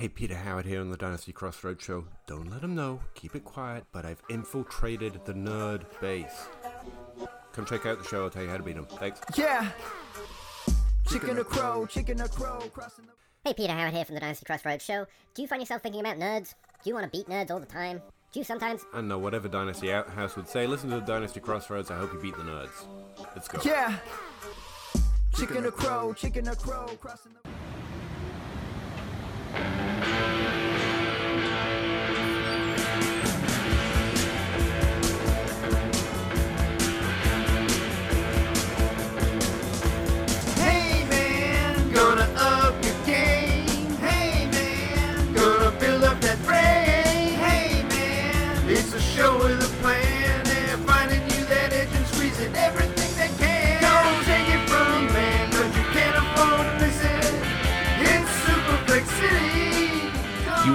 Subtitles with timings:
[0.00, 2.06] Hey, Peter Howard here on the Dynasty Crossroads Show.
[2.26, 6.48] Don't let them know, keep it quiet, but I've infiltrated the nerd base.
[7.52, 8.86] Come check out the show, I'll tell you how to beat them.
[8.86, 9.20] Thanks.
[9.36, 9.68] Yeah.
[11.06, 13.12] Chicken or crow, chicken or crow, crossing the.
[13.44, 15.04] Hey, Peter Howard here from the Dynasty Crossroads Show.
[15.34, 16.54] Do you find yourself thinking about nerds?
[16.82, 18.00] Do you want to beat nerds all the time?
[18.32, 18.86] Do you sometimes?
[18.94, 22.20] And know whatever Dynasty Outhouse would say, listen to the Dynasty Crossroads, I hope you
[22.20, 22.86] beat the nerds.
[23.34, 23.60] Let's go.
[23.66, 23.98] Yeah.
[25.36, 27.59] Chicken or crow, chicken or crow, crossing the.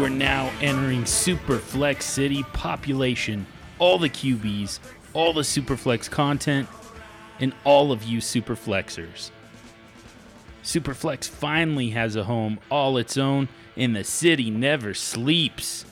[0.05, 3.47] Are now entering Superflex City population,
[3.79, 4.77] all the QBs,
[5.15, 6.69] all the Superflex content,
[7.39, 9.31] and all of you Superflexers.
[10.63, 15.85] Superflex finally has a home all its own, and the city never sleeps.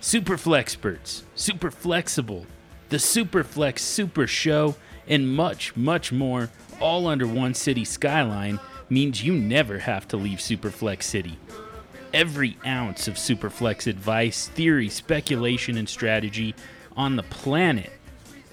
[0.00, 2.46] Superflexperts, Super Flexible,
[2.90, 4.76] the Superflex Super Show,
[5.08, 6.48] and much, much more,
[6.80, 11.40] all under one city skyline, means you never have to leave Superflex City.
[12.14, 16.54] Every ounce of Superflex advice, theory, speculation, and strategy
[16.96, 17.92] on the planet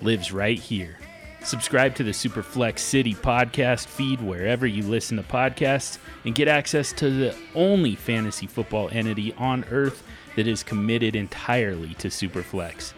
[0.01, 0.99] lives right here.
[1.41, 6.91] Subscribe to the Superflex City podcast feed wherever you listen to podcasts and get access
[6.93, 10.03] to the only fantasy football entity on earth
[10.35, 12.93] that is committed entirely to Superflex.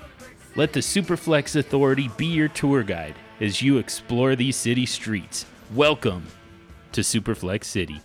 [0.56, 5.46] Let the Superflex Authority be your tour guide as you explore these city streets.
[5.76, 6.26] Welcome
[6.94, 8.02] to Superflex City.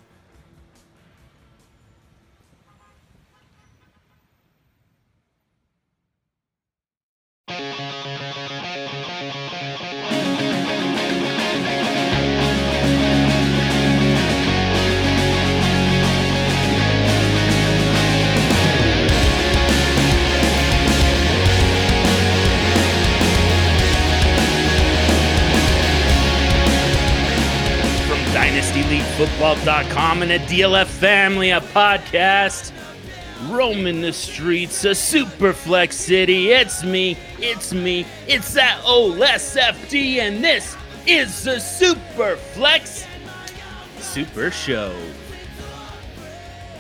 [29.23, 32.73] DynastyLeagueFootball.com and a DLF family, a podcast
[33.49, 36.51] roaming the streets of Superflex City.
[36.51, 43.07] It's me, it's me, it's that OSFD, and this is the Superflex
[43.99, 44.93] Super Show.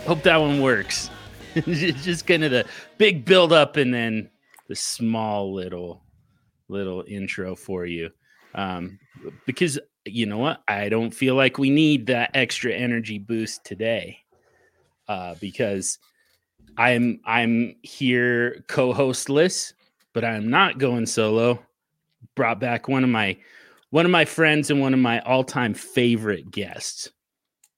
[0.05, 1.11] Hope that one works.
[1.55, 2.65] It's just kind of the
[2.99, 4.31] big build up and then
[4.69, 6.03] the small little
[6.69, 8.11] little intro for you.
[8.55, 8.99] Um,
[9.47, 10.63] because you know what?
[10.69, 14.19] I don't feel like we need that extra energy boost today.
[15.09, 15.99] Uh, because
[16.77, 19.75] I'm I'm here co-hostless,
[20.13, 21.63] but I'm not going solo.
[22.35, 23.37] Brought back one of my
[23.91, 27.11] one of my friends and one of my all-time favorite guests,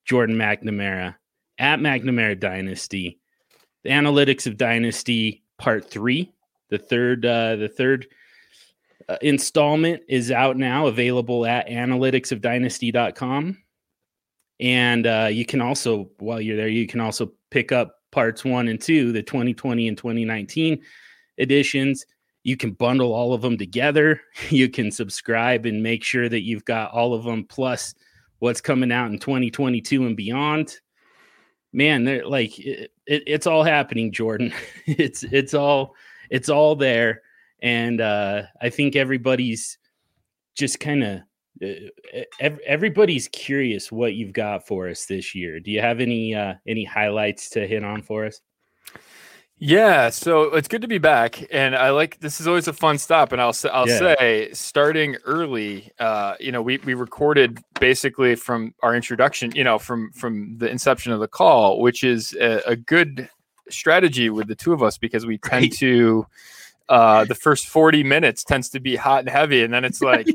[0.05, 1.17] Jordan McNamara
[1.59, 3.19] at McNamara Dynasty.
[3.83, 6.33] The Analytics of Dynasty Part 3,
[6.71, 8.07] the third uh the third
[9.09, 13.59] uh, installment is out now, available at analyticsofdynasty.com.
[14.61, 18.69] And uh, you can also, while you're there, you can also pick up parts one
[18.69, 20.83] and two, the 2020 and 2019
[21.39, 22.07] editions.
[22.45, 24.21] You can bundle all of them together.
[24.51, 27.95] You can subscribe and make sure that you've got all of them plus
[28.39, 30.79] what's coming out in 2022 and beyond.
[31.73, 34.53] Man, they're like it, it, it's all happening, Jordan.
[34.87, 35.95] it's it's all
[36.31, 37.23] it's all there
[37.63, 39.79] and uh, I think everybody's
[40.55, 41.21] just kind of
[41.63, 45.61] uh, ev- everybody's curious what you've got for us this year.
[45.61, 48.41] Do you have any uh, any highlights to hit on for us?
[49.59, 52.99] Yeah, so it's good to be back, and I like this is always a fun
[52.99, 53.33] stop.
[53.33, 53.99] And I'll say, I'll Yeah.
[53.99, 59.79] say, starting early, uh, you know, we we recorded basically from our introduction, you know,
[59.79, 63.29] from from the inception of the call, which is a, a good
[63.71, 65.73] strategy with the two of us because we tend Right.
[65.75, 66.27] to.
[66.89, 70.27] Uh, the first 40 minutes tends to be hot and heavy, and then it's like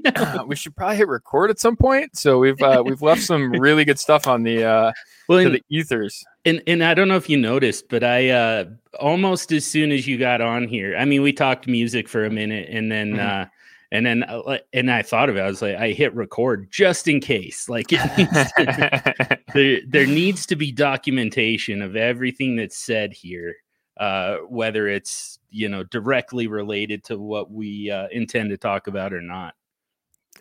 [0.47, 2.17] we should probably hit record at some point.
[2.17, 4.91] So we've uh, we've left some really good stuff on the uh,
[5.27, 6.23] Well, to and, the ethers.
[6.45, 8.65] and and I don't know if you noticed, but I uh,
[8.99, 12.31] almost as soon as you got on here, I mean, we talked music for a
[12.31, 13.43] minute, and then Mhm.
[13.43, 13.45] uh,
[13.91, 15.41] and then uh, and I thought of it.
[15.41, 20.07] I was like, I hit record just in case, like it needs to, there there
[20.07, 23.55] needs to be documentation of everything that's said here
[23.99, 29.13] uh, whether it's you know directly related to what we uh, intend to talk about
[29.13, 29.53] or not.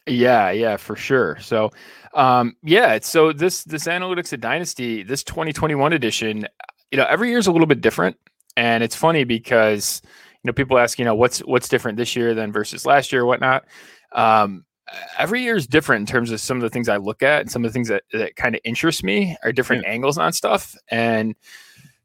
[0.06, 1.36] Yeah, yeah, for sure.
[1.40, 1.70] So,
[2.14, 6.46] um, yeah, so this this analytics of dynasty, this 2021 edition,
[6.90, 8.16] you know, every year is a little bit different,
[8.56, 12.34] and it's funny because you know people ask, you know, what's what's different this year
[12.34, 13.64] than versus last year or whatnot.
[14.12, 14.64] Um,
[15.18, 17.50] every year is different in terms of some of the things I look at and
[17.50, 20.74] some of the things that, that kind of interest me are different angles on stuff.
[20.90, 21.34] And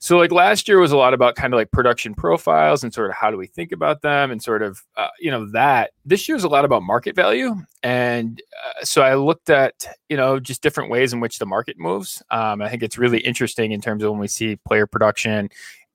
[0.04, 3.10] so, like last year was a lot about kind of like production profiles and sort
[3.10, 5.92] of how do we think about them and sort of, uh, you know, that.
[6.04, 7.56] This year is a lot about market value.
[7.84, 11.80] And uh, so I looked at, you know, just different ways in which the market
[11.80, 12.22] moves.
[12.32, 15.48] Um, I think it's really interesting in terms of when we see player production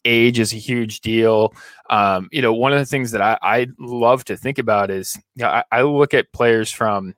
[0.07, 1.53] age is a huge deal.
[1.91, 5.21] Um, you know, one of the things that I, I love to think about is,
[5.35, 7.15] you know, I, I look at players from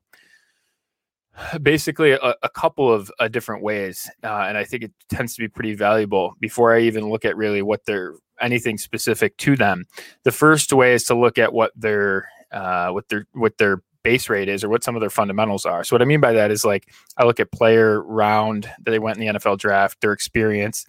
[1.62, 5.40] basically a, a couple of uh, different ways, uh, and I think it tends to
[5.40, 9.86] be pretty valuable before I even look at really what they're anything specific to them.
[10.24, 14.30] The first way is to look at what their uh, what their what their base
[14.30, 15.84] rate is or what some of their fundamentals are.
[15.84, 18.98] So what I mean by that is like I look at player round that they
[18.98, 20.86] went in the NFL draft, their experience,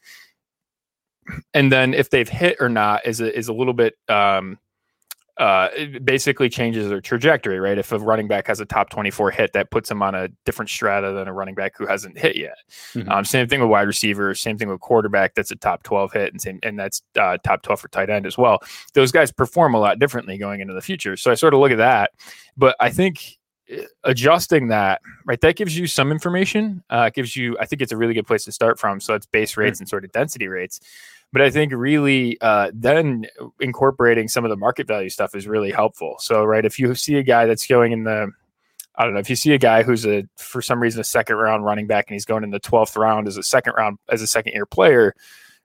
[1.53, 4.57] and then if they've hit or not is a, is a little bit um,
[5.37, 7.77] uh, it basically changes their trajectory, right?
[7.77, 10.69] If a running back has a top 24 hit, that puts him on a different
[10.69, 12.57] strata than a running back who hasn't hit yet.
[12.93, 13.09] Mm-hmm.
[13.09, 15.33] Um, same thing with wide receiver, same thing with quarterback.
[15.33, 18.25] That's a top 12 hit, and same and that's uh, top 12 for tight end
[18.25, 18.59] as well.
[18.93, 21.15] Those guys perform a lot differently going into the future.
[21.15, 22.11] So I sort of look at that,
[22.57, 23.39] but I think
[23.69, 27.81] eh, adjusting that right that gives you some information uh, it gives you i think
[27.81, 29.83] it's a really good place to start from so it's base rates mm-hmm.
[29.83, 30.81] and sort of density rates
[31.33, 33.25] but I think really uh, then
[33.59, 36.15] incorporating some of the market value stuff is really helpful.
[36.19, 38.31] So, right, if you see a guy that's going in the
[38.95, 41.37] I don't know if you see a guy who's a for some reason a second
[41.37, 44.21] round running back and he's going in the 12th round as a second round as
[44.21, 45.15] a second year player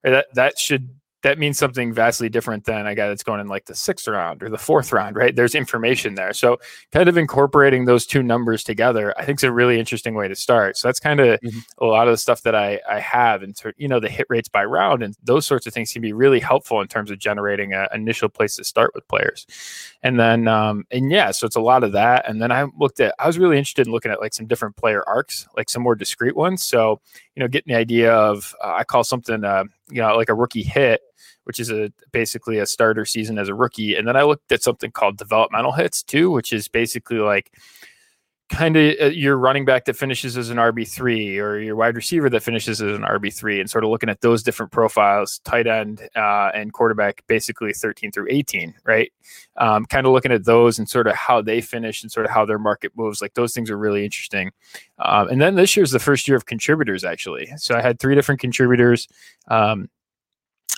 [0.04, 0.88] that that should
[1.26, 4.44] that means something vastly different than a guy that's going in like the sixth round
[4.44, 5.34] or the fourth round, right?
[5.34, 6.32] There's information there.
[6.32, 6.58] So
[6.92, 10.36] kind of incorporating those two numbers together, I think is a really interesting way to
[10.36, 10.76] start.
[10.76, 11.58] So that's kind of mm-hmm.
[11.78, 14.48] a lot of the stuff that I, I have and you know, the hit rates
[14.48, 17.72] by round and those sorts of things can be really helpful in terms of generating
[17.72, 19.48] an initial place to start with players.
[20.04, 22.28] And then, um, and yeah, so it's a lot of that.
[22.28, 24.76] And then I looked at, I was really interested in looking at like some different
[24.76, 26.62] player arcs, like some more discrete ones.
[26.62, 27.00] So,
[27.34, 30.34] you know, getting the idea of, uh, I call something, uh, you know, like a
[30.34, 31.00] rookie hit
[31.46, 33.94] which is a basically a starter season as a rookie.
[33.94, 37.52] And then I looked at something called developmental hits too, which is basically like
[38.48, 42.30] kind of uh, your running back that finishes as an RB3 or your wide receiver
[42.30, 46.08] that finishes as an RB3 and sort of looking at those different profiles, tight end
[46.14, 49.12] uh, and quarterback, basically 13 through 18, right?
[49.56, 52.32] Um, kind of looking at those and sort of how they finish and sort of
[52.32, 53.20] how their market moves.
[53.20, 54.52] Like those things are really interesting.
[54.98, 57.52] Um, and then this year is the first year of contributors, actually.
[57.56, 59.08] So I had three different contributors.
[59.48, 59.88] Um,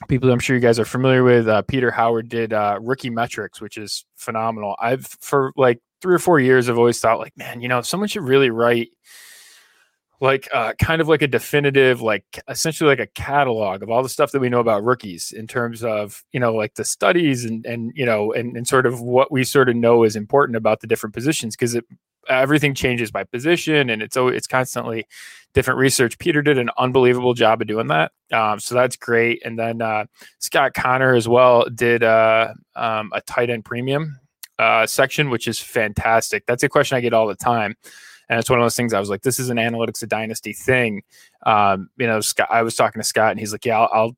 [0.07, 1.49] people I'm sure you guys are familiar with.
[1.49, 4.77] Uh, Peter Howard did uh, rookie metrics, which is phenomenal.
[4.79, 8.09] I've for like three or four years, I've always thought like, man, you know, someone
[8.09, 8.91] should really write
[10.21, 14.09] like uh, kind of like a definitive, like essentially like a catalog of all the
[14.09, 17.65] stuff that we know about rookies in terms of you know like the studies and
[17.65, 20.81] and you know and and sort of what we sort of know is important about
[20.81, 21.85] the different positions because it
[22.29, 25.07] everything changes by position and it's always it's constantly
[25.55, 26.19] different research.
[26.19, 28.13] Peter did an unbelievable job of doing that.
[28.33, 29.41] Um, so that's great.
[29.45, 30.05] And then uh,
[30.39, 34.19] Scott Connor as well did uh, um, a tight end premium
[34.59, 36.45] uh, section, which is fantastic.
[36.47, 37.77] That's a question I get all the time.
[38.29, 40.53] And it's one of those things I was like, this is an analytics of dynasty
[40.53, 41.03] thing.
[41.47, 44.17] Um, you know, Scott, I was talking to Scott and he's like, yeah, I'll, I'll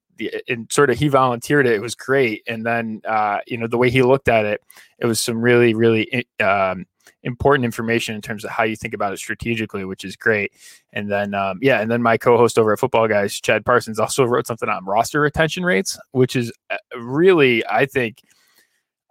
[0.49, 1.73] and sort of he volunteered it.
[1.73, 2.43] It was great.
[2.47, 4.61] And then, uh, you know, the way he looked at it,
[4.99, 6.85] it was some really, really um,
[7.23, 10.53] important information in terms of how you think about it strategically, which is great.
[10.93, 14.47] And then, um, yeah, and then my co-host over at Footballguys, Chad Parsons, also wrote
[14.47, 18.21] something on roster retention rates, which is uh, really, I think,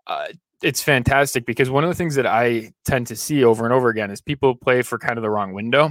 [0.06, 0.28] uh,
[0.62, 3.90] it's fantastic because one of the things that I tend to see over and over
[3.90, 5.90] again is people play for kind of the wrong window.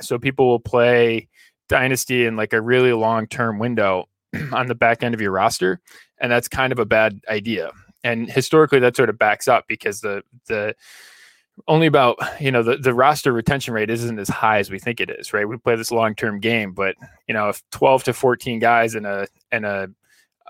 [0.00, 1.28] So people will play
[1.68, 4.08] dynasty in like a really long term window
[4.52, 5.80] on the back end of your roster,
[6.18, 7.70] and that's kind of a bad idea.
[8.02, 10.74] And historically, that sort of backs up because the the
[11.68, 15.00] only about you know the, the roster retention rate isn't as high as we think
[15.00, 16.94] it is right we play this long-term game but
[17.26, 19.88] you know if 12 to 14 guys in a in a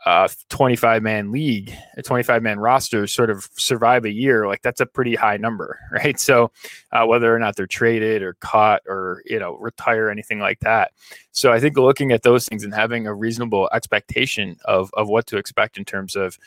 [0.06, 4.80] uh, 25 man league a 25 man roster sort of survive a year like that's
[4.80, 6.18] a pretty high number right?
[6.18, 6.50] So
[6.92, 10.92] uh, whether or not they're traded or caught or you know retire anything like that.
[11.32, 15.26] So i think looking at those things and having a reasonable expectation of of what
[15.26, 16.38] to expect in terms of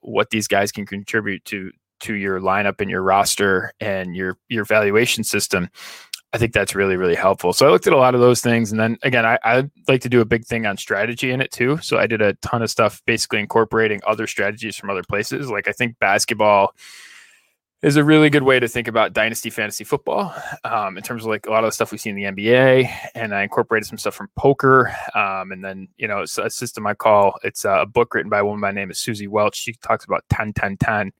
[0.00, 1.70] what these guys can contribute to
[2.00, 5.68] to your lineup and your roster and your your valuation system
[6.32, 7.52] I think that's really, really helpful.
[7.52, 8.70] So I looked at a lot of those things.
[8.70, 11.52] And then again, I, I like to do a big thing on strategy in it
[11.52, 11.78] too.
[11.78, 15.50] So I did a ton of stuff basically incorporating other strategies from other places.
[15.50, 16.74] Like I think basketball
[17.82, 21.28] is a really good way to think about dynasty fantasy football um, in terms of
[21.28, 22.90] like a lot of the stuff we see in the NBA.
[23.14, 24.94] And I incorporated some stuff from poker.
[25.14, 28.40] Um, and then, you know, it's a system I call it's a book written by
[28.40, 29.56] a woman by name of Suzy Welch.
[29.56, 31.12] She talks about 10, 10, 10,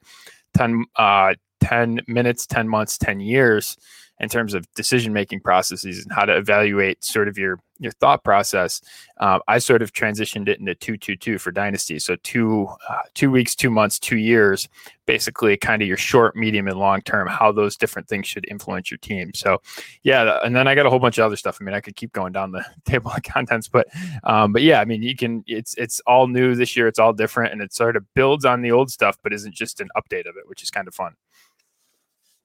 [0.54, 3.76] 10, uh, 10 minutes, 10 months, 10 years
[4.20, 8.24] in terms of decision making processes and how to evaluate sort of your your thought
[8.24, 8.80] process.
[9.18, 11.98] Uh, I sort of transitioned it into two two two for dynasty.
[11.98, 14.68] So two uh, two weeks, two months, two years,
[15.04, 17.28] basically kind of your short, medium, and long term.
[17.28, 19.32] How those different things should influence your team.
[19.34, 19.60] So
[20.02, 21.58] yeah, and then I got a whole bunch of other stuff.
[21.60, 23.88] I mean, I could keep going down the table of contents, but
[24.24, 25.44] um, but yeah, I mean, you can.
[25.46, 26.88] It's it's all new this year.
[26.88, 29.80] It's all different, and it sort of builds on the old stuff, but isn't just
[29.80, 31.14] an update of it, which is kind of fun.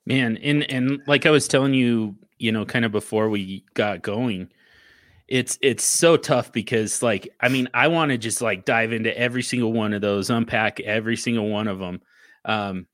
[0.06, 4.02] Man, and and like I was telling you, you know, kind of before we got
[4.02, 4.50] going,
[5.28, 9.18] it's it's so tough because like I mean, I want to just like dive into
[9.18, 12.02] every single one of those, unpack every single one of them.
[12.46, 12.88] Um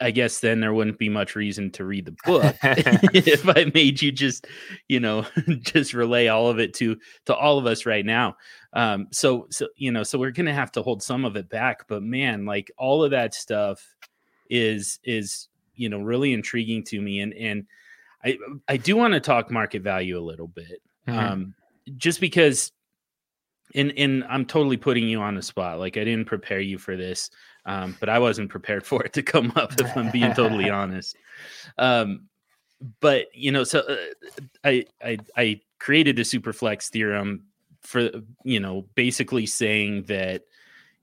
[0.00, 4.00] I guess then there wouldn't be much reason to read the book if I made
[4.00, 4.46] you just,
[4.88, 5.26] you know,
[5.60, 8.36] just relay all of it to to all of us right now.
[8.72, 11.86] Um, so so you know, so we're gonna have to hold some of it back.
[11.86, 13.86] But man, like all of that stuff
[14.48, 15.49] is is
[15.80, 17.66] you know really intriguing to me and and
[18.22, 18.36] i
[18.68, 21.18] i do want to talk market value a little bit mm-hmm.
[21.18, 21.54] um
[21.96, 22.72] just because
[23.74, 26.96] and and i'm totally putting you on the spot like i didn't prepare you for
[26.96, 27.30] this
[27.64, 31.16] um but i wasn't prepared for it to come up if i'm being totally honest
[31.78, 32.28] um
[33.00, 33.96] but you know so uh,
[34.64, 37.44] i i i created the superflex theorem
[37.80, 38.10] for
[38.44, 40.42] you know basically saying that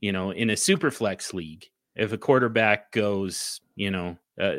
[0.02, 1.66] you know in a superflex league
[1.96, 4.56] if a quarterback goes you know uh,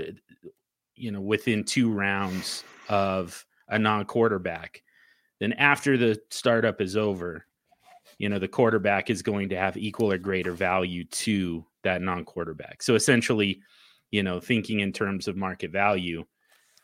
[0.94, 4.82] you know, within two rounds of a non-quarterback,
[5.40, 7.46] then after the startup is over,
[8.18, 12.82] you know, the quarterback is going to have equal or greater value to that non-quarterback.
[12.82, 13.60] So essentially,
[14.10, 16.24] you know, thinking in terms of market value,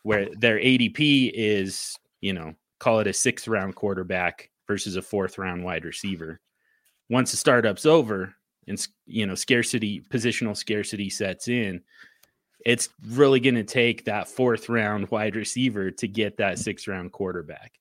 [0.03, 5.37] where their ADP is, you know, call it a sixth round quarterback versus a fourth
[5.37, 6.39] round wide receiver.
[7.09, 8.33] Once the startup's over
[8.67, 11.81] and you know scarcity positional scarcity sets in,
[12.65, 17.11] it's really going to take that fourth round wide receiver to get that sixth round
[17.11, 17.73] quarterback.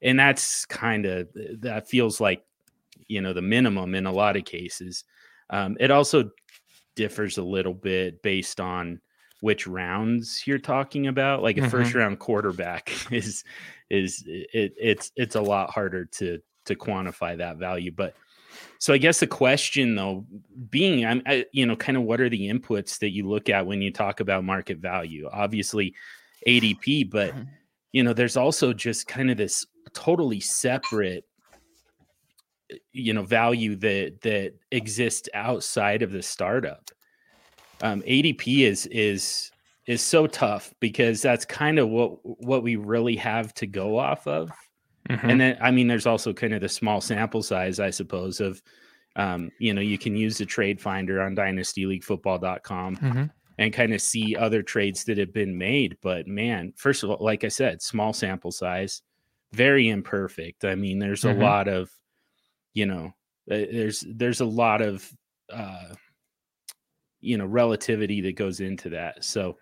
[0.00, 1.28] And that's kind of
[1.60, 2.42] that feels like,
[3.06, 5.04] you know, the minimum in a lot of cases.
[5.50, 6.30] Um, it also
[6.96, 9.00] differs a little bit based on
[9.40, 11.42] which rounds you're talking about.
[11.42, 11.70] Like a mm-hmm.
[11.70, 13.44] first round quarterback is
[13.90, 17.92] is it, it's it's a lot harder to to quantify that value.
[17.94, 18.14] But
[18.78, 20.26] so I guess the question though
[20.70, 23.66] being I'm I, you know kind of what are the inputs that you look at
[23.66, 25.28] when you talk about market value?
[25.32, 25.94] Obviously
[26.46, 27.42] ADP, but mm-hmm.
[27.92, 31.24] you know there's also just kind of this totally separate
[32.92, 36.90] you know value that that exists outside of the startup.
[37.82, 39.50] Um, ADP is is
[39.86, 44.26] is so tough because that's kind of what what we really have to go off
[44.26, 44.50] of
[45.10, 45.30] Mm-hmm.
[45.30, 48.62] And then, I mean, there's also kind of the small sample size, I suppose, of,
[49.16, 53.24] um, you know, you can use the trade finder on dynastyleaguefootball.com mm-hmm.
[53.58, 55.96] and kind of see other trades that have been made.
[56.02, 59.02] But man, first of all, like I said, small sample size,
[59.52, 60.64] very imperfect.
[60.64, 61.40] I mean, there's mm-hmm.
[61.40, 61.90] a lot of,
[62.74, 63.12] you know,
[63.50, 65.10] uh, there's there's a lot of,
[65.52, 65.94] uh,
[67.20, 69.24] you know, relativity that goes into that.
[69.24, 69.58] So,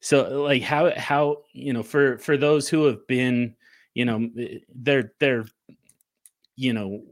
[0.00, 3.54] so like how how you know for for those who have been
[3.96, 5.46] you know eh, they're they're
[6.54, 7.02] you know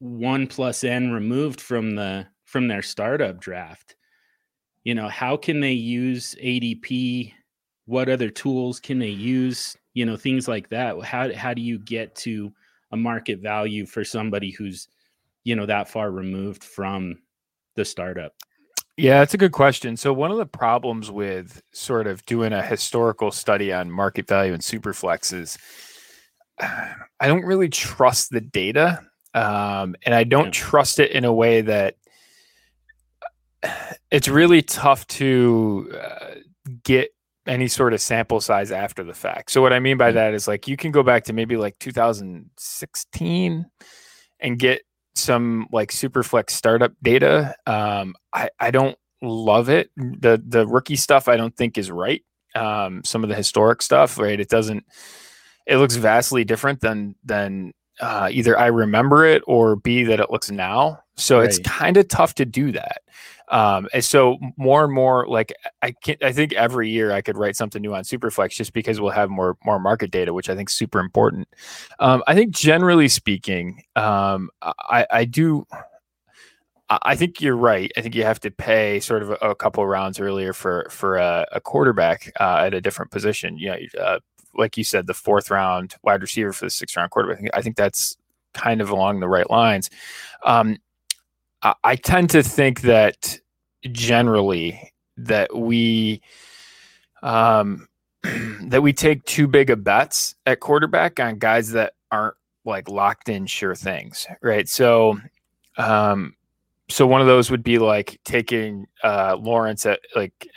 [0.00, 3.94] one plus n removed from the from their startup draft.
[4.82, 7.32] You know how can they use adp
[7.86, 9.76] what other tools can they use?
[9.94, 11.00] You know things like that.
[11.04, 12.52] How how do you get to
[12.90, 14.88] a market value for somebody who's
[15.44, 17.16] you know that far removed from
[17.76, 18.32] the startup?
[18.96, 19.96] Yeah, that's a good question.
[19.96, 24.52] So one of the problems with sort of doing a historical study on market value
[24.52, 25.58] and superflex is
[26.60, 29.00] I don't really trust the data,
[29.34, 30.50] um, and I don't yeah.
[30.52, 31.96] trust it in a way that
[34.10, 36.34] it's really tough to uh,
[36.82, 37.10] get
[37.46, 39.50] any sort of sample size after the fact.
[39.50, 40.14] So what I mean by mm.
[40.14, 43.66] that is like you can go back to maybe like 2016
[44.40, 44.82] and get
[45.14, 47.54] some like Superflex startup data.
[47.66, 49.90] Um, I I don't love it.
[49.96, 52.22] The the rookie stuff I don't think is right.
[52.54, 54.38] Um, some of the historic stuff, right?
[54.38, 54.84] It doesn't
[55.66, 60.30] it looks vastly different than than uh, either I remember it or B that it
[60.30, 61.00] looks now.
[61.16, 61.48] So right.
[61.48, 63.02] it's kind of tough to do that.
[63.48, 65.52] Um, and so more and more, like
[65.82, 69.00] I can I think every year I could write something new on Superflex just because
[69.00, 71.48] we'll have more more market data, which I think is super important.
[72.00, 75.66] Um, I think generally speaking, um, I, I do.
[76.90, 77.90] I think you're right.
[77.96, 81.16] I think you have to pay sort of a, a couple rounds earlier for for
[81.16, 83.58] a, a quarterback uh, at a different position.
[83.58, 84.18] You know, uh,
[84.56, 87.38] like you said, the fourth round wide receiver for the sixth round quarterback.
[87.38, 88.16] I think, I think that's
[88.52, 89.90] kind of along the right lines.
[90.44, 90.78] Um,
[91.62, 93.38] I, I tend to think that
[93.90, 96.22] generally that we
[97.22, 97.88] um,
[98.22, 103.28] that we take too big of bets at quarterback on guys that aren't like locked
[103.28, 104.68] in sure things, right?
[104.68, 105.18] So,
[105.76, 106.34] um,
[106.94, 110.48] so one of those would be like taking uh, Lawrence at like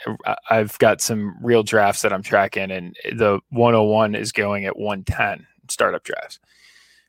[0.48, 5.44] I've got some real drafts that I'm tracking, and the 101 is going at 110
[5.68, 6.38] startup drafts.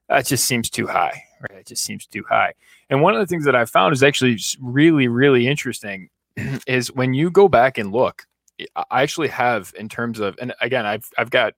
[0.07, 1.59] That just seems too high, right?
[1.59, 2.53] It just seems too high.
[2.89, 6.09] And one of the things that I found is actually really, really interesting
[6.65, 8.25] is when you go back and look.
[8.75, 11.53] I I actually have in terms of, and again, I've I've got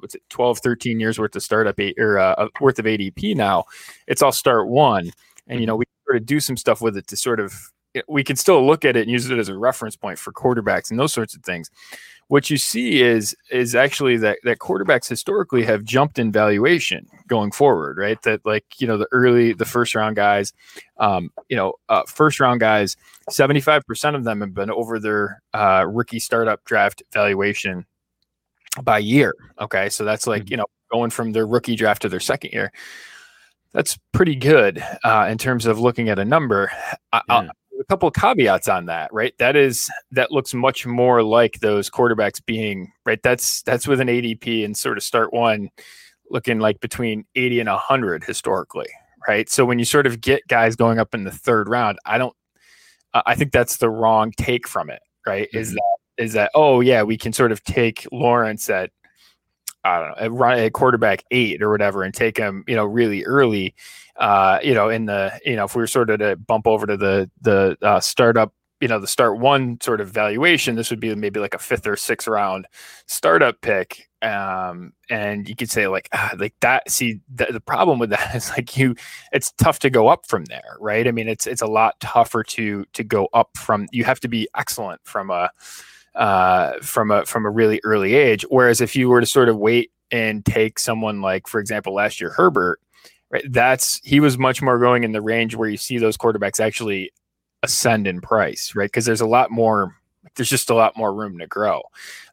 [0.00, 3.62] what's it 12 13 years worth of startup or uh, worth of adp now
[4.08, 5.12] it's all start one
[5.46, 7.54] and you know we sort of do some stuff with it to sort of
[8.08, 10.90] we can still look at it and use it as a reference point for quarterbacks
[10.90, 11.70] and those sorts of things
[12.28, 17.50] what you see is is actually that that quarterbacks historically have jumped in valuation going
[17.50, 20.52] forward right that like you know the early the first round guys
[20.98, 22.96] um you know uh, first round guys
[23.30, 27.86] 75% of them have been over their uh, rookie startup draft valuation
[28.82, 29.34] by year.
[29.60, 29.88] Okay.
[29.88, 32.72] So that's like, you know, going from their rookie draft to their second year.
[33.76, 36.72] That's pretty good uh, in terms of looking at a number.
[37.12, 37.48] I, Yeah.
[37.78, 39.34] a couple of caveats on that, right?
[39.38, 43.22] That is that looks much more like those quarterbacks being right.
[43.22, 45.68] That's that's with an ADP and sort of start one
[46.30, 48.88] looking like between 80 and 100 historically,
[49.28, 49.48] right?
[49.50, 52.34] So when you sort of get guys going up in the third round, I don't
[53.12, 55.50] uh, I think that's the wrong take from it, right?
[55.52, 58.90] Is that is that oh yeah, we can sort of take Lawrence at
[59.86, 63.74] I don't know at, quarterback eight or whatever and take him you know really early,
[64.16, 66.86] uh, you know in the you know if we were sort of to bump over
[66.86, 71.00] to the the uh, startup you know the start one sort of valuation this would
[71.00, 72.66] be maybe like a fifth or sixth round
[73.06, 78.10] startup pick um and you could say like ah, like that see the problem with
[78.16, 78.94] that is like you
[79.32, 81.08] it's tough to go up from there right?
[81.08, 84.28] I mean it's it's a lot tougher to to go up from you have to
[84.28, 85.50] be excellent from a
[86.16, 88.44] uh from a from a really early age.
[88.48, 92.20] Whereas if you were to sort of wait and take someone like for example last
[92.20, 92.80] year herbert
[93.30, 96.60] right that's he was much more going in the range where you see those quarterbacks
[96.60, 97.10] actually
[97.62, 98.86] ascend in price right?
[98.86, 99.96] Because there's a lot more
[100.36, 101.82] there's just a lot more room to grow.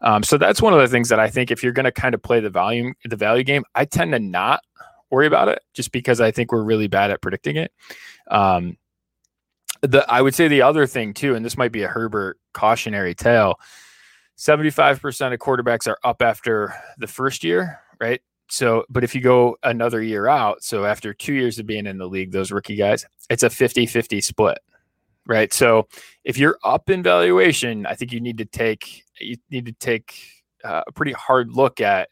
[0.01, 2.13] Um, so that's one of the things that i think if you're going to kind
[2.13, 4.61] of play the volume the value game i tend to not
[5.09, 7.71] worry about it just because i think we're really bad at predicting it.
[8.29, 8.77] Um,
[9.83, 13.13] the i would say the other thing too and this might be a herbert cautionary
[13.13, 13.59] tale
[14.35, 18.21] 75% of quarterbacks are up after the first year right?
[18.49, 21.97] So but if you go another year out so after two years of being in
[21.97, 24.59] the league those rookie guys it's a 50-50 split
[25.25, 25.53] right?
[25.53, 25.87] So
[26.23, 30.15] if you're up in valuation i think you need to take you need to take
[30.63, 32.09] uh, a pretty hard look at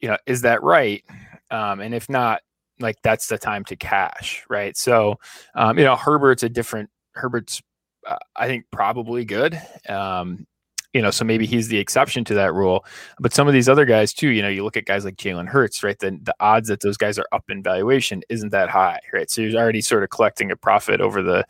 [0.00, 1.04] you know is that right?
[1.50, 2.42] Um, and if not
[2.80, 4.76] like that's the time to cash right?
[4.76, 5.16] So
[5.54, 7.62] um, you know herbert's a different herbert's
[8.06, 10.46] uh, i think probably good um,
[10.92, 12.84] you know so maybe he's the exception to that rule.
[13.18, 15.48] But some of these other guys too you know you look at guys like jalen
[15.48, 15.98] hurts right?
[15.98, 19.30] The, the odds that those guys are up in valuation isn't that high right?
[19.30, 21.44] So you're already sort of collecting a profit over the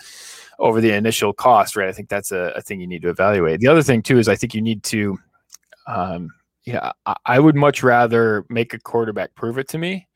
[0.61, 1.89] over the initial cost right?
[1.89, 3.59] I think that's a, a thing you need to evaluate.
[3.61, 5.19] The other thing too is i think you need to
[5.89, 6.29] um
[6.65, 10.07] yeah I, I would much rather make a quarterback prove it to me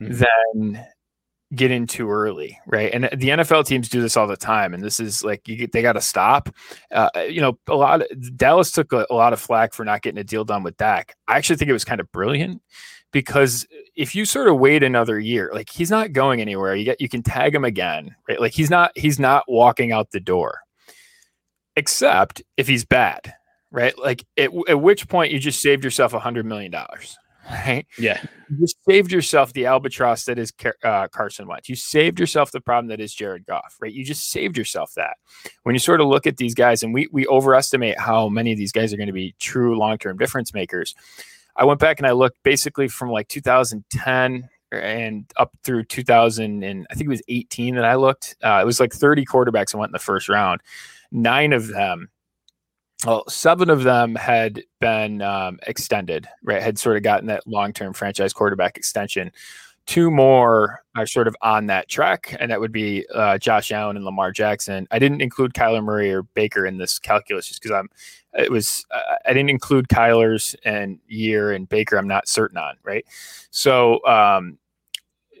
[0.00, 0.24] Mhm.
[0.54, 0.86] than
[1.54, 2.92] get in too early, right?
[2.92, 5.82] And the NFL teams do this all the time, and this is like you they
[5.82, 6.50] got to stop.
[6.92, 10.02] Uh, you know, a lot of Dallas took a, a lot of flack for not
[10.02, 11.16] getting a deal done with Dak.
[11.26, 12.62] I actually think it was kind of brilliant
[13.12, 16.74] because if you sort of wait another year, like he's not going anywhere.
[16.74, 18.40] You get you can tag him again, right?
[18.40, 20.60] Like he's not he's not walking out the door,
[21.76, 23.34] except if he's bad,
[23.70, 23.98] right?
[23.98, 27.16] Like at, at which point you just saved yourself a hundred million dollars,
[27.50, 27.86] right?
[27.98, 28.20] Yeah.
[28.50, 30.52] you just saved yourself the albatross that is
[30.84, 31.68] uh, Carson Wentz.
[31.68, 33.92] You saved yourself the problem that is Jared Goff, right?
[33.92, 35.16] You just saved yourself that.
[35.62, 38.58] When you sort of look at these guys, and we we overestimate how many of
[38.58, 40.94] these guys are going to be true long term difference makers.
[41.56, 46.86] I went back and I looked basically from like 2010 and up through 2000 and
[46.90, 48.36] I think it was 18 that I looked.
[48.44, 50.60] Uh, it was like 30 quarterbacks that went in the first round.
[51.10, 52.10] Nine of them
[53.06, 56.62] well, seven of them had been um, extended, right?
[56.62, 59.30] Had sort of gotten that long term franchise quarterback extension.
[59.86, 63.96] Two more are sort of on that track, and that would be uh, Josh Allen
[63.96, 64.86] and Lamar Jackson.
[64.90, 67.88] I didn't include Kyler Murray or Baker in this calculus just because I'm.
[68.34, 71.96] It was uh, I didn't include Kyler's and year and Baker.
[71.96, 73.06] I'm not certain on right.
[73.50, 74.58] So um,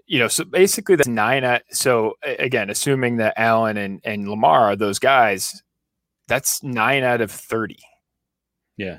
[0.08, 1.44] you know, so basically that's nine.
[1.44, 5.62] At, so again, assuming that Allen and, and Lamar are those guys,
[6.28, 7.76] that's nine out of 30,
[8.76, 8.98] Yeah.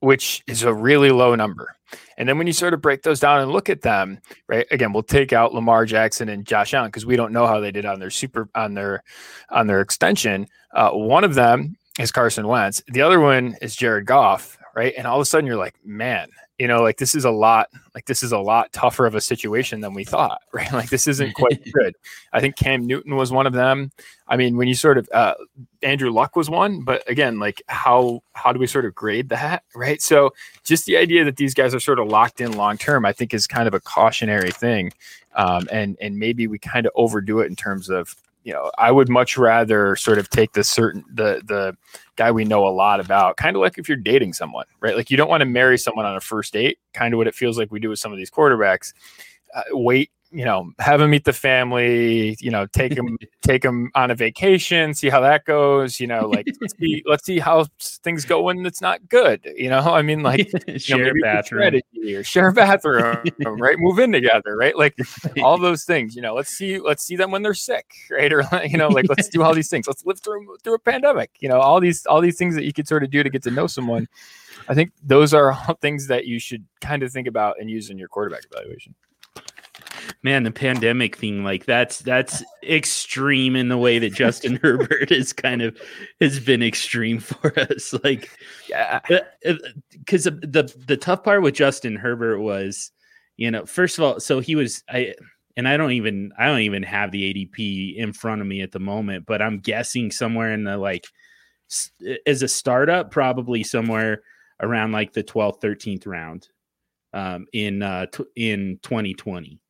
[0.00, 1.76] which is a really low number.
[2.18, 4.66] And then when you sort of break those down and look at them, right?
[4.72, 7.70] Again, we'll take out Lamar Jackson and Josh Allen because we don't know how they
[7.70, 9.02] did on their super on their
[9.50, 10.46] on their extension.
[10.74, 12.82] Uh, one of them is Carson Wentz.
[12.88, 14.92] The other one is Jared Goff, right?
[14.96, 17.68] And all of a sudden you're like, man, you know, like this is a lot,
[17.94, 20.72] like this is a lot tougher of a situation than we thought, right?
[20.72, 21.94] Like this isn't quite good.
[22.32, 23.90] I think Cam Newton was one of them.
[24.28, 25.34] I mean, when you sort of uh,
[25.82, 29.64] Andrew Luck was one, but again, like how how do we sort of grade that,
[29.74, 30.00] right?
[30.00, 33.12] So just the idea that these guys are sort of locked in long term, I
[33.12, 34.92] think, is kind of a cautionary thing,
[35.34, 38.92] um, and and maybe we kind of overdo it in terms of you know I
[38.92, 41.76] would much rather sort of take the certain the the
[42.16, 44.96] guy we know a lot about, kind of like if you're dating someone, right?
[44.96, 47.34] Like you don't want to marry someone on a first date, kind of what it
[47.34, 48.92] feels like we do with some of these quarterbacks.
[49.54, 53.90] Uh, wait, you know, have them meet the family, you know, take them take them
[53.94, 57.66] on a vacation, see how that goes, you know, like let's see let's see how
[57.78, 59.78] things go when it's not good, you know?
[59.78, 61.80] I mean like you know, Share a bathroom.
[62.04, 63.22] or share bathroom,
[63.60, 63.78] right?
[63.78, 64.76] Move in together, right?
[64.76, 64.98] Like
[65.40, 66.34] all those things, you know.
[66.34, 68.32] Let's see, let's see them when they're sick, right?
[68.32, 69.86] Or you know, like let's do all these things.
[69.86, 71.60] Let's live through through a pandemic, you know.
[71.60, 73.68] All these all these things that you could sort of do to get to know
[73.68, 74.08] someone.
[74.68, 77.90] I think those are all things that you should kind of think about and use
[77.90, 78.94] in your quarterback evaluation.
[80.24, 85.32] Man the pandemic thing like that's that's extreme in the way that justin herbert is
[85.32, 85.78] kind of
[86.20, 88.30] has been extreme for us like
[88.68, 89.00] Yeah,
[89.92, 92.90] because the the tough part with justin herbert was
[93.36, 95.14] you know first of all so he was i
[95.56, 98.72] and i don't even i don't even have the adp in front of me at
[98.72, 101.06] the moment but i'm guessing somewhere in the like
[101.70, 101.90] s-
[102.26, 104.22] as a startup probably somewhere
[104.60, 106.48] around like the 12th 13th round
[107.12, 109.60] um, in uh, t- in 2020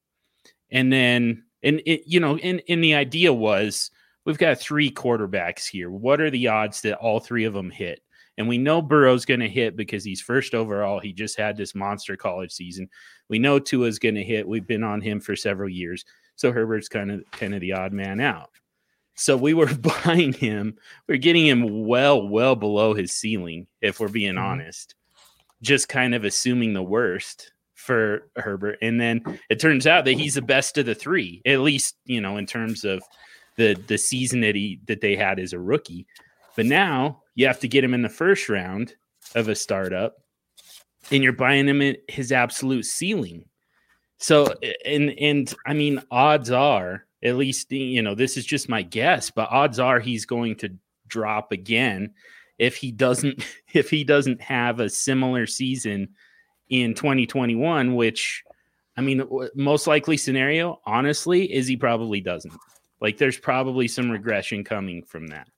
[0.70, 3.90] and then and it, you know and, and the idea was
[4.24, 8.00] we've got three quarterbacks here what are the odds that all three of them hit
[8.36, 10.98] and we know Burrow's going to hit because he's first overall.
[10.98, 12.88] He just had this monster college season.
[13.28, 14.48] We know Tua's going to hit.
[14.48, 16.04] We've been on him for several years.
[16.34, 18.50] So Herbert's kind of kind of the odd man out.
[19.14, 19.72] So we were
[20.04, 20.76] buying him.
[21.08, 24.42] We're getting him well, well below his ceiling, if we're being Mhm.
[24.42, 24.96] honest.
[25.62, 27.52] Just kind of assuming the worst
[27.84, 28.78] for Herbert.
[28.80, 32.20] And then it turns out that he's the best of the three, at least, you
[32.20, 33.02] know, in terms of
[33.56, 36.06] the the season that he that they had as a rookie.
[36.56, 38.94] But now you have to get him in the first round
[39.34, 40.16] of a startup,
[41.10, 43.44] and you're buying him at his absolute ceiling.
[44.18, 48.82] So, and and I mean, odds are, at least you know, this is just my
[48.82, 50.70] guess, but odds are he's going to
[51.06, 52.14] drop again
[52.58, 53.44] if he doesn't
[53.74, 56.08] if he doesn't have a similar season
[56.68, 57.94] in 2021.
[57.94, 58.42] Which,
[58.96, 59.22] I mean,
[59.54, 62.54] most likely scenario, honestly, is he probably doesn't.
[63.00, 65.48] Like, there's probably some regression coming from that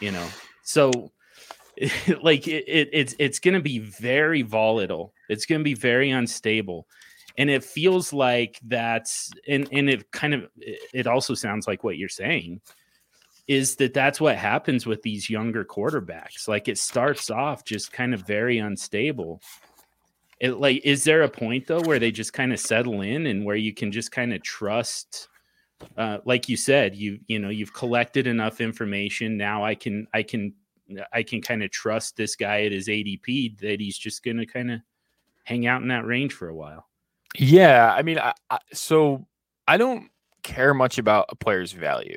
[0.00, 0.26] you know
[0.62, 0.90] so
[2.22, 6.10] like it, it it's it's going to be very volatile it's going to be very
[6.10, 6.86] unstable
[7.38, 11.98] and it feels like that's and and it kind of it also sounds like what
[11.98, 12.60] you're saying
[13.46, 18.14] is that that's what happens with these younger quarterbacks like it starts off just kind
[18.14, 19.40] of very unstable
[20.40, 23.44] it like is there a point though where they just kind of settle in and
[23.44, 25.28] where you can just kind of trust
[25.96, 29.36] uh, like you said, you you know you've collected enough information.
[29.36, 30.54] Now I can I can
[31.12, 34.46] I can kind of trust this guy at his ADP that he's just going to
[34.46, 34.80] kind of
[35.44, 36.88] hang out in that range for a while.
[37.36, 37.92] yeah.
[37.94, 39.26] I mean, I, I, so
[39.68, 40.08] I don't
[40.42, 42.16] care much about a player's value.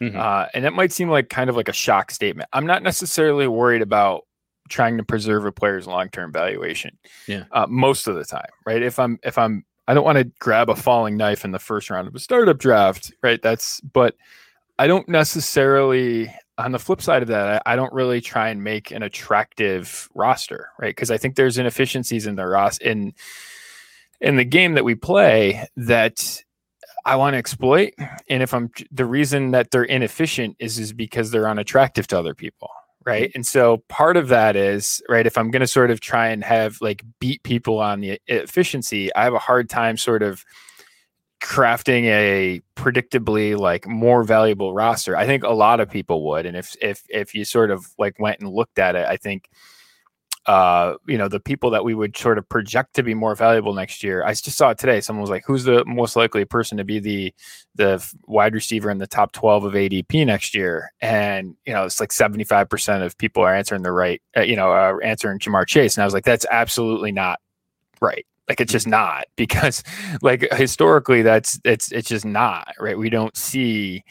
[0.00, 0.16] Mhm.
[0.16, 2.48] Uh, and that might seem like kind of like a shock statement.
[2.52, 4.26] I'm not necessarily worried about
[4.68, 6.98] trying to preserve a player's long-term valuation.
[7.26, 7.44] Yeah.
[7.52, 8.82] Uh, most of the time, right?
[8.82, 11.90] If I'm if I'm I don't want to grab a falling knife in the first
[11.90, 13.40] round of a startup draft, right?
[13.40, 14.16] That's but
[14.78, 18.62] I don't necessarily on the flip side of that, I, I don't really try and
[18.62, 20.94] make an attractive roster, right?
[20.94, 23.14] Because I think there's inefficiencies in the ros in
[24.20, 26.42] in the game that we play that
[27.04, 27.92] I want to exploit.
[28.28, 32.34] And if I'm the reason that they're inefficient is is because they're unattractive to other
[32.34, 32.70] people.
[33.06, 33.28] Right.
[33.28, 33.38] Mm-hmm.
[33.38, 35.26] And so part of that is right.
[35.26, 39.14] If I'm going to sort of try and have like beat people on the efficiency,
[39.14, 40.44] I have a hard time sort of
[41.42, 45.14] crafting a predictably like more valuable roster.
[45.14, 46.46] I think a lot of people would.
[46.46, 49.50] And if if if you sort of like went and looked at it, I think
[50.46, 53.72] uh, you know, the people that we would sort of project to be more valuable
[53.72, 54.22] next year.
[54.24, 55.00] I just saw it today.
[55.00, 57.34] Someone was like, "Who's the most likely person to be the
[57.74, 61.98] the wide receiver in the top twelve of ADP next year?" And you know, it's
[61.98, 65.38] like seventy five percent of people are answering the right, uh, you know, uh, answering
[65.38, 65.96] Ja'Marr Chase.
[65.96, 67.40] And I was like, "That's absolutely not
[68.02, 69.82] right." Like it's just not because
[70.20, 72.98] like historically that's it's it's just not, right?
[72.98, 74.04] We don't see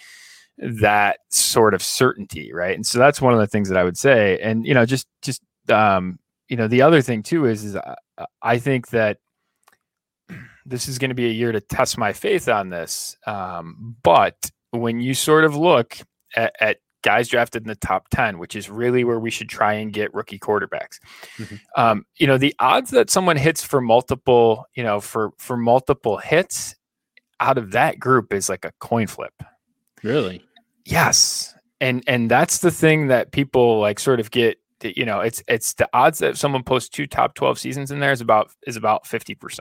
[0.58, 2.76] that sort of certainty, right?
[2.76, 4.40] And so that's one of the things that I would say.
[4.40, 7.96] And you know, just just um, you know, the other thing too is is uh,
[8.42, 9.20] I think that
[10.66, 13.18] this is going to be a year to test my faith on this.
[13.28, 15.98] Um, but when you sort of look
[16.36, 19.74] at, at guys drafted in the top 10, which is really where we should try
[19.74, 21.00] and get rookie quarterbacks.
[21.38, 21.60] Mhm.
[21.76, 26.18] Um, you know, the odds that someone hits for multiple, you know, for for multiple
[26.18, 26.76] hits
[27.40, 29.34] out of that group is like a coin flip.
[30.02, 30.44] Really?
[30.86, 31.54] Yes.
[31.82, 35.74] And and that's the thing that people like sort of get you know, it's it's
[35.74, 39.06] the odds that someone posts two top 12 seasons in there is about is about
[39.06, 39.60] 50%.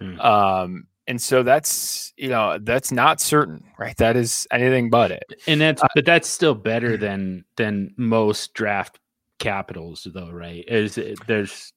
[0.00, 0.20] Hmm.
[0.20, 5.22] Um and so that's you know that's not certain right that is anything but it
[5.46, 8.98] And that's but that's still better than than most draft
[9.38, 10.64] capitals though, right?
[10.66, 11.72] Is it- there's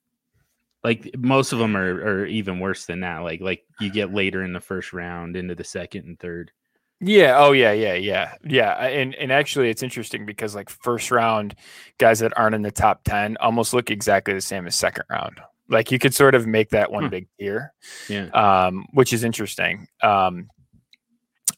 [0.83, 3.19] like most of them are, are even worse than that.
[3.19, 6.51] Like like you get later in the first round into the second and third.
[6.99, 7.35] Yeah.
[7.37, 7.73] Oh, yeah.
[7.73, 7.93] Yeah.
[7.93, 8.33] Yeah.
[8.43, 8.71] Yeah.
[8.73, 11.55] And and actually, it's interesting because like first round
[11.99, 15.39] guys that aren't in the top ten almost look exactly the same as second round.
[15.69, 17.09] Like you could sort of make that one Hmm.
[17.09, 17.73] big tier,
[18.09, 18.27] Yeah.
[18.29, 19.87] um, which is interesting.
[20.01, 20.47] Um,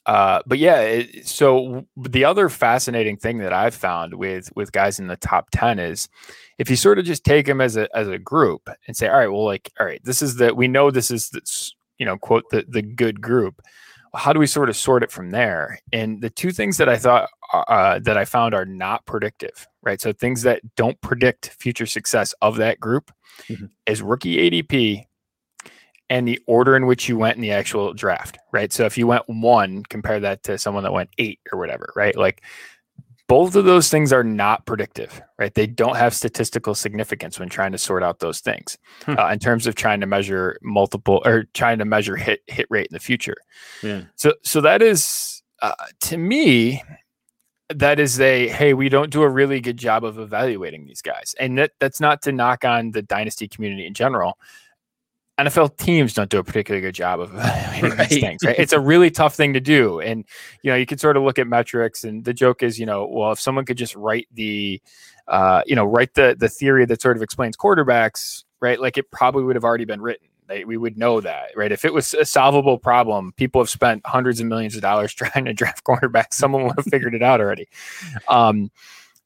[0.06, 5.00] uh, but yeah, it, so the other fascinating thing that I've found with with guys
[5.00, 6.10] in the top ten is
[6.58, 9.18] if you sort of just take them as a as a group and say, all
[9.20, 11.42] right, well, like, all right, this is the we know this is the
[12.00, 13.62] you know quote the the good group.
[14.16, 15.80] How do we sort of sort it from there?
[15.94, 20.00] And the two things that I thought uh, that I found are not predictive, right?
[20.02, 23.12] So things that don't predict future success of that group
[23.50, 23.70] Mhm.
[23.86, 25.06] is rookie ADP
[26.10, 28.74] and the order in which you went in the actual draft, right?
[28.74, 32.16] So if you went one, compare that to someone that went eight or whatever, right?
[32.16, 32.44] Like
[33.30, 35.54] both of those things are not predictive, right?
[35.54, 39.18] They don't have statistical significance when trying to sort out those things Hmm.
[39.18, 42.88] uh, in terms of trying to measure multiple or trying to measure hit hit rate
[42.90, 43.38] in the future.
[43.82, 44.02] Yeah.
[44.16, 46.84] So so that is uh, to me
[47.70, 51.36] that is a hey we don't do a really good job of evaluating these guys
[51.40, 54.40] and that that's not to knock on the dynasty community in general
[55.46, 58.10] NFL teams don't do a particularly good job of evaluating Right.
[58.10, 58.42] these things.
[58.46, 58.56] Right?
[58.60, 60.26] It's a really tough thing to do, and
[60.62, 63.06] you know you can sort of look at metrics, and the joke is, you know,
[63.08, 64.82] well, if someone could just write the,
[65.28, 68.80] uh, you know, write the the theory that sort of explains quarterbacks, right?
[68.80, 70.28] Like it probably would have already been written.
[70.48, 71.72] They, we would know that, right?
[71.72, 75.46] If it was a solvable problem, people have spent hundreds of millions of dollars trying
[75.46, 76.34] to draft quarterbacks.
[76.34, 77.68] Someone would have figured it out already.
[78.28, 78.72] Um,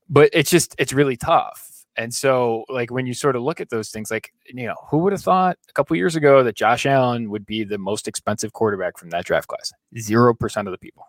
[0.10, 1.69] but it's just it's really tough.
[1.95, 4.97] And so, like when you sort of look at those things, like you know, who
[4.99, 8.53] would have thought a couple years ago that Josh Allen would be the most expensive
[8.53, 9.71] quarterback from that draft class?
[9.97, 11.06] Zero percent of the people.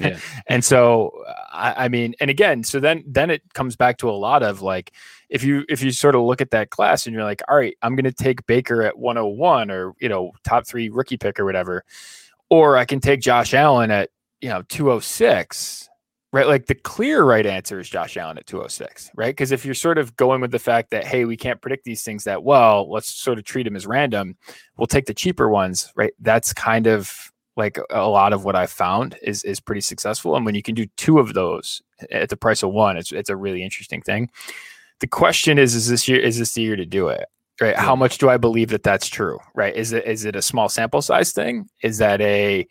[0.00, 0.18] Yeah.
[0.46, 1.12] and so,
[1.52, 4.62] I, I mean, and again, so then then it comes back to a lot of
[4.62, 4.92] like,
[5.28, 7.76] if you if you sort of look at that class and you're like, all right,
[7.82, 11.44] I'm going to take Baker at 101 or you know top three rookie pick or
[11.44, 11.84] whatever,
[12.50, 15.88] or I can take Josh Allen at you know 206
[16.38, 16.46] right?
[16.46, 19.34] Like the clear right answer is Josh Allen at 206, right?
[19.34, 22.04] Because if you're sort of going with the fact that, hey, we can't predict these
[22.04, 24.36] things that well, let's sort of treat them as random,
[24.76, 26.12] we'll take the cheaper ones, right?
[26.20, 30.36] That's kind of like a lot of what I've found is is pretty successful.
[30.36, 33.30] And when you can do two of those at the price of one, it's it's
[33.30, 34.30] a really interesting thing.
[35.00, 37.26] The question is, is this year is this the year to do it?
[37.60, 37.74] Right?
[37.74, 39.40] How much do I believe that that's true?
[39.56, 39.74] Right?
[39.74, 41.68] Is it is it a small sample size thing?
[41.82, 42.68] Is that a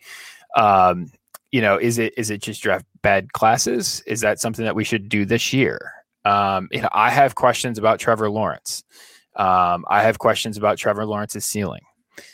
[0.56, 1.12] um,
[1.50, 4.02] you know, is it is it just draft bad classes?
[4.06, 5.92] Is that something that we should do this year?
[6.24, 8.84] Um, you know, I have questions about Trevor Lawrence.
[9.36, 11.82] Um, I have questions about Trevor Lawrence's ceiling.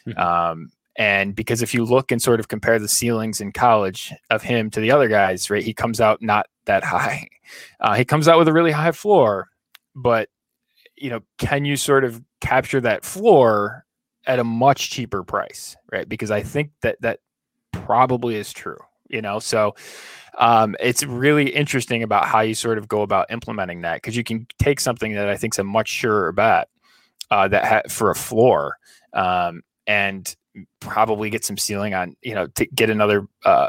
[0.06, 0.18] Mhm.
[0.18, 4.42] Um, and because if you look and sort of compare the ceilings in college of
[4.42, 7.28] him to the other guys, right, he comes out not that high.
[7.80, 9.48] Uh, he comes out with a really high floor,
[9.94, 10.28] but
[10.96, 13.84] you know, can you sort of capture that floor
[14.26, 16.08] at a much cheaper price, right?
[16.08, 17.20] Because I think that that
[17.72, 19.38] probably is true you know?
[19.38, 19.74] So
[20.38, 24.24] um, it's really interesting about how you sort of go about implementing that because you
[24.24, 26.68] can take something that i think is a much surer bet
[27.30, 28.78] uh, that ha- for a floor
[29.12, 30.36] um, and
[30.80, 33.68] probably get some ceiling on you know to get another uh,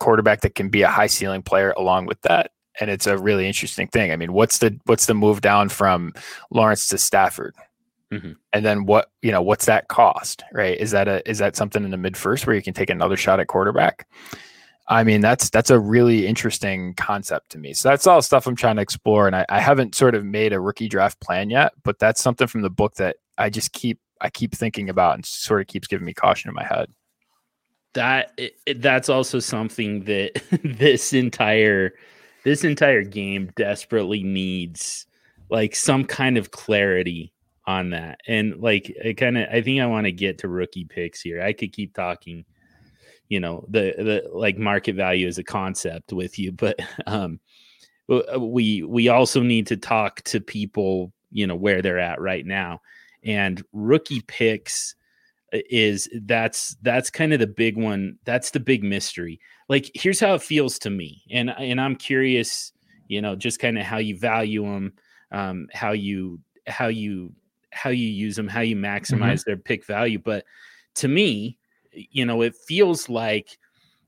[0.00, 3.44] quarterback that can be a high ceiling player along with that and it's a really
[3.46, 4.12] interesting thing.
[4.12, 6.12] I mean what's the what's the move down from
[6.50, 7.54] lawrence to stafford?
[8.10, 8.36] Mhm.
[8.54, 10.78] and then what you know what's that cost right?
[10.78, 13.18] Is that a is that something in the mid first where you can take another
[13.18, 14.06] shot at quarterback
[14.88, 18.56] i mean that's that's a really interesting concept to me so that's all stuff i'm
[18.56, 21.72] trying to explore and i, I haven't sort of made a rookie draft plan yet
[21.84, 25.24] but that's something from the book that i just keep i keep thinking about and
[25.24, 26.90] sort of keeps giving me caution in my head
[27.94, 28.38] that
[28.76, 31.94] that's also something that this entire
[32.44, 35.06] this entire game desperately needs
[35.50, 37.32] like some kind of clarity
[37.66, 38.20] on that.
[38.26, 41.42] And like I kind of I think I want to get to rookie picks here.
[41.42, 42.44] I could keep talking,
[43.28, 47.40] you know, the the like market value as a concept with you, but um
[48.10, 52.46] uh, we we also need to talk to people, you know, where they're at right
[52.46, 52.80] now.
[53.24, 54.94] And rookie picks
[55.52, 58.18] is that's that's kind of the big one.
[58.24, 59.40] That's the big mystery.
[59.68, 61.22] Like here's how it feels to me.
[61.30, 62.72] And and I'm curious,
[63.08, 64.92] you know, just kind of how you value them,
[65.32, 67.32] um, how you how you
[67.72, 70.18] how you use them, how you maximize their pick value.
[70.18, 70.44] But
[70.96, 71.58] to me,
[71.92, 73.58] you know, it feels like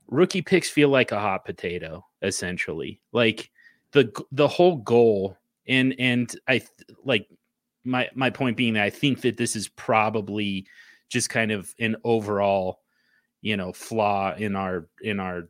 [0.07, 2.99] rookie picks feel like a hot potato, essentially.
[3.11, 3.51] Like
[3.91, 6.61] the the whole goal, and and I
[7.03, 7.27] like
[7.83, 10.65] my my point being that I think that this is probably
[11.09, 12.79] just kind of an overall,
[13.41, 15.49] you know, flaw in our in our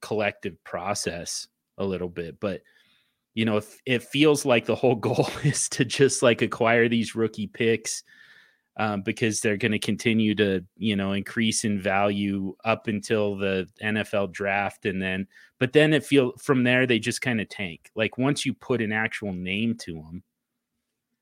[0.00, 1.46] collective process
[1.78, 2.62] a little bit, but
[3.34, 7.14] you know, if it feels like the whole goal is to just like acquire these
[7.14, 8.02] rookie picks
[8.80, 13.68] um, because they're going to continue to, you know, increase in value up until the
[13.82, 14.86] NFL draft.
[14.86, 15.26] And then,
[15.58, 17.90] but then it feel from there, they just kind of tank.
[17.94, 20.22] Like once you put an actual name to them,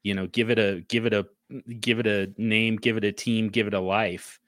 [0.05, 1.27] you know, give it a, give it a,
[1.81, 4.39] give it a name, give it a team, give it a life.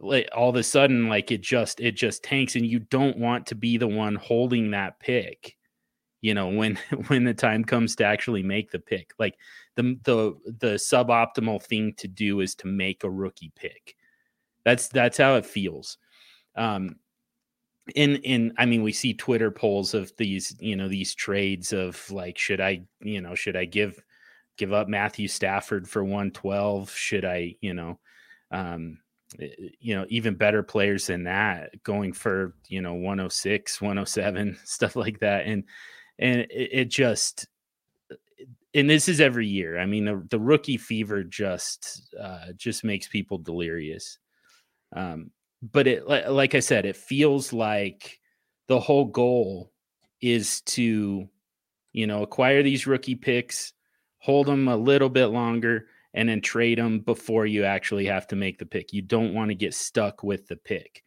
[0.00, 3.46] Like all of a sudden, like it just, it just tanks and you don't want
[3.46, 5.56] to be the one holding that pick
[6.22, 9.12] you know when when the time comes to actually make the pick.
[9.18, 9.36] Like
[9.76, 13.96] the the the suboptimal thing to do is to make a rookie pick.
[14.64, 15.98] That's that's how it feels.
[16.56, 16.96] Um
[17.96, 22.08] in in i mean we see twitter polls of these you know these trades of
[22.12, 24.00] like should i you know should i give
[24.56, 27.98] give up matthew stafford for 112 should i you know
[28.52, 28.98] um
[29.38, 35.20] you know even better players than that going for you know 106 107 stuff like
[35.20, 35.46] that.
[35.46, 35.64] And
[36.22, 37.46] and it, it just
[38.74, 39.78] and this is every year.
[39.78, 44.18] I mean, the, the rookie fever just uh, just makes people delirious.
[44.94, 45.30] Um,
[45.62, 48.18] but it, like I said, it feels like
[48.68, 49.72] the whole goal
[50.20, 51.28] is to,
[51.92, 53.74] you know, acquire these rookie picks,
[54.18, 58.36] hold them a little bit longer, and then trade them before you actually have to
[58.36, 58.92] make the pick.
[58.92, 61.04] You don't want to get stuck with the pick.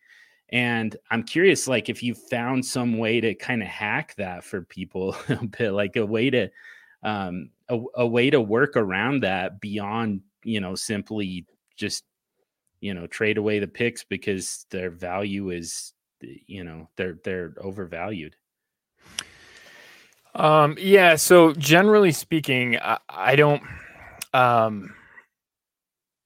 [0.50, 4.62] And I'm curious, like, if you found some way to kind of hack that for
[4.62, 6.50] people a bit, like a way to,
[7.04, 12.04] um, a, a way to work around that beyond, you know, simply just,
[12.80, 18.36] you know, trade away the picks because their value is, you know, they're they're overvalued.
[20.36, 21.16] Um, yeah.
[21.16, 23.64] So generally speaking, I, I don't.
[24.34, 24.94] Um,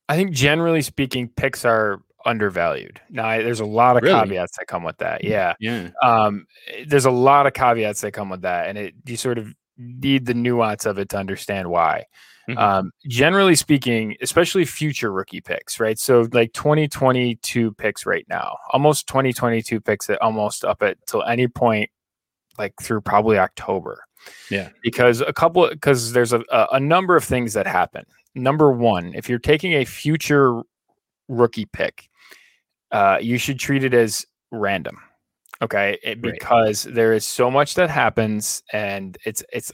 [0.09, 2.99] I think generally speaking, picks are undervalued.
[3.09, 4.19] Now, I, there's a lot of Really?
[4.19, 5.23] caveats that come with that.
[5.23, 5.53] Yeah.
[5.59, 5.89] Yeah.
[6.03, 6.45] Um,
[6.87, 10.25] there's a lot of caveats that come with that, and it you sort of need
[10.25, 12.03] the nuance of it to understand why.
[12.49, 12.57] Mhm.
[12.57, 15.99] Um, generally speaking, especially future rookie picks, right?
[15.99, 21.47] So like 2022 picks right now, almost 2022 picks at almost up at till any
[21.47, 21.89] point,
[22.57, 24.03] like through probably October.
[24.49, 24.69] Yeah.
[24.83, 28.03] Because a couple, because there's a, a a number of things that happen.
[28.35, 30.61] Number one, if you're taking a future
[31.29, 32.09] rookie pick,
[32.91, 34.97] uh, you should treat it as random.
[35.61, 36.33] Okay, It- Right.
[36.33, 39.73] because there is so much that happens, and it's it's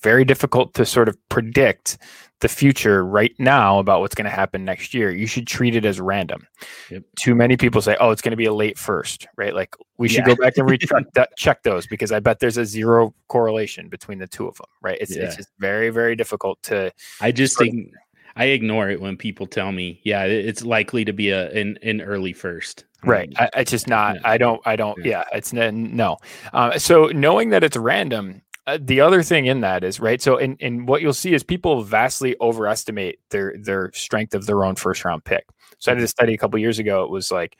[0.00, 1.98] very difficult to sort of predict
[2.40, 5.10] the future right now about what's going to happen next year.
[5.10, 6.46] You should treat it as random.
[6.90, 7.02] Yep.
[7.16, 10.08] Too many people say, "Oh, it's going to be a late first, right?" Like we
[10.08, 10.34] should Yeah.
[10.34, 14.18] go back and recheck that, check those because I bet there's a zero correlation between
[14.20, 14.96] the two of them, right?
[15.02, 15.24] It's Yeah.
[15.24, 17.92] it's just very very difficult to I just Sort of- think
[18.36, 22.00] I ignore it when people tell me, yeah, it's likely to be a an, an
[22.00, 22.84] early first.
[23.04, 23.32] Right.
[23.38, 24.16] I, it's just not.
[24.16, 24.20] yeah.
[24.24, 24.60] I don't.
[24.66, 24.98] I don't.
[25.04, 25.24] Yeah.
[25.32, 25.38] Yeah.
[25.38, 26.18] It's no.
[26.52, 30.20] Uh, so knowing that it's random, uh, the other thing in that is right.
[30.20, 34.64] So in, in what you'll see is people vastly overestimate their their strength of their
[34.64, 35.46] own first round pick.
[35.78, 37.04] So I did a study a couple years ago.
[37.04, 37.56] It was like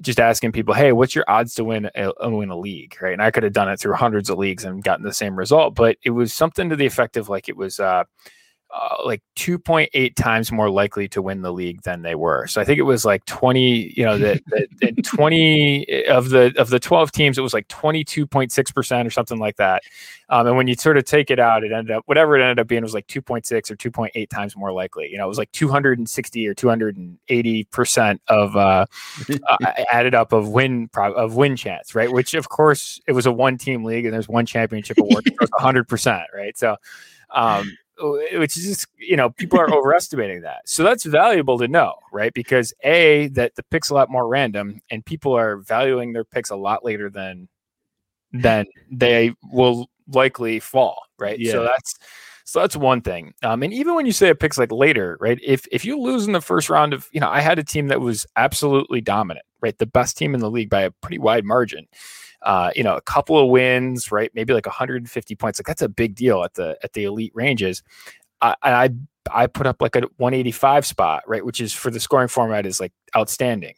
[0.00, 3.12] just asking people, "Hey, what's your odds to win a, win a league?" Right.
[3.12, 5.74] And I could have done it through hundreds of leagues and gotten the same result,
[5.74, 7.78] but it was something to the effect of like it was.
[7.78, 8.04] Uh,
[8.72, 12.46] uh, like 2.8 times more likely to win the league than they were.
[12.46, 16.54] So I think it was like 20, you know, the, the, the 20 of the
[16.56, 19.82] of the 12 teams, it was like 22.6 percent or something like that.
[20.28, 22.60] Um, and when you sort of take it out, it ended up whatever it ended
[22.60, 25.08] up being was like 2.6 or 2.8 times more likely.
[25.10, 28.86] You know, it was like 260 or 280 percent of uh,
[29.48, 29.56] uh,
[29.92, 32.12] added up of win pro- of win chance, right?
[32.12, 35.34] Which of course it was a one team league and there's one championship award, so
[35.40, 36.56] it's 100 percent, right?
[36.56, 36.76] So.
[37.32, 37.76] Um,
[38.34, 42.32] which is just you know people are overestimating that so that's valuable to know right
[42.34, 46.50] because a that the pick's a lot more random and people are valuing their picks
[46.50, 47.48] a lot later than
[48.32, 51.52] than they will likely fall right Yeah.
[51.52, 51.94] so that's
[52.44, 53.32] So that's one thing.
[53.44, 55.38] Um, and even when you say it picks like later, right?
[55.44, 57.86] If if you lose in the first round of, you know, I had a team
[57.88, 59.78] that was absolutely dominant, right?
[59.78, 61.86] The best team in the league by a pretty wide margin.
[62.42, 64.30] Uh, you know, a couple of wins, right?
[64.34, 65.58] Maybe like 150 points.
[65.58, 67.82] Like that's a big deal at the at the elite ranges.
[68.42, 68.90] I, I
[69.32, 72.80] I put up like a 185 spot, right, which is for the scoring format is
[72.80, 73.74] like outstanding,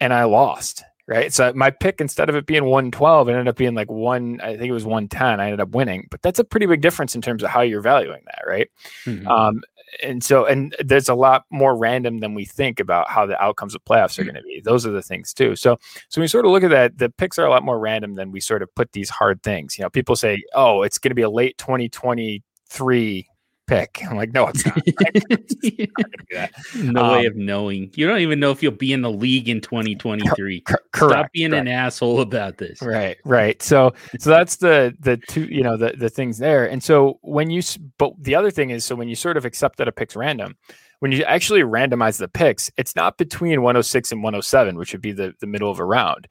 [0.00, 1.32] and I lost, right.
[1.32, 4.40] So my pick instead of it being 112, it ended up being like one.
[4.42, 5.40] I think it was 110.
[5.40, 7.80] I ended up winning, but that's a pretty big difference in terms of how you're
[7.82, 8.68] valuing that, right?
[9.06, 9.26] Mhm.
[9.26, 9.62] Um,
[10.02, 13.74] and so, and there's a lot more random than we think about how the outcomes
[13.74, 14.30] of playoffs are hmm.
[14.30, 14.60] going to be.
[14.64, 15.56] Those are the things too.
[15.56, 15.78] So,
[16.08, 18.14] so when we sort of look at that, the picks are a lot more random
[18.14, 19.78] than we sort of put these hard things.
[19.78, 23.28] You know, people say, "Oh, it's going to be a late 2023
[23.68, 24.78] pick." I'm like, no, it's not.
[24.84, 25.90] It's not gonna be
[26.32, 26.50] that.
[26.74, 27.90] no way Um, of knowing.
[27.94, 30.60] You don't even know if you'll be in the league in 2023.
[30.62, 31.32] Cor- Stop correct.
[31.32, 31.58] being right.
[31.60, 32.82] an asshole about this.
[32.82, 36.82] right right so so that's the the two you know the the things there and
[36.82, 37.62] so when you
[37.98, 40.56] but the other thing is so when you sort of accept that a pick's random
[40.98, 45.12] when you actually randomize the picks it's not between 106 and 107 which would be
[45.12, 46.26] the the middle of a round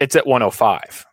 [0.00, 1.04] it's at 105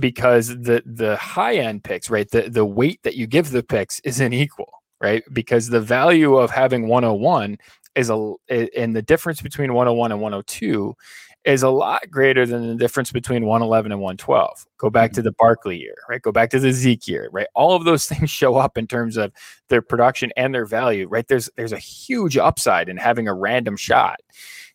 [0.00, 3.98] because the the high end picks right the the weight that you give the picks
[4.00, 4.72] isn't equal
[5.04, 7.58] right because the value of having 101
[7.94, 10.96] is a and the difference between 101 and 102
[11.44, 14.66] is a lot greater than the difference between 111 and 112.
[14.78, 15.26] Go back to mm-hmm.
[15.26, 16.22] the Barkley year, right?
[16.22, 17.46] Go back to the Zeke year, right?
[17.54, 19.30] All of those things show up in terms of
[19.68, 21.28] their production and their value, right?
[21.28, 24.20] There's there's a huge upside in having a random shot.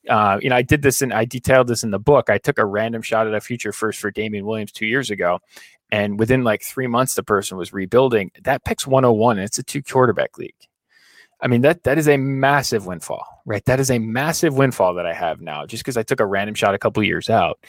[0.08, 2.30] Uh, you know, I did this and I detailed this in the book.
[2.30, 5.40] I took a random shot at a future first for Damien Williams two years ago.
[5.92, 8.32] And within like three months, the person was rebuilding.
[8.44, 10.54] That pick's 101, and it's a two quarterback league.
[11.42, 13.64] I mean that that is a massive windfall, right?
[13.66, 16.54] That is a massive windfall that I have now, just because I took a random
[16.54, 17.60] shot a couple years out.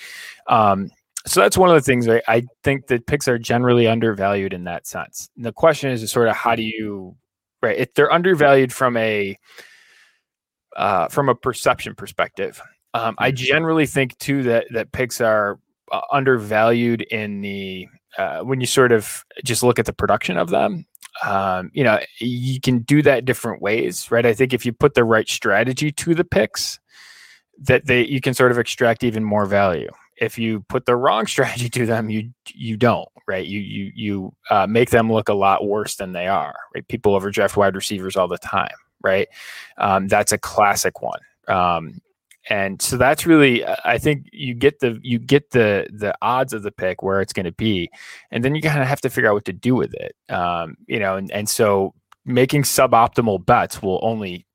[0.49, 0.91] Um,
[1.26, 4.87] so that's one of the things I, think that picks are generally undervalued in that
[4.87, 5.28] sense.
[5.37, 7.14] And the question is, is sort of how do you
[7.62, 7.78] right?
[7.78, 9.39] If they're undervalued from a
[10.77, 12.61] uh, from a perception perspective,
[12.95, 15.59] um, I generally think too that that picks are
[15.93, 20.51] uh, undervalued in the uh, when you sort of just look at the production of
[20.51, 20.87] them
[21.25, 24.25] um, you know, you can do that different ways, right?
[24.25, 26.79] I think if you put the right strategy to the picks,
[27.62, 29.91] that they you can sort of extract even more value.
[30.16, 33.47] If you put the wrong strategy to them, you you don't, right?
[33.47, 36.87] You you you uh, make them look a lot worse than they are, right?
[36.89, 38.68] People overdraft wide receivers all the time,
[39.03, 39.28] right?
[39.78, 41.20] Um, that's a classic one.
[41.48, 42.01] Um,
[42.48, 46.62] and so that's really i think you get the you get the the odds of
[46.62, 47.90] the pick where it's going to be
[48.30, 50.74] and then you kind of have to figure out what to do with it um
[50.86, 51.92] you know and, and so
[52.24, 54.46] making suboptimal bets will only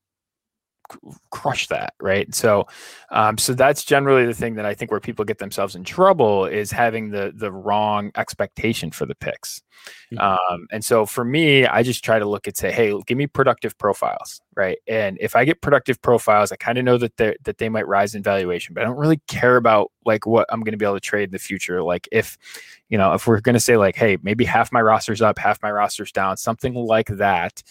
[1.32, 2.34] crush that right?
[2.34, 2.68] So
[3.12, 6.46] um so that's generally the thing that i think where people get themselves in trouble
[6.46, 9.62] is having the the wrong expectation for the picks.
[10.12, 10.20] Mhm.
[10.20, 13.28] um and so for me i just try to look at say hey give me
[13.28, 14.78] productive profiles right?
[14.88, 17.88] And if i get productive profiles i kind of know that they that they might
[17.88, 20.86] rise in valuation but i don't really care about like what i'm going to be
[20.86, 21.84] able to trade in the future.
[21.84, 22.38] Like if
[22.90, 25.62] you know if we're going to say like hey maybe half my roster's up half
[25.62, 27.62] my roster's down something like that.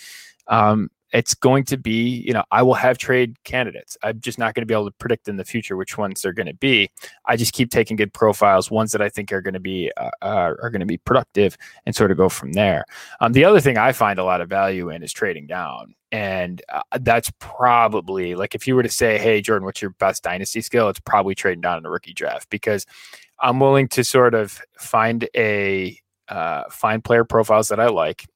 [0.48, 3.96] Um it's going to be, you know, I will have trade candidates.
[4.02, 6.32] I'm just not going to be able to predict in the future which ones they're
[6.32, 6.90] going to be.
[7.24, 10.10] I just keep taking good profiles, ones that I think are going to be uh,
[10.20, 11.56] uh, are going to be productive,
[11.86, 12.84] and sort of go from there.
[13.20, 16.60] Um, the other thing I find a lot of value in is trading down, and
[16.68, 20.62] uh, that's probably like if you were to say, "Hey, Jordan, what's your best dynasty
[20.62, 22.86] skill?" It's probably trading down in a rookie draft because
[23.38, 25.96] I'm willing to sort of find a
[26.28, 28.26] uh, find player profiles that I like,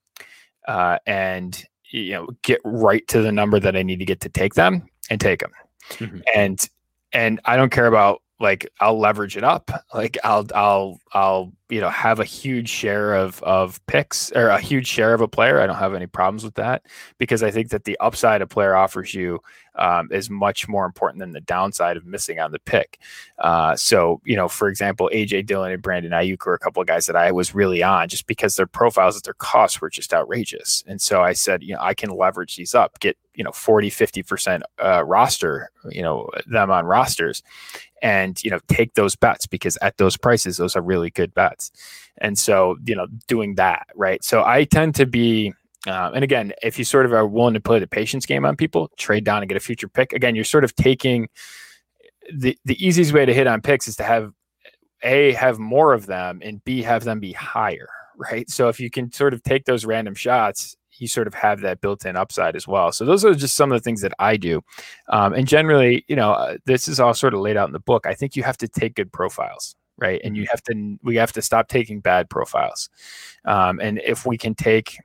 [0.69, 1.61] uh, and
[1.91, 4.87] you know get right to the number that I need to get to take them
[5.11, 5.53] and take them.
[5.91, 6.23] Mhm.
[6.35, 6.69] And
[7.13, 9.71] and I don't care about like I'll leverage it up.
[9.95, 14.61] Like I'll I'll I'll you know have a huge share of of picks or a
[14.61, 15.61] huge share of a player.
[15.61, 16.83] I don't have any problems with that
[17.19, 19.41] because I think that the upside a player offers you
[19.75, 22.99] um, is much more important than the downside of missing on the pick.
[23.39, 26.89] Uh, so you know, for example, AJ Dillon and Brandon Aiyuk were a couple of
[26.89, 30.15] guys that I was really on just because their profiles at their costs were just
[30.15, 30.85] outrageous.
[30.87, 33.89] And so I said, you know, I can leverage these up, get you know 40
[33.89, 37.43] 50% uh, roster you know them on rosters
[38.03, 41.58] and you know take those bets because at those prices those are really good bets
[42.19, 44.23] and so you know doing that right?
[44.25, 45.53] So i tend to be
[45.87, 48.57] uh, and again if you sort of are willing to play the patience game on
[48.57, 50.13] people trade down and get a future pick.
[50.13, 51.29] Again you're sort of taking
[52.33, 54.33] the the easiest way to hit on picks is to have
[55.03, 57.89] a have more of them and b have them be higher
[58.33, 58.51] right?
[58.51, 61.81] So if you can sort of take those random shots you sort of have that
[61.81, 62.93] built-in upside as well.
[62.93, 64.63] So those are just some of the things that i do.
[65.09, 67.81] Um, and generally you know uh, this is all sort of laid out in the
[67.81, 68.07] book.
[68.07, 71.33] I think you have to take good profiles right and you have to we have
[71.33, 72.89] to stop taking bad profiles
[73.45, 74.99] um, and if we can take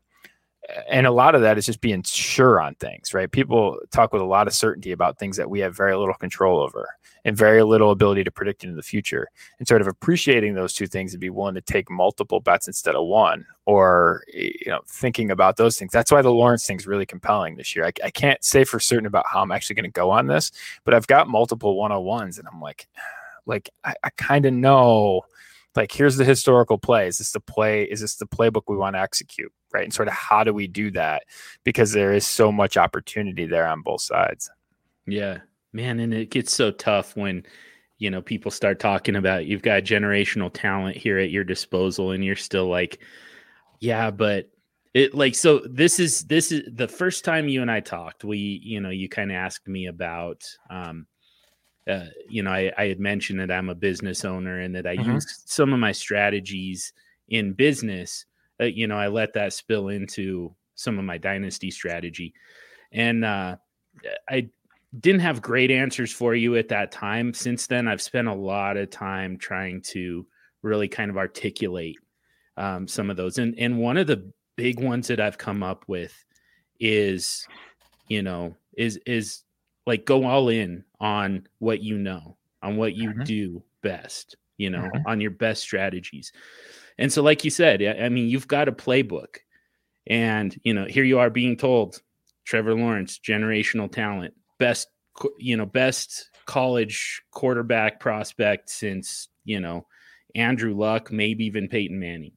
[0.89, 3.29] and a lot of that is just being sure on things, right?
[3.29, 6.59] People talk with a lot of certainty about things that we have very little control
[6.61, 6.87] over
[7.25, 9.27] and very little ability to predict into the future.
[9.59, 12.95] And sort of appreciating those two things and be willing to take multiple bets instead
[12.95, 15.91] of one, or you know, thinking about those things.
[15.91, 17.85] That's why the Lawrence thing's really compelling this year.
[17.85, 20.51] I, I can't say for certain about how I'm actually going to go on this,
[20.85, 22.87] but I've got multiple 101s, and I'm like,
[23.45, 25.21] like I, I kind of know
[25.75, 28.95] like here's the historical play is this the play is this the playbook we want
[28.95, 31.23] to execute right and sort of how do we do that
[31.63, 34.49] because there is so much opportunity there on both sides
[35.05, 35.39] Yeah,
[35.73, 37.45] man, and it gets so tough when
[37.97, 42.23] you know people start talking about you've got generational talent here at your disposal, and
[42.23, 42.99] you're still like,
[43.79, 44.49] yeah, but
[44.93, 45.59] it like so.
[45.69, 48.23] This is this is the first time you and I talked.
[48.23, 50.43] We you know you kind of asked me about.
[50.69, 51.07] um
[51.87, 54.95] uh, you know, I, I had mentioned that I'm a business owner and that I
[54.95, 55.15] Mhm.
[55.15, 56.93] use some of my strategies
[57.27, 58.25] in business.
[58.61, 62.33] Uh, you know, I let that spill into some of my dynasty strategy,
[62.91, 63.57] and uh,
[64.29, 64.49] I
[64.99, 67.33] didn't have great answers for you at that time.
[67.33, 70.27] Since then, I've spent a lot of time trying to
[70.61, 71.97] really kind of articulate
[72.57, 73.37] um, some of those.
[73.37, 76.23] And and one of the big ones that I've come up with
[76.79, 77.47] is,
[78.07, 79.42] you know, is is
[79.85, 83.25] like go all in on what you know, on what you Mhm.
[83.25, 85.05] do best, you know, Mhm.
[85.05, 86.31] on your best strategies.
[86.97, 89.37] And so, like you said, I I mean, you've got a playbook,
[90.07, 92.01] and you know, here you are being told
[92.45, 94.89] Trevor Lawrence, generational talent, best,
[95.37, 99.87] you know, best college quarterback prospect since, you know,
[100.35, 102.33] Andrew Luck, maybe even Peyton Manning.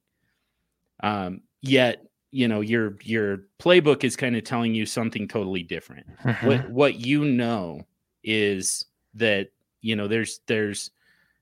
[1.02, 2.02] Um, yet,
[2.36, 6.06] you know, your your playbook is kind of telling you something totally different.
[6.42, 7.86] What what you know
[8.22, 8.84] is
[9.14, 9.48] that,
[9.80, 10.90] you know, there's there's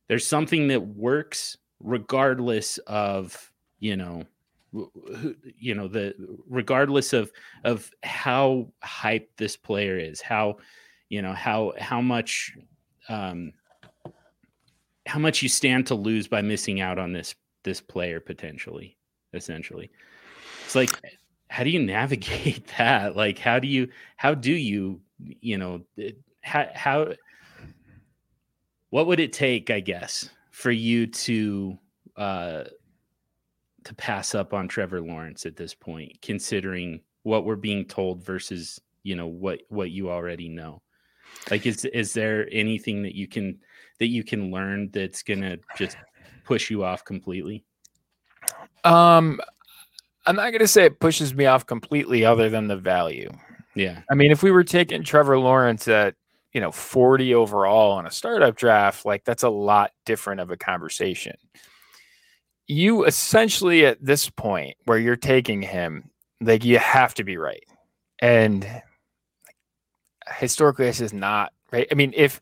[0.06, 4.22] there's something that works regardless of, you know,
[4.72, 6.14] who, you know the
[6.48, 7.32] regardless of
[7.64, 10.58] of how hyped this player is how
[11.08, 12.56] you know how how much
[13.08, 13.52] um
[15.06, 18.96] how much you stand to lose by missing out on this this player potentially
[19.32, 19.90] essentially
[20.74, 21.16] it's like
[21.48, 25.80] how do you navigate that like how do you how do you you know
[26.42, 27.08] how how
[28.90, 31.78] what would it take i guess for you to
[32.16, 32.64] uh
[33.84, 38.80] to pass up on Trevor Lawrence at this point, considering what we're being told versus
[39.02, 40.80] you know what what you already know.
[41.50, 43.58] Like, is is there anything that you can
[43.98, 45.98] that you can learn that's gonna just
[46.44, 47.62] push you off completely?
[48.84, 49.38] um
[50.26, 53.30] i'm not going to say it pushes me off completely other than the value
[53.74, 56.14] Yeah, I mean, if we were taking Trevor Lawrence at,
[56.52, 60.56] you know, 40 overall on a startup draft, like that's a lot different of a
[60.56, 61.34] conversation.
[62.68, 66.10] You essentially at this point where you're taking him,
[66.40, 67.64] like you have to be right.
[68.20, 68.64] And
[70.38, 71.88] historically, this is not right.
[71.90, 72.40] I mean, if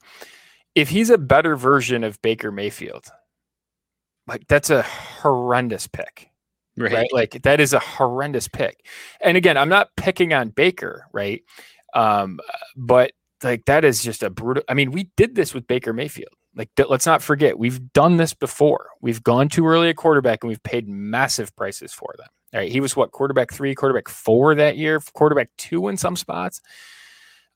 [0.74, 3.06] if he's a better version of Baker Mayfield,
[4.26, 6.28] like that's a horrendous pick
[6.76, 6.92] right.
[6.92, 7.12] right?
[7.12, 8.86] Like that is a horrendous pick.
[9.20, 11.42] And again, I'm not picking on Baker, right?
[11.94, 12.40] Um,
[12.76, 13.12] but
[13.42, 14.62] like that is just a brutal.
[14.68, 16.32] I mean, we did this with Baker Mayfield.
[16.54, 18.88] Like, let's not forget, we've done this before.
[19.00, 22.26] We've gone too early at quarterback and we've paid massive prices for them.
[22.52, 26.14] All right, he was what quarterback three, quarterback four that year, quarterback two in some
[26.16, 26.60] spots.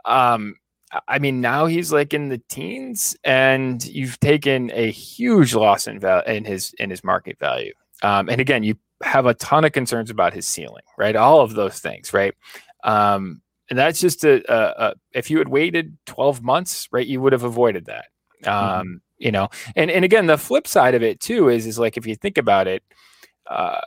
[0.07, 0.55] Um,
[0.93, 5.87] I- I mean, now he's like in the teens, and you've taken a huge loss
[5.87, 7.73] in val- in his in his market value.
[8.03, 11.17] Um, and again, you have a ton of concerns about his ceiling, right?
[11.17, 12.35] All of those things, right?
[12.85, 17.21] Um, and that's just a, a, a if you had waited 12 months, right, you
[17.21, 18.07] would have avoided that.
[18.47, 21.97] Um, you know, and and again, the flip side of it too is is like
[21.97, 22.83] if you think about it,
[23.49, 23.81] uh,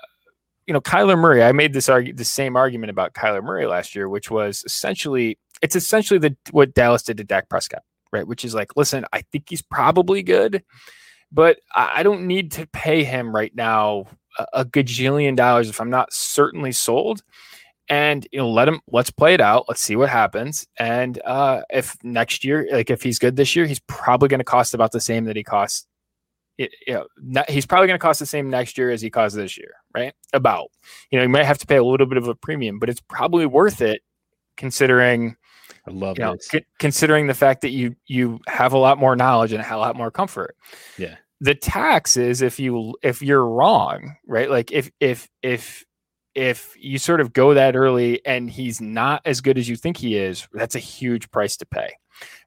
[0.66, 1.44] you know, Kyler Murray.
[1.44, 5.38] I made this argue the same argument about Kyler Murray last year, which was essentially
[5.62, 8.28] it's essentially the what Dallas did to Dak Prescott, right?
[8.28, 10.64] Which is like, listen, I think he's probably good,
[11.32, 14.06] but I don't need to pay him right now
[14.54, 17.24] a, gajillion dollars if I'm not certainly sold.
[17.90, 19.66] And you know, let him let's play it out.
[19.68, 20.68] Let's see what happens.
[20.78, 24.44] And uh if next year, like if he's good this year, he's probably going to
[24.44, 25.88] cost about the same that he costs.
[26.60, 29.10] It, you know, not, he's probably going to cost the same next year as he
[29.10, 30.14] costs this year, right?
[30.34, 30.68] About,
[31.10, 33.00] you know, you might have to pay a little bit of a premium, but it's
[33.00, 34.02] probably worth it
[34.58, 35.38] considering
[35.88, 36.64] I love you know, this.
[36.78, 40.12] considering the fact that you you have a lot more knowledge and a lot more
[40.12, 40.56] comfort.
[40.98, 41.16] Yeah.
[41.42, 44.50] The tax is if you if you're wrong, right?
[44.50, 45.86] Like if if if
[46.36, 49.98] if you sort of go that early and he's not as good as you think
[49.98, 51.94] he is, that's a huge price to pay.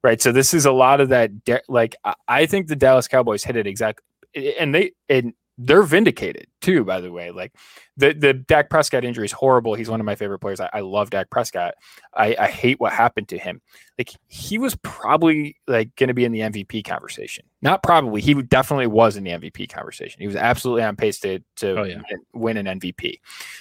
[0.04, 0.20] Right?
[0.20, 1.96] So this is a lot of that de- like
[2.28, 7.00] I, think the Dallas Cowboys hit it exactly and they and they're vindicated too, by
[7.00, 7.30] the way.
[7.30, 7.52] Like
[7.96, 9.74] the the Dak Prescott injury is horrible.
[9.74, 10.60] He's one of my favorite players.
[10.60, 11.74] I, I love Dak Prescott.
[12.14, 13.60] I, I hate what happened to him.
[13.98, 17.44] Like he was probably like going to be in the MVP conversation.
[17.60, 18.22] Not probably.
[18.22, 20.20] He definitely was in the MVP conversation.
[20.20, 22.00] He was absolutely on pace to to Oh, yeah.
[22.32, 23.20] win an MVP.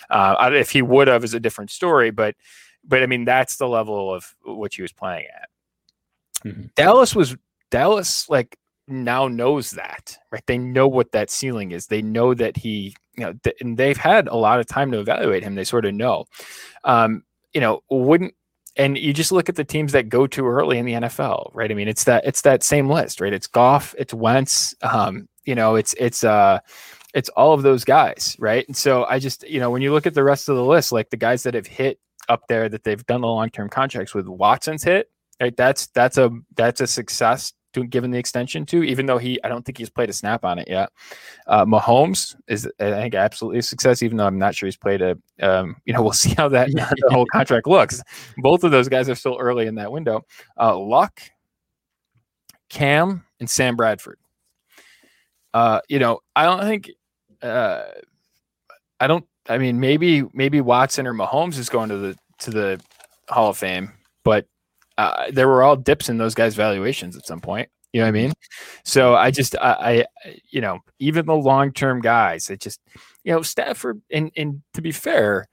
[0.09, 2.11] Uh, if he would have, is a different story.
[2.11, 2.35] But
[2.85, 5.49] but I mean that's the level of what he was playing at.
[6.45, 6.73] Mhm.
[6.75, 7.35] Dallas was
[7.69, 8.57] Dallas like
[8.91, 10.45] now knows that right?
[10.45, 11.87] They know what that ceiling is.
[11.87, 14.99] They know that he you know th- and they've had a lot of time to
[14.99, 15.55] evaluate him.
[15.55, 16.25] They sort of know.
[16.83, 17.23] Um
[17.53, 18.33] you know wouldn't
[18.77, 21.71] and you just look at the teams that go too early in the NFL right?
[21.71, 23.33] I mean it's that it's that same list right?
[23.33, 26.59] It's Goff it's Wentz um you know it's it's uh
[27.13, 28.65] it's all of those guys right?
[28.67, 30.91] And so i just you know when you look at the rest of the list
[30.91, 34.27] like the guys that have hit up there that they've done the long-term contracts with
[34.27, 35.09] Watson's hit
[35.41, 35.57] right?
[35.57, 39.49] That's that's a that's a success to given the extension to even though he I
[39.49, 40.91] don't think he's played a snap on it yet.
[41.47, 45.01] Uh Mahomes is I think absolutely a success even though I'm not sure he's played
[45.01, 48.01] a um you know we'll see how that the whole contract looks.
[48.37, 50.25] Both of those guys are still early in that window.
[50.59, 51.21] Uh Luck,
[52.69, 54.19] Cam and Sam Bradford.
[55.53, 56.91] Uh you know, I don't think
[57.41, 57.83] uh
[58.99, 62.81] I don't I mean maybe maybe Watson or Mahomes is going to the to the
[63.29, 63.91] Hall of Fame,
[64.23, 64.45] but
[65.01, 67.69] uh, there were all dips in those guys' valuations at some point.
[67.93, 68.33] You know what I mean?
[68.85, 72.79] So I just, I, I you know, even the long term guys, it just,
[73.23, 75.47] you know, Stafford, and, and to be fair,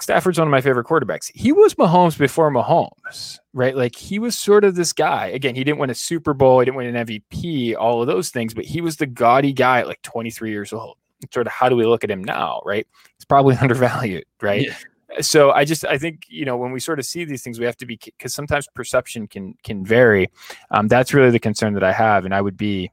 [0.00, 1.30] Stafford's one of my favorite quarterbacks.
[1.32, 3.76] He was Mahomes before Mahomes, right?
[3.76, 5.26] Like he was sort of this guy.
[5.28, 8.30] Again, he didn't win a Super Bowl, he didn't win an MVP, all of those
[8.30, 10.96] things, but he was the gaudy guy at like 23 years old.
[11.32, 12.84] Sort of how do we look at him now, right?
[13.14, 14.66] It's probably undervalued, right?
[14.66, 14.74] Yeah.
[15.20, 17.66] So I just I think you know when we sort of see these things, we
[17.66, 20.30] have to be because sometimes perception can can vary.
[20.70, 22.90] Um, that's really the concern that I have, and I would be,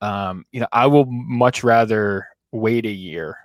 [0.00, 3.38] um, you know, I will much rather wait a year,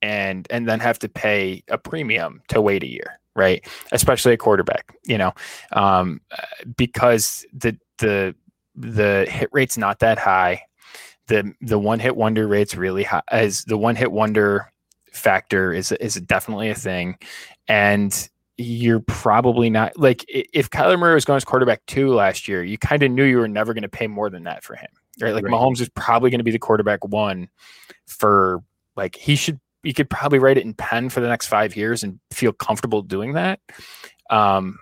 [0.00, 3.66] and and then have to pay a premium to wait a year, right?
[3.92, 5.32] Especially a quarterback, you know,
[5.72, 6.42] um, uh,
[6.76, 8.34] because the the
[8.74, 10.62] the hit rate's not that high.
[11.28, 14.71] The the one hit wonder rate's really high as the one hit wonder
[15.12, 17.16] factor is is definitely a thing,
[17.68, 22.62] and you're probably not like if Kyler Murray was going as quarterback two last year,
[22.62, 24.88] you kind of knew you were never going to pay more than that for him,
[25.20, 25.34] right?
[25.34, 25.52] Like Right.
[25.52, 27.48] Mahomes is probably going to be the quarterback one
[28.06, 28.62] for
[28.96, 29.60] like he should.
[29.84, 33.02] You could probably write it in pen for the next five years and feel comfortable
[33.02, 33.58] doing that.
[34.30, 34.78] Um,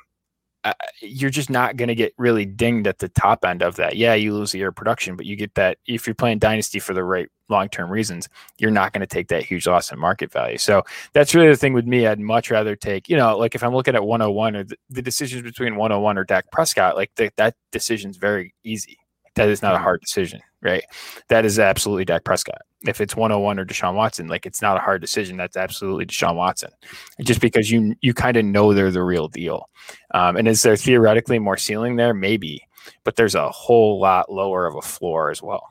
[0.65, 3.97] uh, you're just not going to get really dinged at the top end of that.
[3.97, 6.79] Yeah, you lose a year of production, but you get that if you're playing dynasty
[6.79, 9.99] for the right long term reasons, you're not going to take that huge loss in
[9.99, 10.59] market value.
[10.59, 10.83] So
[11.13, 12.07] that's really the thing with me.
[12.07, 15.03] I'd much rather take, you know, like if I'm looking at 101 or the, the
[15.03, 18.99] decisions between 101 or Dak Prescott, like the, that decision's very easy.
[19.37, 20.85] That is not a hard decision, right?
[21.29, 22.63] That is absolutely Dak Prescott.
[22.87, 25.37] If it's 101 or Deshaun Watson, like it's not a hard decision.
[25.37, 26.71] That's absolutely Deshaun Watson.
[27.21, 29.69] Just because you you kind of know they're the real deal.
[30.13, 32.15] Um, and is there theoretically more ceiling there?
[32.15, 32.67] Maybe,
[33.05, 35.67] but there's a whole lot lower of a floor as well.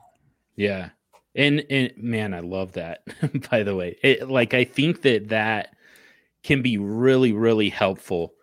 [0.56, 0.90] Yeah.
[1.34, 3.00] And and man, I love that.
[3.50, 5.74] By the way, it, like I think that that
[6.42, 8.34] can be really really helpful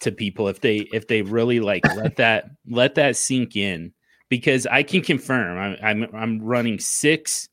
[0.00, 3.92] to people if they if they really like let that let that sink in
[4.28, 7.48] because I can confirm I'm I'm, I'm running six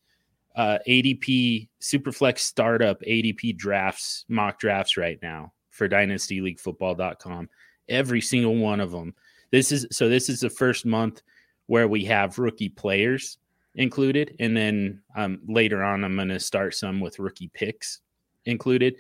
[0.56, 7.50] uh, ADP Superflex startup ADP drafts mock drafts right now for dynastyleaguefootball.com.
[7.90, 9.14] Every single one of them.
[9.52, 11.22] This is so this is the first month
[11.68, 13.38] where we have rookie players
[13.76, 18.02] included, and then um, later on I'm going to start some with rookie picks
[18.46, 18.96] included.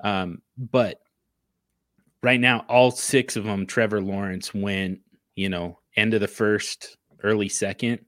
[0.00, 1.00] Um, but
[2.22, 5.00] right now, all six of them, Trevor Lawrence went,
[5.34, 6.96] you know, end of the first,
[7.26, 8.00] early second,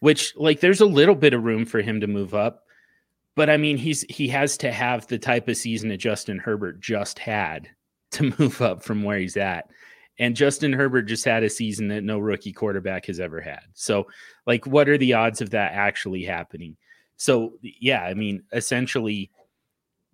[0.00, 2.64] which like there's a little bit of room for him to move up.
[3.34, 6.80] But I mean, he's he has to have the type of season that Justin Herbert
[6.80, 7.68] just had
[8.12, 9.70] to move up from where he's at.
[10.18, 13.62] And Justin Herbert just had a season that no rookie quarterback has ever had.
[13.72, 14.06] So,
[14.46, 16.76] like, what are the odds of that actually happening?
[17.16, 19.30] So, yeah, I mean, essentially,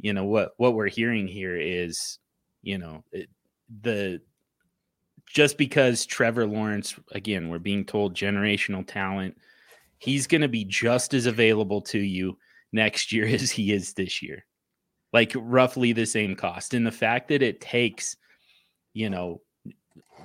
[0.01, 2.19] you know what what we're hearing here is,
[2.63, 3.29] you know, it,
[3.83, 4.21] the
[5.29, 9.37] just because Trevor Lawrence, again, we're being told generational talent,
[9.99, 12.39] he's going to be just as available to you
[12.73, 14.45] next year as he is this year.
[15.13, 16.75] Like roughly the same cost.
[16.75, 18.17] And the fact that it takes,
[18.93, 19.41] you know,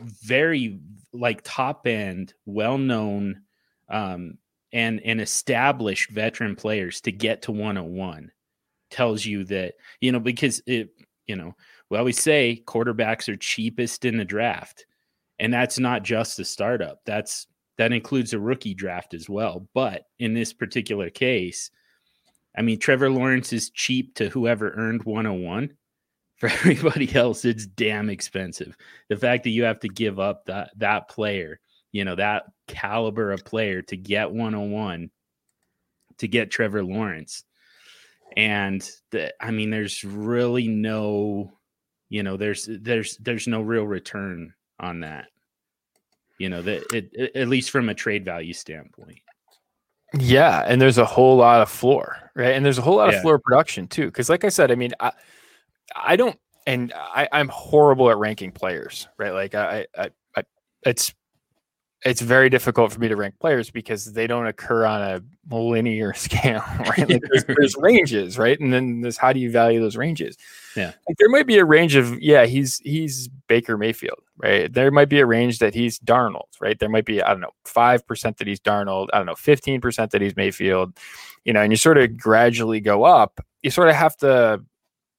[0.01, 0.79] very
[1.13, 3.41] like top end, well known,
[3.89, 4.37] um,
[4.73, 8.31] and and established veteran players to get to 101
[8.89, 10.89] tells you that, you know, because it,
[11.27, 11.55] you know,
[11.89, 14.85] we always say quarterbacks are cheapest in the draft.
[15.39, 17.01] And that's not just the startup.
[17.05, 19.67] That's that includes a rookie draft as well.
[19.73, 21.71] But in this particular case,
[22.55, 25.73] I mean, Trevor Lawrence is cheap to whoever earned 101.
[26.37, 28.75] For everybody else, it's damn expensive.
[29.07, 31.61] The fact that you have to give up that that player,
[31.93, 35.09] you know, that caliber of player to get 101
[36.17, 37.43] to get Trevor Lawrence.
[38.35, 41.53] And the, I mean, there's really no,
[42.09, 45.27] you know, there's there's there's no real return on that.
[46.39, 49.19] You know, that it, it, at least from a trade value standpoint.
[50.17, 52.53] Yeah, and there's a whole lot of floor, right?
[52.53, 53.17] And there's a whole lot Yeah.
[53.17, 54.05] of floor production too.
[54.05, 55.11] Because, like I said, I mean, I,
[55.95, 59.31] I don't, and I, I'm horrible at ranking players, right?
[59.31, 60.43] Like I, I, I,
[60.85, 61.13] it's,
[62.05, 66.13] it's very difficult for me to rank players because they don't occur on a linear
[66.15, 67.09] scale, right?
[67.09, 68.59] Like there's, there's ranges, right?
[68.59, 70.37] And then there's how do you value those ranges?
[70.75, 70.93] Yeah.
[71.07, 74.71] like there might be a range of yeah, he's he's Baker Mayfield, right?
[74.71, 76.77] There might be a range that he's Darnold, right?
[76.77, 79.79] There might be I don't know five percent that he's Darnold, I don't know fifteen
[79.79, 80.97] percent that he's Mayfield,
[81.45, 83.39] you know, and you sort of gradually go up.
[83.61, 84.61] You sort of have to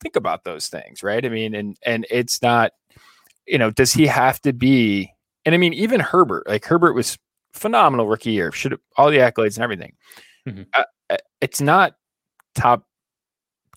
[0.00, 1.24] think about those things, right?
[1.24, 2.72] I mean, and and it's not,
[3.46, 5.13] you know, does he have to be?
[5.46, 7.18] And I mean, even Herbert, like Herbert was
[7.52, 9.92] phenomenal rookie year, should all the accolades and everything.
[10.48, 10.66] Mhm.
[10.74, 11.94] Uh, uh, it's not
[12.54, 12.86] top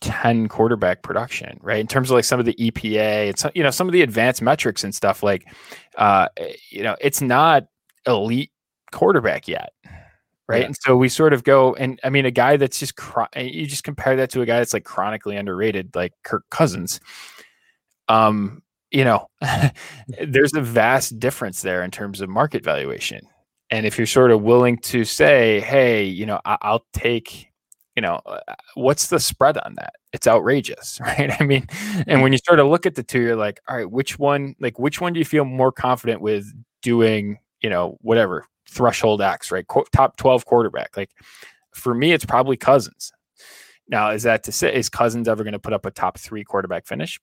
[0.02, 1.80] 10 quarterback production, right?
[1.80, 4.02] In terms of like some of the EPA and some, you know, some of the
[4.04, 5.46] advanced metrics and stuff like,
[5.98, 7.66] uh, eh, you know, it's not
[8.06, 8.52] elite
[8.92, 9.74] quarterback yet.
[10.48, 10.62] Right.
[10.62, 10.68] Yeah.
[10.68, 12.94] And so we sort of go, and I mean, a guy that's just,
[13.34, 17.00] eh, you just compare that to a guy that's like chronically underrated, like Kirk Cousins.
[18.10, 18.62] Um,
[18.92, 19.28] you know,
[20.28, 23.22] there's a vast difference there in terms of market valuation.
[23.70, 27.48] And if you're sort of willing to say, hey, you know, I- I'll take,
[27.96, 28.40] you know, uh,
[28.76, 29.94] what's the spread on that?
[30.14, 31.32] It's outrageous, right?
[31.40, 31.68] I mean,
[32.08, 34.56] and when you sort of look at the two, you're like, all right, which one,
[34.60, 36.46] like, which one do you feel more confident with
[36.82, 39.68] doing, you know, whatever threshold X, right?
[39.68, 40.96] Qu- top 12 quarterback.
[40.96, 41.10] Like,
[41.74, 43.12] for me, it's probably Cousins.
[43.90, 46.44] Now, is that to say, is Cousins ever going to put up a top three
[46.44, 47.20] quarterback finish?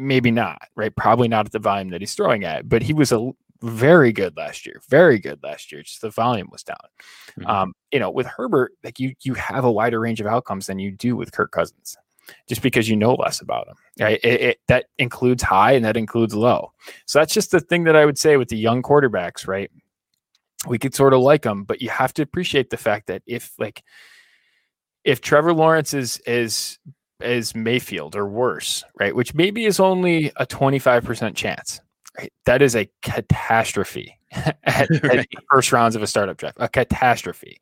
[0.00, 0.94] Maybe not, right?
[0.96, 4.34] Probably not at the volume that he's throwing at, but he was a very good
[4.36, 5.82] last year, very good last year.
[5.82, 6.76] Just the volume was down.
[7.38, 7.46] Mhm.
[7.46, 10.78] Um, you know, with Herbert, like you, you have a wider range of outcomes than
[10.78, 11.98] you do with Kirk Cousins,
[12.48, 13.74] just because you know less about him.
[14.00, 14.20] Right?
[14.22, 16.72] It, it, that includes high and that includes low.
[17.04, 19.70] So that's just the thing that I would say with the young quarterbacks, right?
[20.66, 23.52] We could sort of like them, but you have to appreciate the fact that if
[23.58, 23.82] like
[25.04, 26.78] if Trevor Lawrence is is
[27.22, 29.14] is Mayfield or worse, right?
[29.14, 31.80] Which maybe is only a 25% chance.
[32.18, 32.32] Right?
[32.44, 35.28] That is a catastrophe at, at Right.
[35.30, 36.56] the first rounds of a startup draft.
[36.60, 37.60] A catastrophe.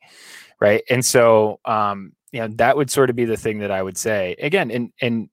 [0.59, 0.83] Right.
[0.89, 3.97] And so um, you know, that would sort of be the thing that I would
[3.97, 4.35] say.
[4.39, 5.29] Again, and and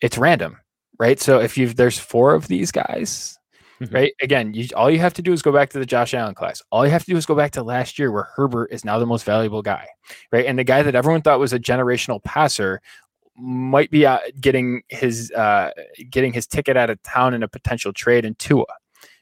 [0.00, 0.58] it's random,
[0.98, 1.18] right?
[1.20, 3.38] So if you've there's four of these guys.
[3.90, 4.12] Right?
[4.22, 6.62] Again, you all you have to do is go back to the Josh Allen class.
[6.70, 8.98] All you have to do is go back to last year where Herbert is now
[8.98, 9.86] the most valuable guy,
[10.32, 10.46] right?
[10.46, 12.80] And the guy that everyone thought was a generational passer
[13.36, 15.70] might be uh, getting his uh,
[16.10, 18.64] getting his ticket out of town in a potential trade in Tua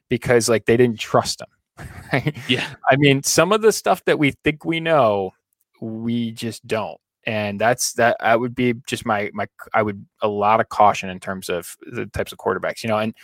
[0.08, 1.48] because like they didn't trust him.
[2.12, 2.36] Right?
[2.46, 2.66] Yeah.
[2.90, 5.32] I mean, some of the stuff that we think we know,
[5.80, 7.00] we just don't.
[7.24, 8.16] And that's that.
[8.20, 9.46] That would be just my my.
[9.74, 12.98] I would a lot of caution in terms of the types of quarterbacks, you know.
[12.98, 13.14] And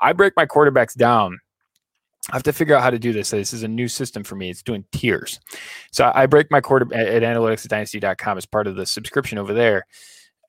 [0.00, 1.38] I break my quarterbacks down.
[2.30, 3.30] I have to figure out how to do this.
[3.30, 4.50] This is a new system for me.
[4.50, 5.40] It's doing tiers.
[5.92, 9.86] So I break my quarter at, at analyticsdynasty.com as part of the subscription over there.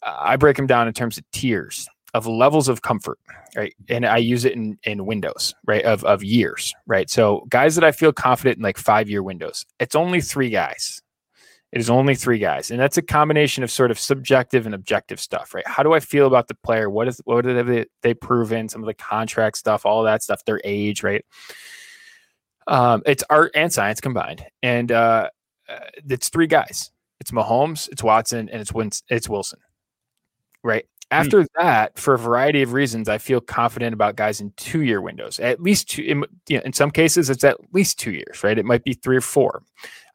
[0.04, 3.20] I break them down in terms of tiers of levels of comfort,
[3.56, 3.74] right?
[3.88, 5.84] And I use it in in windows, right?
[5.84, 7.10] Of of years, right?
[7.10, 9.66] So guys that I feel confident in like five year windows.
[9.80, 11.02] It's only three guys.
[11.72, 15.20] It is only three guys, and that's a combination of sort of subjective and objective
[15.20, 15.68] stuff, right?
[15.68, 16.90] How do I feel about the player?
[16.90, 18.70] What is what have they, they proven?
[18.70, 21.24] Some of the contract stuff, all that stuff, their age, right?
[22.66, 25.30] Um, it's art and science combined, and uh,
[25.68, 26.90] uh, it's three guys.
[27.20, 29.60] It's Mahomes, it's Watson, and it's Win- it's Wilson,
[30.64, 30.86] right?
[31.12, 35.40] After that, for a variety of reasons, I feel confident about guys in two-year windows.
[35.40, 36.04] At least two.
[36.04, 38.58] In, you know, in some cases, it's at least two years, right?
[38.58, 39.64] It might be three or four.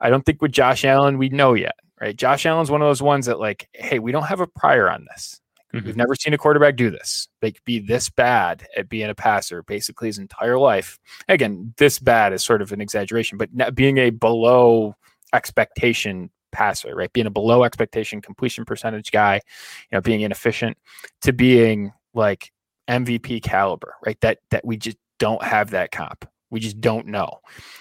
[0.01, 2.17] I don't think with Josh Allen we know yet, right?
[2.17, 5.07] Josh Allen's one of those ones that like, hey, we don't have a prior on
[5.11, 5.41] this.
[5.73, 5.99] We've mm-hmm.
[5.99, 7.27] never seen a quarterback do this.
[7.43, 11.01] Like be this bad at being a passer basically his entire life.
[11.29, 14.95] Again, this bad is sort of an exaggeration, but being a below
[15.33, 17.13] expectation passer, right?
[17.13, 20.79] Being a below expectation completion percentage guy, you know, being inefficient
[21.23, 22.53] to being like
[22.89, 24.21] MVP caliber, right?
[24.21, 26.25] That that we just don't have that comp.
[26.55, 27.41] We just don't know.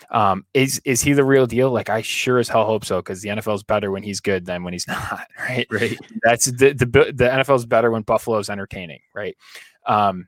[0.10, 1.72] Um, is is he the real deal?
[1.72, 4.46] Like I sure as hell hope so, because the NFL is better when he's good
[4.46, 5.68] than when he's not, right?
[5.70, 5.98] Right.
[6.24, 9.38] That's the the the NFL is better when Buffalo's entertaining, right?
[9.86, 10.28] Um,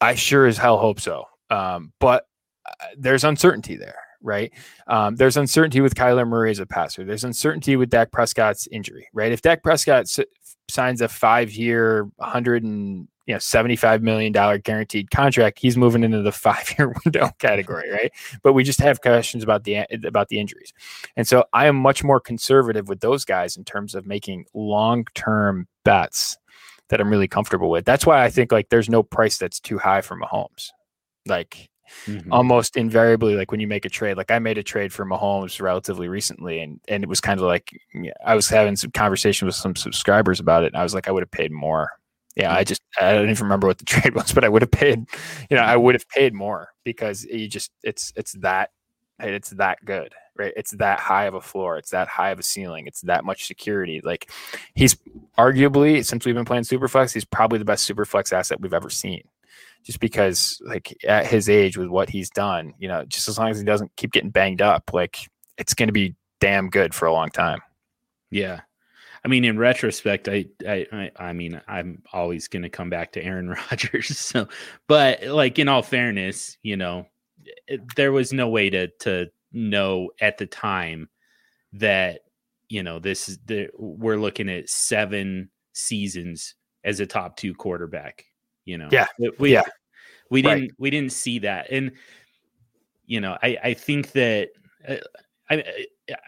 [0.00, 1.24] I sure as hell hope so.
[1.50, 2.26] Um, but
[2.68, 4.52] uh, there's uncertainty there, right?
[4.86, 7.04] Um, there's uncertainty with Kyler Murray as a passer.
[7.04, 9.32] There's uncertainty with Dak Prescott's injury, right?
[9.32, 10.20] If Dak Prescott s-
[10.68, 16.22] signs a five-year, 100 and you know 75 million dollar guaranteed contract, he's moving into
[16.22, 18.12] the five-year window category, right?
[18.42, 20.72] But we just have questions about the about the injuries,
[21.16, 25.66] and so I am much more conservative with those guys in terms of making long-term
[25.84, 26.38] bets
[26.88, 27.84] that I'm really comfortable with.
[27.84, 30.70] That's why I think like there's no price that's too high for Mahomes.
[31.26, 31.68] Like
[32.06, 32.26] Mhm.
[32.32, 35.60] almost invariably, like when you make a trade, like I made a trade for Mahomes
[35.60, 37.70] relatively recently, and and it was kind of like
[38.24, 41.12] I was having some conversation with some subscribers about it, and I was like, I
[41.12, 41.90] would have paid more.
[42.36, 44.70] Yeah, I just I don't even remember what the trade was, but I would have
[44.70, 45.06] paid,
[45.50, 45.82] you know, I mm-hmm.
[45.82, 48.70] would have paid more because you just it's it's that
[49.18, 50.52] it's that good, right?
[50.54, 53.46] It's that high of a floor, it's that high of a ceiling, it's that much
[53.46, 54.02] security.
[54.04, 54.30] Like
[54.74, 54.96] he's
[55.38, 59.22] arguably since we've been playing Superflex, he's probably the best Superflex asset we've ever seen.
[59.82, 63.50] Just because, like at his age, with what he's done, you know, just as long
[63.50, 67.06] as he doesn't keep getting banged up, like it's going to be damn good for
[67.06, 67.60] a long time.
[68.30, 68.62] Yeah.
[69.26, 73.24] I mean, in retrospect, I, I, I, mean, I'm always going to come back to
[73.24, 74.16] Aaron Rodgers.
[74.16, 74.46] So,
[74.86, 77.08] but like in all fairness, you know,
[77.66, 81.08] it, there was no way to to know at the time
[81.72, 82.20] that
[82.68, 86.54] you know this is the we're looking at seven seasons
[86.84, 88.24] as a top two quarterback.
[88.64, 89.08] You know, Yeah.
[89.18, 89.62] we, we- Yeah.
[90.30, 91.90] we didn't we didn't see that, and
[93.06, 94.50] you know, I I think that
[94.88, 94.98] uh,
[95.50, 95.64] I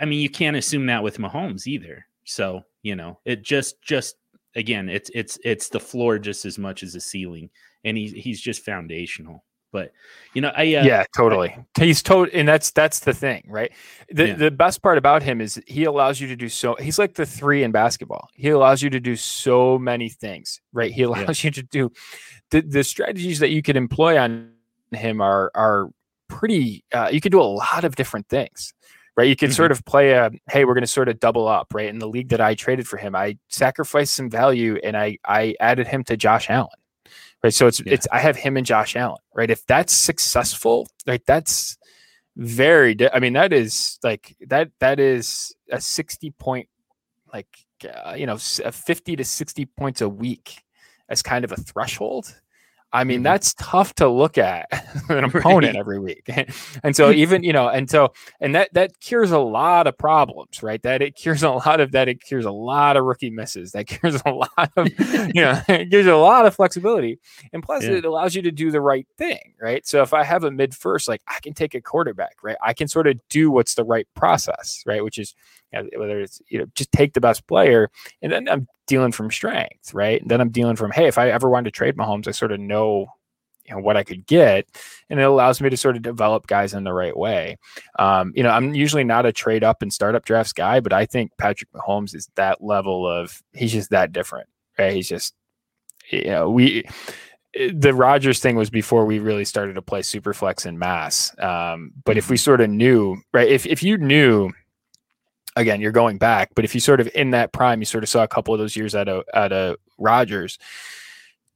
[0.00, 2.04] I mean you can't assume that with Mahomes either.
[2.24, 4.16] So you know, it just just
[4.56, 7.50] again, it's it's it's the floor just as much as the ceiling,
[7.84, 9.44] and he's he's just foundational.
[9.70, 9.92] But
[10.32, 11.54] you know, I uh, yeah, totally.
[11.78, 13.70] He's told, and that's that's the thing, right?
[14.10, 14.36] The Yeah.
[14.36, 16.74] the best part about him is he allows you to do so.
[16.76, 18.30] He's like the three in basketball.
[18.32, 20.90] He allows you to do so many things, right?
[20.90, 21.92] He allows you to do
[22.50, 24.52] the the strategies that you could employ on
[24.92, 25.90] him are are
[26.28, 26.84] pretty.
[26.90, 28.72] Uh, you could do a lot of different things.
[29.18, 31.74] Right, you could sort of play a hey, we're going to sort of double up.
[31.74, 35.18] Right, in the league that I traded for him, I sacrificed some value and I
[35.24, 36.68] I added him to Josh Allen
[37.42, 37.54] right?
[37.54, 37.94] So it's Yeah.
[37.94, 39.50] it's I have him and Josh Allen, right?
[39.50, 41.76] If that's successful, like that's
[42.36, 42.94] very.
[42.94, 46.68] Di- I mean, that is like that that is a sixty point,
[47.32, 47.48] like
[47.84, 50.62] uh, you know, a fifty to sixty points a week
[51.08, 52.34] as kind of a threshold.
[52.92, 53.24] I mean, Mhm.
[53.24, 54.66] that's tough to look at
[55.10, 55.76] an opponent Right.
[55.76, 56.28] every week.
[56.82, 60.62] and so even, you know, and so and that that cures a lot of problems,
[60.62, 60.82] right?
[60.82, 63.72] That it cures a lot of that it cures a lot of rookie misses.
[63.72, 64.88] That cures a lot of
[65.34, 67.18] you know, it gives you a lot of flexibility.
[67.52, 67.96] And plus Yeah.
[67.96, 69.86] it allows you to do the right thing, right?
[69.86, 72.56] So if I have a mid first, like I can take a quarterback, right?
[72.62, 75.04] I can sort of do what's the right process, right?
[75.04, 75.34] Which is
[75.72, 77.90] whether it's you know just take the best player
[78.22, 80.20] and then I'm dealing from strength, right?
[80.20, 82.52] And then I'm dealing from hey, if I ever wanted to trade Mahomes, I sort
[82.52, 83.06] of know
[83.68, 84.66] you know what I could get,
[85.10, 87.58] and it allows me to sort of develop guys in the right way.
[87.98, 91.06] Um, you know, I'm usually not a trade up and startup drafts guy, but I
[91.06, 94.48] think Patrick Mahomes is that level of he's just that different,
[94.78, 94.94] right?
[94.94, 95.34] He's just
[96.10, 96.84] you know we
[97.54, 101.36] the Rodgers thing was before we really started to play Superflex in mass.
[101.38, 103.48] Um, but if we sort of knew, right?
[103.48, 104.50] If if you knew
[105.58, 108.08] again, you're going back, but if you sort of in that prime, you sort of
[108.08, 110.58] saw a couple of those years out of out of Rodgers,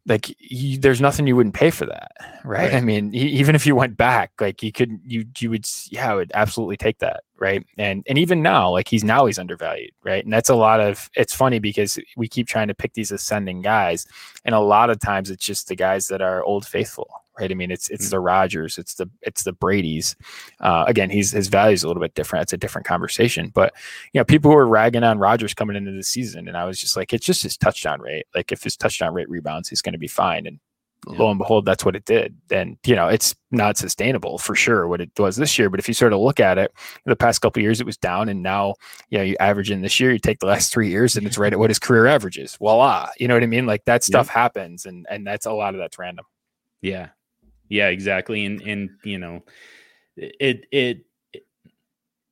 [0.07, 2.11] like you, there's nothing you wouldn't pay for that,
[2.45, 2.73] right?
[2.73, 2.75] Right.
[2.75, 6.15] I mean, even if you went back, like you could, you you would, yeah, I
[6.15, 7.65] would absolutely take that, right?
[7.79, 10.25] And and even now, like he's now he's undervalued, right?
[10.25, 11.09] And that's a lot of.
[11.15, 14.07] It's funny because we keep trying to pick these ascending guys,
[14.45, 17.51] and a lot of times it's just the guys that are old faithful, right?
[17.51, 20.17] I mean, it's it's the Rodgers, it's the it's the Brady's.
[20.61, 22.45] Uh, again, he's his value is a little bit different.
[22.45, 23.73] It's a different conversation, but
[24.13, 26.97] you know, people were ragging on Rodgers coming into the season, and I was just
[26.97, 28.27] like, it's just his touchdown rate.
[28.35, 30.47] Like, if his touchdown rate rebounds, he's going to be fine.
[30.47, 30.61] And
[31.07, 32.37] lo and behold, that's what it did.
[32.51, 35.69] And you know, it's not sustainable for sure what it was this year.
[35.69, 36.73] But if you sort of look at it,
[37.05, 38.75] the past couple of years it was down, and now
[39.11, 40.13] you know you average in this year.
[40.13, 42.57] You take the last three years, and it's right at what his career averages.
[42.57, 43.67] Voila, you know what I mean?
[43.67, 46.25] Like that stuff happens, and and that's a lot of that's random.
[46.81, 47.09] Yeah.
[47.73, 48.45] Yeah, exactly.
[48.45, 49.43] And and you know,
[50.17, 51.07] it it,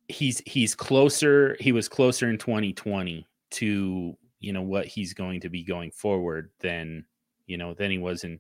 [0.08, 5.48] he's he's closer he was closer in 2020 to, you know, what he's going to
[5.48, 7.06] be going forward than,
[7.46, 8.38] you know, than he was in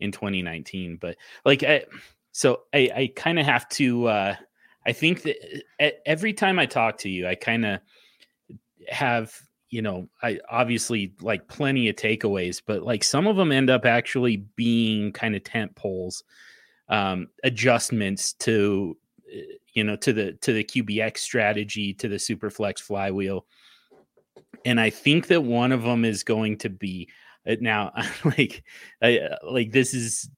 [0.00, 1.84] in 2019, but like I
[2.32, 4.36] so I I kind of have to uh
[4.86, 5.36] I think that
[6.04, 7.80] every time I talk to you, I kind of
[8.88, 9.32] have
[9.74, 13.84] you know i obviously like plenty of takeaways but like some of them end up
[13.84, 16.22] actually being kind of tent poles
[16.88, 18.96] um adjustments to
[19.34, 19.40] uh,
[19.72, 23.46] you know to the to the qbx strategy to the superflex flywheel
[24.64, 27.08] and i think that one of them is going to be
[27.48, 27.92] uh, now
[28.24, 28.62] like
[29.02, 30.30] I, uh, like this is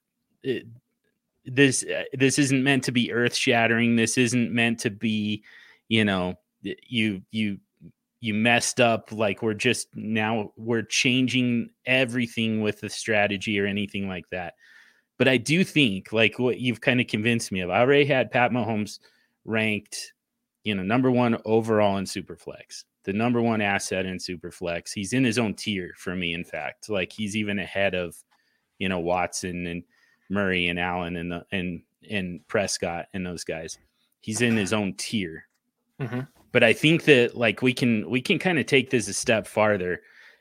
[0.43, 0.66] it,
[1.45, 3.95] this uh, this isn't meant to be earth shattering.
[3.95, 5.45] This isn't meant to be,
[5.87, 7.59] you know, you you
[8.27, 14.09] you messed up like we're just now we're changing everything with the strategy or anything
[14.09, 14.55] like that.
[15.16, 17.70] But I do think like what you've kind of convinced me of.
[17.70, 18.99] I already had Pat Mahomes
[19.45, 20.12] ranked,
[20.64, 24.93] you know, number one overall in Superflex, the number one asset in Superflex.
[24.93, 26.89] He's in his own tier for me, in fact.
[26.91, 28.16] Like he's even ahead of,
[28.79, 29.85] you know, Watson and
[30.29, 33.79] Murray and Allen and the and and Prescott and those guys.
[34.20, 35.47] He's in his own tier.
[36.01, 36.27] Mhm.
[36.53, 39.47] But I think that like we can we can kind of take this a step
[39.47, 40.01] farther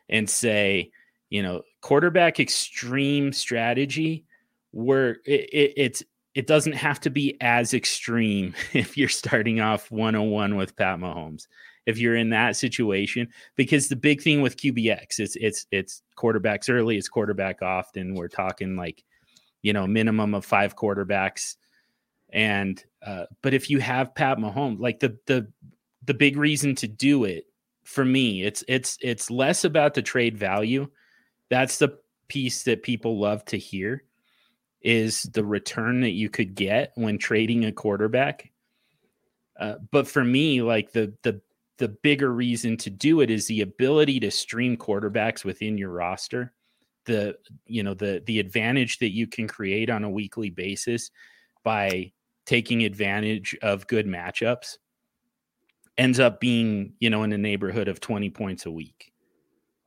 [0.09, 0.91] and say,
[1.29, 4.25] you know, quarterback extreme strategy
[4.71, 6.03] where it, it, it's
[6.35, 11.47] it doesn't have to be as extreme if you're starting off 101 with Pat Mahomes.
[11.85, 16.67] If you're in that situation, because the big thing with QBX, it's it's it's quarterbacks
[16.67, 18.15] early, it's quarterback often.
[18.15, 19.03] We're talking like,
[19.61, 21.57] you know, minimum of five quarterbacks.
[22.33, 25.47] And uh, but if you have Pat Mahomes, like the the
[26.05, 27.45] the big reason to do it
[27.85, 30.87] for me, it's it's it's less about the trade value.
[31.49, 34.03] That's the piece that people love to hear
[34.81, 38.51] is the return that you could get when trading a quarterback.
[39.59, 41.39] Uh, but for me, like the the
[41.77, 46.53] the bigger reason to do it is the ability to stream quarterbacks within your roster.
[47.05, 47.37] The
[47.67, 51.11] you know the the advantage that you can create on a weekly basis
[51.63, 52.13] by
[52.47, 54.77] taking advantage of good matchups
[55.97, 59.13] ends up being you know in the neighborhood of 20 points a week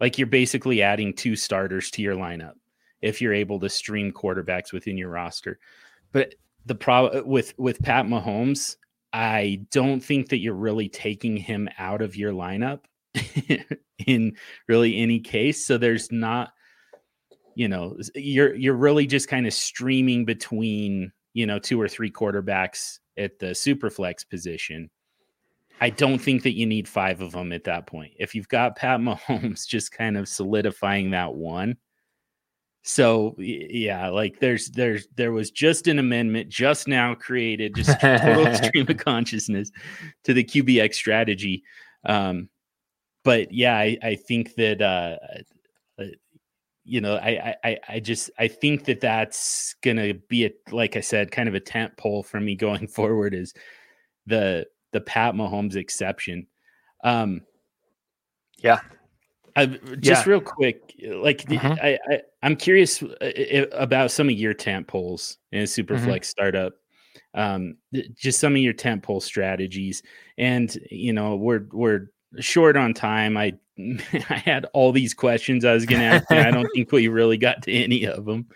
[0.01, 2.55] like you're basically adding two starters to your lineup
[3.03, 5.59] if you're able to stream quarterbacks within your roster.
[6.13, 6.35] But
[6.67, 8.77] the problem with with Pat Mahomes,
[9.13, 12.81] I don't think that you're really taking him out of your lineup
[14.07, 14.37] in
[14.67, 15.65] really any case.
[15.65, 16.53] So there's not,
[17.55, 22.11] you know, you're you're really just kind of streaming between, you know, two or three
[22.11, 24.91] quarterbacks at the superflex position.
[25.81, 28.12] I don't think that you need five of them at that point.
[28.18, 31.76] If you've got Pat Mahomes just kind of solidifying that one,
[32.89, 38.55] so yeah, like there's there's there was just an amendment just now created, just total
[38.55, 39.70] stream of consciousness
[40.24, 41.64] to the QBX strategy.
[42.07, 42.49] Um,
[43.24, 45.16] but yeah, I, I think that uh,
[46.01, 46.07] uh,
[46.85, 51.01] you know, I, I I just I think that that's gonna be a like I
[51.01, 53.53] said, kind of a tent pole for me going forward is
[54.26, 56.47] the the Pat Mahomes exception.
[57.05, 57.43] Um,
[58.59, 58.80] Yeah.
[59.57, 60.30] I, just Yeah.
[60.30, 61.78] real quick, like Mhm.
[61.82, 66.74] I, I, I'm curious uh, about some of your tent poles in a Superflex startup.
[67.34, 67.76] Um,
[68.14, 70.03] just some of your tent pole strategies,
[70.39, 73.36] and you know we're we're short on time.
[73.36, 76.91] I I had all these questions I was going to ask, and I don't think
[76.93, 78.47] we really got to any of them.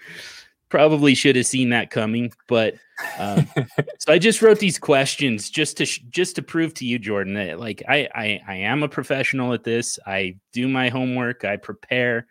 [0.73, 2.77] Probably should have seen that coming, but
[3.19, 3.47] um,
[3.99, 7.35] so I just wrote these questions just to sh- just to prove to you, Jordan,
[7.35, 9.99] that like I, I I am a professional at this.
[10.07, 12.27] I do my homework, I prepare,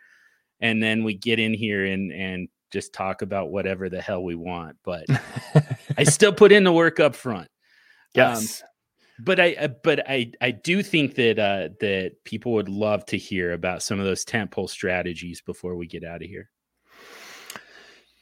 [0.60, 4.34] and then we get in here and and just talk about whatever the hell we
[4.34, 4.76] want.
[4.84, 5.06] But
[6.00, 7.48] I still put in the work up front.
[8.16, 8.64] yes.
[9.20, 13.20] But I uh, but I I do think that uh that people would love to
[13.20, 16.50] hear about some of those tentpole strategies before we get out of here.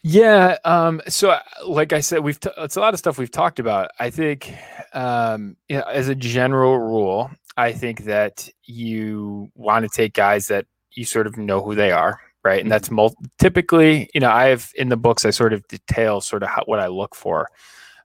[0.03, 0.57] Yeah.
[0.63, 3.59] Um, so, uh, like I said, we've t- it's a lot of stuff we've talked
[3.59, 3.91] about.
[3.99, 4.53] I think,
[4.93, 10.47] um, you know, as a general rule, I think that you want to take guys
[10.47, 12.61] that you sort of know who they are, right?
[12.61, 16.21] And that's mul- typically, you know, I have in the books I sort of detail
[16.21, 17.49] sort of how, what I look for,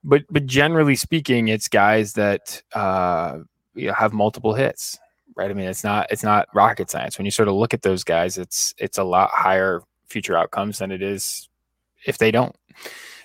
[0.02, 3.38] but but generally speaking, it's guys that uh,
[3.74, 4.98] you know have multiple hits,
[5.36, 5.50] right?
[5.50, 7.18] I mean, it's not it's not rocket science.
[7.18, 10.78] When you sort of look at those guys, it's it's a lot higher future outcomes
[10.78, 11.48] than it is
[12.06, 12.54] if they don't.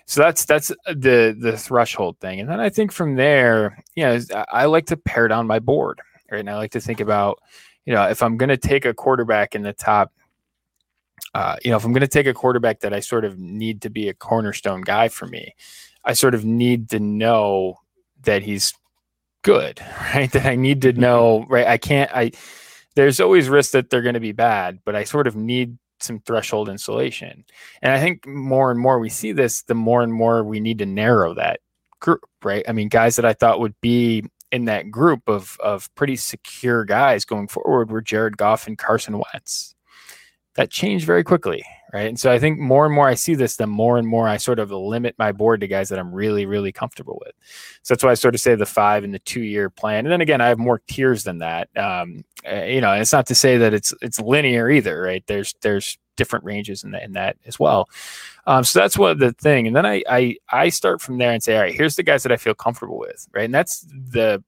[0.05, 4.19] So that's that's the the threshold thing, and then I think from there, you know,
[4.51, 6.01] I- like to pare down my board,
[6.31, 6.39] right?
[6.39, 7.39] And I like to think about,
[7.85, 10.11] you know, if I'm going to take a quarterback in the top,
[11.35, 13.81] uh, you know, if I'm going to take a quarterback that I sort of need
[13.83, 15.53] to be a cornerstone guy for me,
[16.03, 17.75] I sort of need to know
[18.23, 18.73] that he's
[19.43, 19.79] good,
[20.15, 20.31] right?
[20.31, 21.67] That I need to know, right?
[21.67, 22.09] I can't.
[22.15, 22.31] I
[22.95, 26.19] there's always risk that they're going to be bad, but I sort of need some
[26.19, 27.43] threshold insulation.
[27.81, 30.79] And I think more and more we see this, the more and more we need
[30.79, 31.59] to narrow that
[31.99, 32.63] group, right?
[32.67, 36.83] I mean, guys that I thought would be in that group of of pretty secure
[36.85, 39.75] guys going forward were Jared Goff and Carson Wentz.
[40.55, 41.63] That changed very quickly,
[41.93, 42.07] right?
[42.07, 44.37] And so I think more and more I see this, the more and more I
[44.37, 47.33] sort of limit my board to guys that I'm really, really comfortable with.
[47.83, 50.05] So that's why I sort of say the five and the two year plan.
[50.05, 51.69] And then again, I have more tiers than that.
[51.77, 55.23] Um, uh, you know, and it's not to say that it's it's linear either, right?
[55.27, 57.89] There's there's different ranges in that in that as well.
[58.45, 59.67] Um, so that's what the thing.
[59.67, 62.23] And then I I I start from there and say, all right, here's the guys
[62.23, 63.45] that I feel comfortable with, right?
[63.45, 64.43] And that's the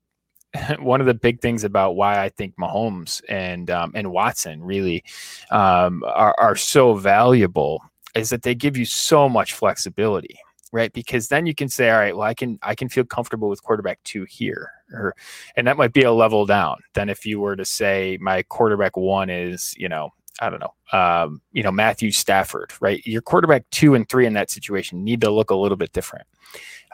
[0.80, 5.04] one of the big things about why I think Mahomes and um, and Watson really
[5.50, 7.82] um, are, are so valuable
[8.16, 10.38] is that they give you so much flexibility,
[10.72, 10.92] right?
[10.92, 13.64] Because then you can say, all right, well, I can I can feel comfortable with
[13.64, 15.16] quarterback two here, or
[15.56, 18.98] and that might be a level down than if you were to say my quarterback
[18.98, 23.06] one is, you know, I don't know, um, you know, Matthew Stafford, right?
[23.06, 26.26] Your quarterback two and three in that situation need to look a little bit different.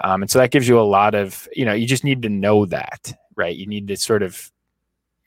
[0.03, 2.29] Um, and so that gives you a lot of, you know, you just need to
[2.29, 3.55] know that, right?
[3.55, 4.51] You need to sort of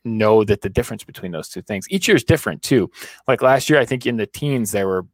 [0.04, 1.86] know that the difference between those two things.
[1.90, 2.90] Each year is different too.
[3.28, 5.06] Like last year, I think in the teens there were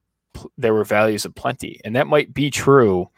[0.59, 3.09] there were values of plenty, and that might be true,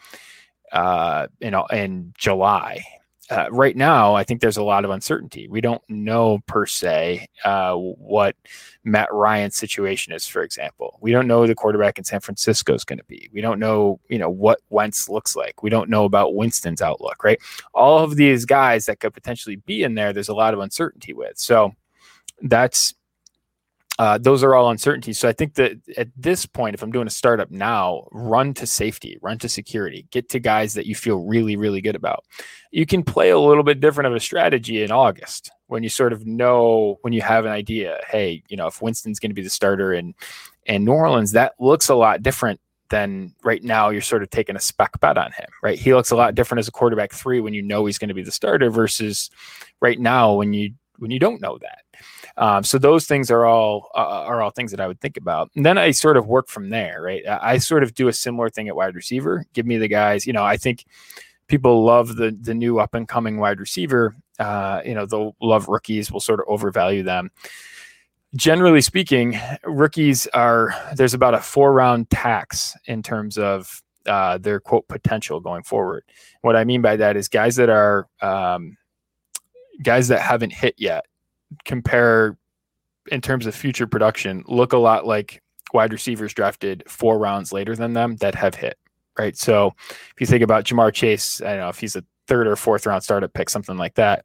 [0.72, 2.84] uh, you know, in July
[3.30, 5.48] uh, right now, I think there's a lot of uncertainty.
[5.48, 8.36] We don't know per se uh, what
[8.84, 10.98] Matt Ryan's situation is, for example.
[11.02, 13.28] We don't know the quarterback in San Francisco is going to be.
[13.32, 15.62] We don't know, you know, what Wentz looks like.
[15.62, 17.38] We don't know about Winston's outlook, right?
[17.74, 21.12] All of these guys that could potentially be in there, there's a lot of uncertainty
[21.12, 21.38] with.
[21.38, 21.74] So
[22.42, 22.94] that's
[23.98, 25.18] uh, those are all uncertainties.
[25.18, 28.66] So I think that at this point, if I'm doing a startup now, run to
[28.66, 32.24] safety, run to security, get to guys that you feel really, really good about.
[32.70, 36.12] You can play a little bit different of a strategy in August when you sort
[36.12, 37.98] of know when you have an idea.
[38.08, 40.14] Hey, you know, if Winston's going to be the starter in
[40.66, 43.88] in New Orleans, that looks a lot different than right now.
[43.90, 45.78] You're sort of taking a spec bet on him, right?
[45.78, 48.14] He looks a lot different as a quarterback three when you know he's going to
[48.14, 49.28] be the starter versus
[49.80, 51.78] right now when you when you don't know that.
[52.38, 55.50] Um, so those things are all uh, are all things that I would think about.
[55.56, 57.26] And then I sort of work from there, right?
[57.26, 59.44] I sort of do a similar thing at wide receiver.
[59.54, 60.84] Give me the guys, you know, I think
[61.48, 64.14] people love the the new up and coming wide receiver.
[64.38, 66.12] Uh, you know, they'll love rookies.
[66.12, 67.32] We'll sort of overvalue them.
[68.36, 74.60] Generally speaking, rookies are there's about a four round tax in terms of uh, their
[74.60, 76.04] quote potential going forward.
[76.42, 78.76] What I mean by that is guys that are um,
[79.82, 81.04] guys that haven't hit yet
[81.64, 82.36] compare
[83.10, 85.42] in terms of future production look a lot like
[85.72, 88.78] wide receivers drafted four rounds later than them that have hit,
[89.18, 89.36] right?
[89.36, 92.56] So if you think about Ja'Marr Chase, I don't know if he's a third or
[92.56, 94.24] fourth round startup pick, something like that.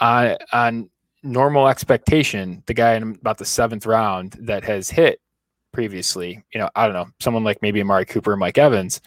[0.00, 0.90] On, on
[1.22, 5.20] normal expectation, the guy in about the seventh round that has hit
[5.72, 9.00] previously, you know, I don't know, someone like maybe Amari Cooper, Mike Evans,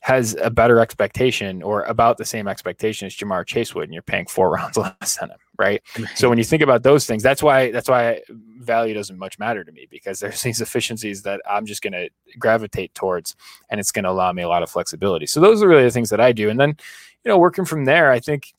[0.00, 4.02] has a better expectation or about the same expectation as Ja'Marr Chase would, and you're
[4.02, 5.82] paying four rounds less than him, right?
[6.14, 8.22] So when you think about those things, that's why that's why
[8.58, 12.08] value doesn't much matter to me because there's these efficiencies that I'm just going to
[12.38, 13.36] gravitate towards,
[13.70, 15.26] and it's going to allow me a lot of flexibility.
[15.26, 16.76] So those are really the things that I do, and then
[17.24, 18.54] you know, working from there, I think.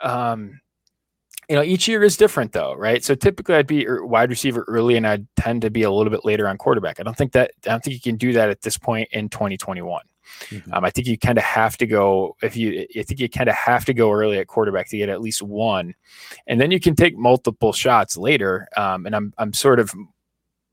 [0.00, 0.60] Um,
[1.48, 3.02] you know, each year is different though, right?
[3.02, 6.24] So typically I'd be wide receiver early and I'd tend to be a little bit
[6.24, 7.00] later on quarterback.
[7.00, 9.30] I don't think that I don't think you can do that at this point in
[9.30, 10.02] 2021.
[10.50, 10.72] Mm-hmm.
[10.72, 12.86] Um, I think you kind of have to go if you.
[12.96, 15.42] I think you kind of have to go early at quarterback to get at least
[15.42, 15.94] one,
[16.46, 18.68] and then you can take multiple shots later.
[18.76, 19.94] Um, and I'm I'm sort of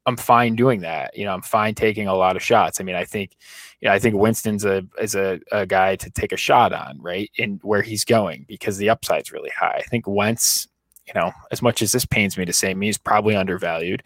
[0.06, 1.18] I'm fine doing that.
[1.18, 2.80] You know, I'm fine taking a lot of shots.
[2.80, 3.36] I mean, I think,
[3.82, 7.02] you know, I think Winston's a is a, a guy to take a shot on,
[7.02, 7.30] right?
[7.38, 9.78] In where he's going because the upside's really high.
[9.80, 10.68] I think Wentz,
[11.08, 14.04] you know, as much as this pains me to say, me is probably undervalued.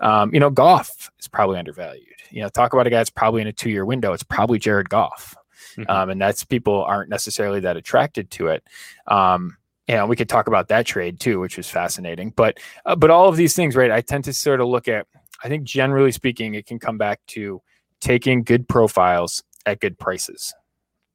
[0.00, 3.42] Um, you know, Goff is probably undervalued you know, talk about a guy that's probably
[3.42, 4.12] in a two year window.
[4.12, 5.36] It's probably Jared Goff.
[5.76, 5.90] Mm-hmm.
[5.90, 8.64] Um, and that's people aren't necessarily that attracted to it.
[9.06, 9.56] Um,
[9.88, 12.32] and we could talk about that trade too, which was fascinating.
[12.36, 13.90] But uh, but all of these things, right?
[13.90, 15.06] I tend to sort of look at.
[15.42, 17.62] I think generally speaking, it can come back to
[18.00, 20.54] taking good profiles at good prices,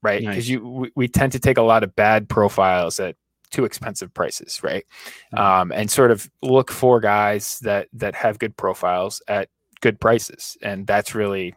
[0.01, 0.19] right?
[0.19, 0.47] Because nice.
[0.47, 3.15] you we, we, tend to take a lot of bad profiles at
[3.55, 4.85] too expensive prices, right?
[5.33, 5.37] Mm-hmm.
[5.37, 9.49] Um, and sort of look for guys that that have good profiles at
[9.81, 10.57] good prices.
[10.61, 11.55] And that's really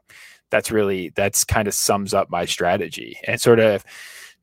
[0.51, 3.19] that's really that's kind of sums up my strategy.
[3.27, 3.85] And sort of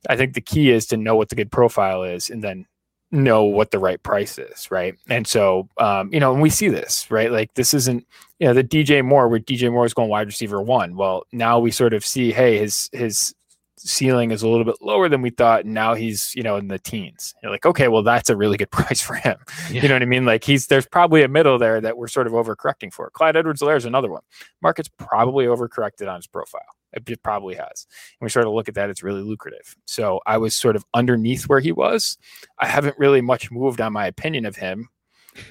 [0.08, 2.64] i think the key is to know what the good profile is and then
[3.10, 4.94] know what the right price is right?
[5.10, 7.32] And so um, you know and we see this right?
[7.32, 8.06] Like this isn't
[8.40, 10.96] you know the dj moore where dj moore is going wide receiver one.
[10.96, 13.34] Well now we sort of see hey his his
[13.78, 15.66] ceiling is a little bit lower than we thought.
[15.66, 17.34] And now he's, you know, in the teens.
[17.42, 19.38] You're like, okay, well, that's a really good price for him.
[19.70, 19.84] Yeah.
[19.84, 20.26] You know what I mean?
[20.26, 23.10] Like he's there's probably a middle there that we're sort of overcorrecting for.
[23.10, 24.24] Clyde Edwards-Helaire is another one.
[24.62, 26.62] Market's probably overcorrected on his profile.
[26.94, 27.88] It probably has.
[28.20, 29.76] And we sort of look at that, it's really lucrative.
[29.86, 32.18] So I was sort of underneath where he was.
[32.58, 34.88] I haven't really much moved on my opinion of him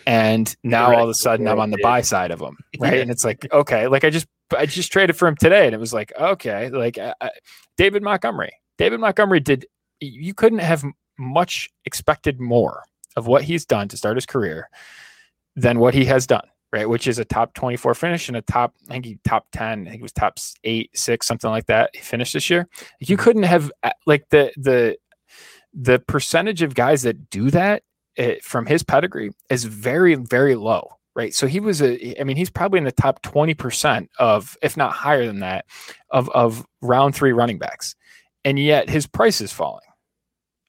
[0.06, 0.98] and now right.
[0.98, 2.94] all of a sudden I'm on the buy side of him, right?
[2.94, 3.00] Yeah.
[3.00, 4.26] And it's like, okay, like I just
[4.56, 7.30] I just traded for him today, and it was like, okay, like uh, uh,
[7.76, 8.52] David Montgomery.
[8.78, 9.66] David Montgomery did.
[10.00, 10.84] You couldn't have
[11.18, 12.82] much expected more
[13.16, 14.68] of what he's done to start his career
[15.56, 16.46] than what he has done.
[16.74, 16.88] right?
[16.88, 19.90] Which is a top 24 finish and a top, I think he top 10, I
[19.90, 21.90] think it was top eight, six, something like that.
[21.94, 22.66] He finished this year.
[22.98, 24.96] You couldn't have uh, like the the
[25.72, 27.84] the percentage of guys that do that
[28.18, 31.34] uh, from his pedigree is very very low, right?
[31.34, 34.76] So he was a, I mean, he's probably in the top 20 percent of, if
[34.76, 35.66] not higher than that,
[36.10, 37.94] of of round three running backs,
[38.44, 39.80] and yet his price is falling.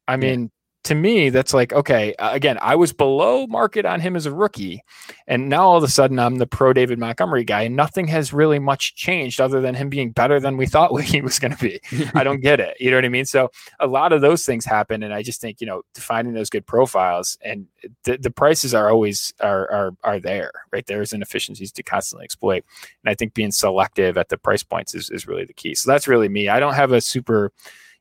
[0.08, 0.52] I mean,
[0.86, 4.84] to me, that's like, okay, again, I was below market on him as a rookie.
[5.28, 8.32] And now all of a sudden I'm the pro David Montgomery guy, and nothing has
[8.32, 11.58] really much changed other than him being better than we thought he was going to
[11.58, 11.82] be.
[12.14, 12.78] I don't get it.
[12.80, 13.26] You know what I mean?
[13.26, 13.50] So
[13.80, 15.02] a lot of those things happen.
[15.02, 17.66] And I just think, you know, finding those good profiles and
[18.04, 20.86] the, the prices are always are, are are there, right?
[20.86, 22.64] There's inefficiencies to constantly exploit.
[23.04, 25.74] And I think being selective at the price points is, is really the key.
[25.74, 26.48] So that's really me.
[26.48, 27.52] I don't have a super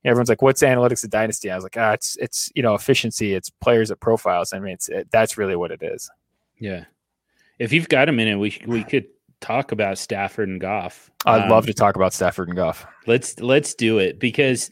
[0.05, 3.35] everyone's like, "What's analytics of dynasty?" I was like, "Ah, it's it's you know efficiency.
[3.35, 4.52] It's players at profiles.
[4.52, 6.10] I mean, it's it, that's really what it is."
[6.59, 6.85] Yeah.
[7.59, 9.06] If you've got a minute, we we could
[9.40, 11.10] talk about Stafford and Goff.
[11.26, 12.86] I'd Um, love to talk about Stafford and Goff.
[13.06, 14.70] Let's let's do it because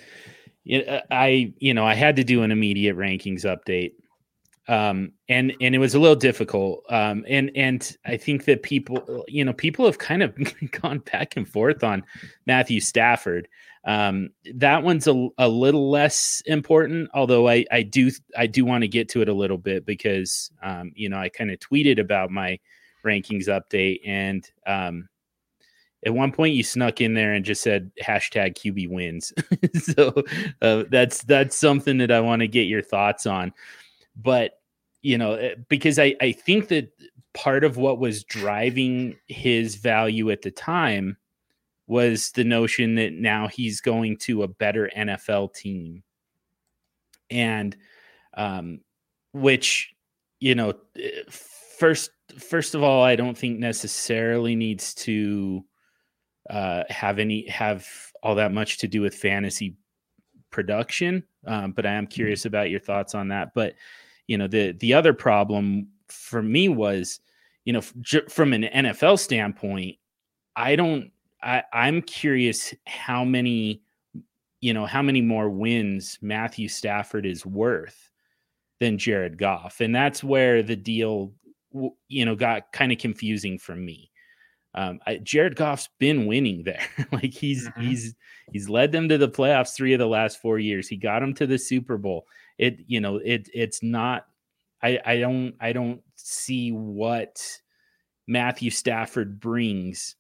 [1.11, 3.93] I you know I had to do an immediate rankings update,
[4.69, 9.25] um, and and it was a little difficult, um, and and I think that people
[9.29, 10.35] you know people have kind of
[10.83, 12.05] gone back and forth on
[12.47, 13.49] Matthew Stafford.
[13.85, 18.83] Um, that one's a, a little less important, although I I do I do want
[18.83, 21.99] to get to it a little bit because um, you know I kind of tweeted
[21.99, 22.59] about my
[23.05, 25.09] rankings update and um,
[26.05, 29.33] at one point you snuck in there and just said hashtag QB wins.
[29.75, 30.15] so
[30.61, 33.53] uh, that's that's something that I want to get your thoughts on.
[34.17, 34.61] But
[35.03, 36.93] you know, eh, because I I think that
[37.35, 41.17] part of what was driving his value at the time
[41.87, 46.03] was the notion that now he's going to a better NFL team,
[47.31, 47.77] and
[48.35, 48.81] um,
[49.33, 49.95] which
[50.41, 50.75] you know,
[51.31, 55.65] first first of all, I don't think necessarily needs to
[56.51, 57.87] uh, have any have
[58.25, 59.77] all that much to do with fantasy
[60.51, 61.23] production.
[61.47, 63.55] Um, but I am curious about your thoughts on that.
[63.55, 63.75] But
[64.27, 67.21] you know, the the other problem for me was,
[67.65, 69.97] you know, j- from an NFL standpoint,
[70.57, 71.12] I don't.
[71.43, 73.83] I, I'm curious how many,
[74.61, 78.11] you know, how many more wins Matthew Stafford is worth
[78.81, 81.33] than Jared Goff, and that's where the deal,
[82.09, 84.11] you know, got kind of confusing for me
[84.75, 86.87] um, I, Jared Goff's been winning there.
[87.13, 87.83] like he's Mhm.
[87.83, 88.15] he's
[88.53, 90.89] he's led them to the playoffs three of the last four years.
[90.89, 92.27] He got them to the Super Bowl.
[92.59, 94.27] It you know it it's not.
[94.83, 97.43] I I don't I don't see what
[98.27, 100.17] Matthew Stafford brings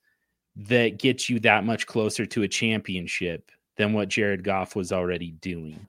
[0.56, 5.32] that gets you that much closer to a championship than what Jared Goff was already
[5.32, 5.88] doing.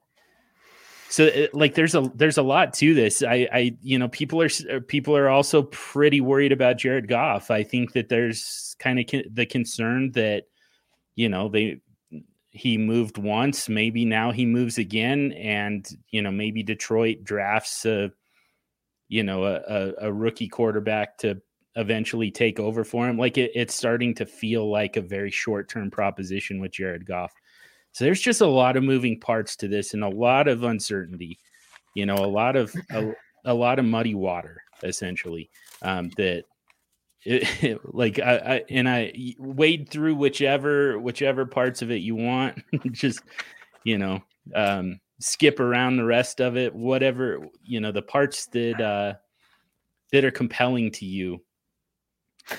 [1.08, 3.22] So like there's a there's a lot to this.
[3.22, 7.50] I I you know people are uh, people are also pretty worried about Jared Goff.
[7.50, 10.44] I think that there's kind of con- the concern that
[11.14, 11.80] you know they
[12.50, 18.10] he moved once, maybe now he moves again and you know maybe Detroit drafts a
[19.08, 21.40] you know a a, a rookie quarterback to
[21.76, 23.18] eventually take over for him.
[23.18, 27.32] Like it, it's starting to feel like a very short term proposition with Jared Goff.
[27.92, 31.38] So there's just a lot of moving parts to this and a lot of uncertainty.
[31.94, 33.12] You know, a lot of a,
[33.44, 35.50] a lot of muddy water essentially.
[35.82, 36.44] Um, that
[37.24, 42.62] it, like I, I and I wade through whichever whichever parts of it you want.
[42.92, 43.20] just
[43.84, 44.22] you know,
[44.54, 46.74] um, skip around the rest of it.
[46.74, 49.14] Whatever you know, the parts that uh,
[50.12, 51.42] that are compelling to you.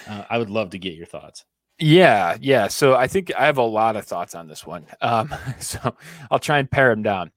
[0.07, 1.45] Uh, I would love to get your thoughts.
[1.77, 2.67] Yeah, yeah.
[2.67, 4.85] So I think I have a lot of thoughts on this one.
[5.01, 5.95] Um, so
[6.31, 7.31] I'll try and pare them down.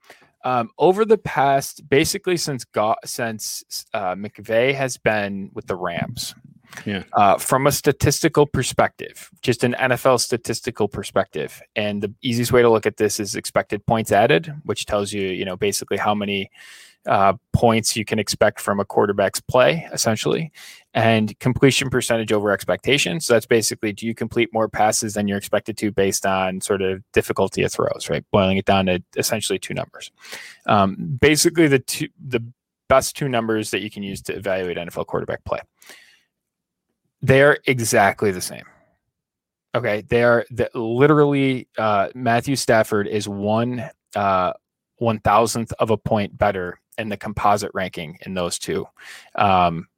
[0.44, 6.34] Um, over the past, basically since Go- since uh, McVay has been with the Rams,
[6.86, 7.02] Yeah.
[7.14, 12.70] uh, from a statistical perspective, just an NFL statistical perspective, and the easiest way to
[12.70, 16.50] look at this is expected points added, which tells you, you know, basically how many
[17.09, 20.52] uh, points you can expect from a quarterback's play, essentially,
[20.94, 23.18] and completion percentage over expectation.
[23.20, 26.82] So that's basically do you complete more passes than you're expected to based on sort
[26.82, 28.24] of difficulty of throws, right?
[28.30, 30.12] Boiling it down to essentially two numbers.
[30.66, 32.44] Um, basically, the two the
[32.89, 35.60] best two numbers that you can use to evaluate NFL quarterback play.
[37.22, 38.64] They're exactly the same.
[39.74, 44.52] Okay, they are the, literally uh, Matthew Stafford is one uh,
[44.97, 48.86] one thousandth of a point better in the composite ranking in those two
[49.36, 49.88] um,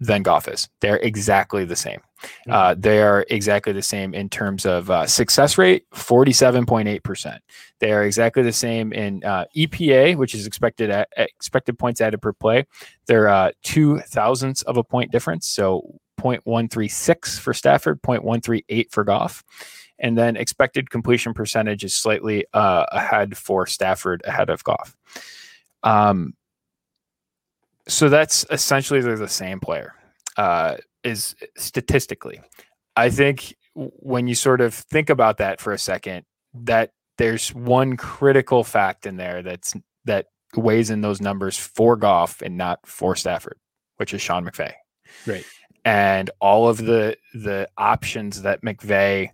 [0.00, 0.68] than Goff is.
[0.80, 2.00] They're exactly the same.
[2.48, 7.02] Uh, they are exactly the same in terms of uh, success rate, forty-seven point eight
[7.02, 7.42] percent.
[7.78, 12.22] They are exactly the same in uh, EPA, which is expected at, expected points added
[12.22, 12.66] per play.
[13.06, 19.44] They're uh, two thousandths of a point difference, so 0.136 for Stafford, 0.138 for Goff.
[19.98, 24.96] And then expected completion percentage is slightly uh, ahead for Stafford, ahead of Goff.
[25.82, 26.34] Um,
[27.88, 29.94] so that's essentially they're the same player,
[30.36, 32.40] uh, is statistically.
[32.96, 37.96] I think when you sort of think about that for a second, that there's one
[37.96, 43.14] critical fact in there that's that weighs in those numbers for Goff and not for
[43.16, 43.58] Stafford,
[43.96, 44.72] which is Sean McVay.
[45.26, 45.44] Right.
[45.84, 49.30] And all of the the options that McVay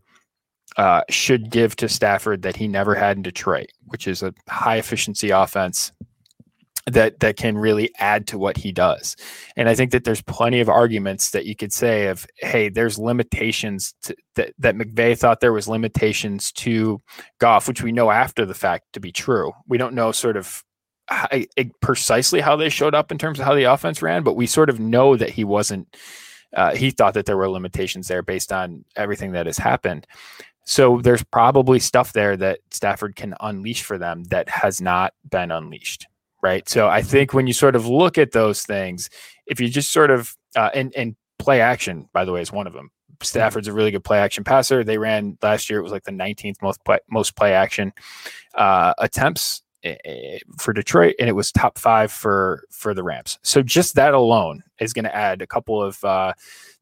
[0.77, 4.77] uh, should give to Stafford that he never had in Detroit, which is a high
[4.77, 5.93] efficiency offense
[6.87, 9.17] that that can really add to what he does.
[9.57, 12.99] And I think that there's plenty of arguments that you could say of, hey, there's
[12.99, 17.01] limitations to, that that McVay thought there was limitations to
[17.39, 19.53] Goff, which we know after the fact to be true.
[19.69, 20.65] We don't know sort of
[21.07, 21.29] how,
[21.81, 24.71] precisely how they showed up in terms of how the offense ran, but we sort
[24.71, 25.97] of know that he wasn't.
[26.55, 30.07] Uh, he thought that there were limitations there based on everything that has happened.
[30.67, 35.51] So there's probably stuff there that Stafford can unleash for them that has not been
[35.51, 36.07] unleashed
[36.43, 36.69] right?
[36.69, 39.09] So I think when you sort of look at those things,
[39.47, 42.67] if you just sort of uh, and and play action, by the way, is one
[42.67, 42.91] of them.
[43.23, 44.83] Stafford's a really good play action passer.
[44.83, 47.93] They ran last year; it was like the 19th most play, most play action
[48.55, 53.39] uh, attempts eh, eh, for Detroit, and it was top five for for the Rams.
[53.43, 56.33] So just that alone is going to add a couple of uh,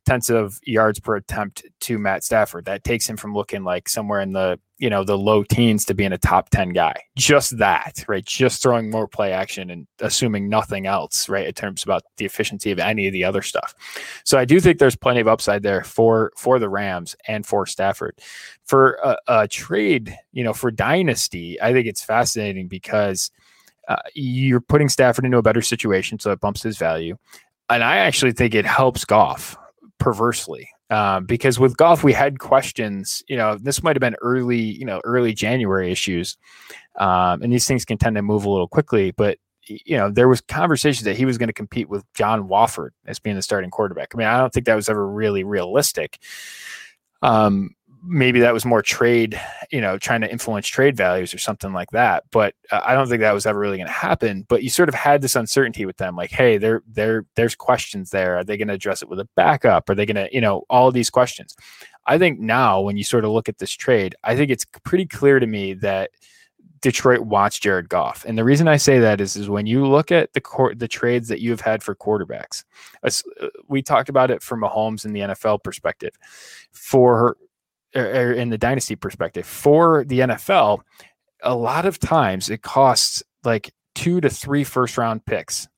[0.06, 2.64] tenths of yards per attempt to Matt Stafford.
[2.64, 5.94] That takes him from looking like somewhere in the you know the low teens to
[5.94, 6.94] being a top 10 guy.
[7.16, 8.24] Just that right?
[8.24, 12.70] Just throwing more play action and assuming nothing else right in terms about the efficiency
[12.70, 13.74] of any of the other stuff.
[14.24, 17.66] So i do think there's plenty of upside there for for the rams and for
[17.66, 18.18] stafford.
[18.64, 23.30] For a, a trade you know for dynasty i think it's fascinating because
[23.88, 27.16] uh, you're putting stafford into a better situation so it bumps his value.
[27.68, 29.56] And i actually think it helps Goff
[30.00, 34.58] perversely um, because with Goff we had questions you know this might have been early
[34.58, 36.36] you know early january issues
[36.98, 40.28] um, and these things can tend to move a little quickly but you know there
[40.28, 43.70] was conversations that he was going to compete with john wolford as being the starting
[43.70, 44.08] quarterback.
[44.14, 46.18] I mean i don't think that was ever really realistic.
[47.22, 49.40] Um, maybe that was more trade,
[49.70, 52.24] you know, trying to influence trade values or something like that.
[52.30, 54.46] But uh, I don't think that was ever really going to happen.
[54.48, 58.10] But you sort of had this uncertainty with them, like, hey, there, there, there's questions
[58.10, 58.36] there.
[58.38, 59.88] Are they going to address it with a backup?
[59.88, 61.56] Are they going to, you know, all these questions?
[62.06, 65.06] I think now, when you sort of look at this trade, I think it's pretty
[65.06, 66.10] clear to me that
[66.80, 68.24] Detroit wants Jared Goff.
[68.26, 70.88] And the reason I say that is, is when you look at the court, the
[70.88, 72.64] trades that you've had for quarterbacks,
[73.04, 73.10] uh,
[73.68, 76.14] we talked about it from Mahomes in the NFL perspective.
[76.72, 77.36] For
[77.94, 80.80] or er, er, in the dynasty perspective for the NFL,
[81.42, 85.68] a lot of times it costs like two to three first round picks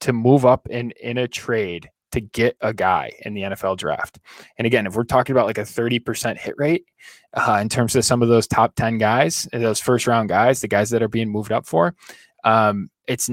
[0.00, 4.18] to move up in in a trade to get a guy in the NFL draft.
[4.58, 6.84] And again, if we're talking about like a 30% hit rate
[7.34, 10.68] uh, in terms of some of those top 10 guys, those first round guys, the
[10.68, 11.94] guys that are being moved up for,
[12.44, 13.30] um, it's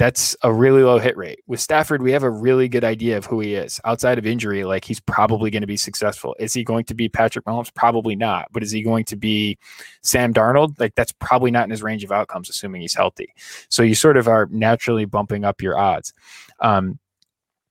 [0.00, 1.40] that's a really low hit rate.
[1.46, 3.78] With Stafford, we have a really good idea of who he is.
[3.84, 6.34] Outside of injury, like he's probably going to be successful.
[6.38, 7.74] Is he going to be Patrick Mahomes?
[7.74, 8.46] Probably not.
[8.50, 9.58] But is he going to be
[10.00, 10.80] Sam Darnold?
[10.80, 13.34] Like that's probably not in his range of outcomes, assuming he's healthy.
[13.68, 16.14] So you sort of are naturally bumping up your odds.
[16.60, 16.98] Um,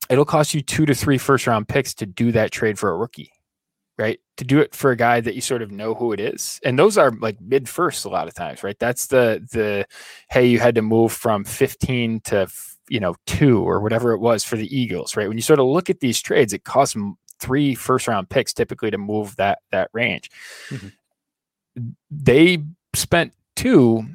[0.08, 2.96] it'll cost you two to three first round picks to do that trade for a
[2.96, 3.32] rookie
[4.00, 4.20] right?
[4.40, 6.60] To do it for a guy that you sort of know who it is.
[6.64, 8.80] And those are like mid first a lot of times, right?
[8.80, 9.86] That's the the
[10.30, 12.48] hey, you had to move from 15 to
[12.90, 15.28] you know, 2 or whatever it was for the Eagles, right?
[15.28, 18.54] When you sort of look at these trades, it costs them three first round picks
[18.54, 20.30] typically to move that that range.
[20.70, 21.90] Mm-hmm.
[22.12, 22.64] They
[22.94, 24.06] spent two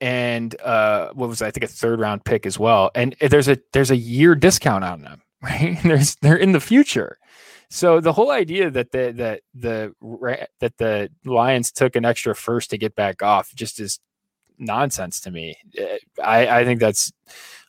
[0.00, 2.90] and uh what was I think a third round pick as well.
[2.94, 5.78] And there's a there's a year discount on them, right?
[5.82, 7.18] There's they're in the future.
[7.70, 9.94] So the whole idea that the that the
[10.58, 14.00] that the Lions took an extra first to get back off just is
[14.58, 15.56] nonsense to me.
[15.78, 17.12] Eh, I, I think that's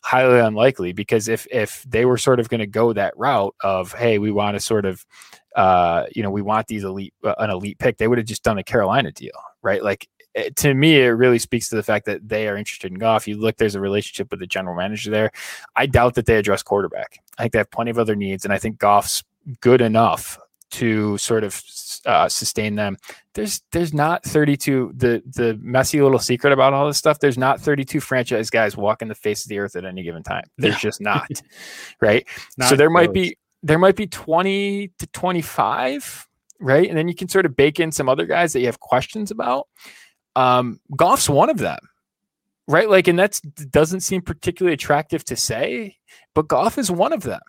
[0.02, 3.92] highly unlikely because if if they were sort of going to go that route of
[3.92, 5.06] hey we want to sort of
[5.54, 8.42] uh you know we want these elite uh, an elite pick they would have just
[8.42, 9.30] done a Carolina deal
[9.62, 12.56] right like it, eh, to me, it really speaks to the fact that they are
[12.56, 13.28] interested in Goff.
[13.28, 15.30] You look, there's a relationship with the general manager there.
[15.76, 17.18] I doubt that they address quarterback.
[17.36, 19.22] I think they have plenty of other needs, and I think Goff's
[19.60, 20.38] good enough
[20.72, 21.62] to sort of
[22.06, 22.96] uh, sustain them.
[23.34, 27.18] There's there's not 32 the the messy little secret about all this stuff.
[27.20, 30.44] There's not 32 franchise guys walking the face of the earth at any given time.
[30.58, 31.28] There's just not,
[32.00, 32.26] right?
[32.56, 32.94] Not so there close.
[32.94, 36.26] might be there might be 20 to 25,
[36.58, 36.88] right?
[36.88, 39.30] And then you can sort of bake in some other guys that you have questions
[39.30, 39.68] about.
[40.34, 41.78] Um, Goff's one of them,
[42.66, 42.88] right?
[42.88, 43.38] Like, and that
[43.70, 45.98] doesn't seem particularly attractive to say,
[46.34, 47.40] but Goff is one of them.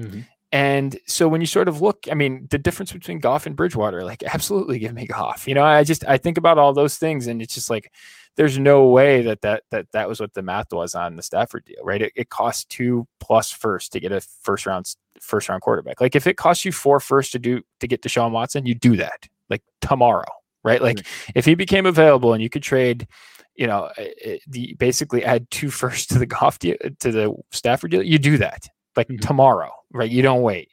[0.00, 0.20] Mm-hmm
[0.50, 4.02] And so when you sort of look, I mean, the difference between Goff and Bridgewater,
[4.04, 5.46] like absolutely give me Goff.
[5.46, 7.92] You know, I just I think about all those things, and it's just like
[8.36, 11.66] there's no way that that that that was what the math was on the Stafford
[11.66, 12.00] deal, right?
[12.00, 16.00] It, it costs two plus first to get a first round first round quarterback.
[16.00, 18.96] Like if it costs you four first to do to get Deshaun Watson, you do
[18.96, 20.32] that like tomorrow,
[20.64, 20.80] right?
[20.80, 23.06] Like if he became available and you could trade
[23.54, 27.34] you know, eh, eh, the basically add two first to the Goff deal, to the
[27.50, 28.68] Stafford deal, you do that
[28.98, 29.20] like Mhm.
[29.20, 30.10] tomorrow, right?
[30.10, 30.68] You don't wait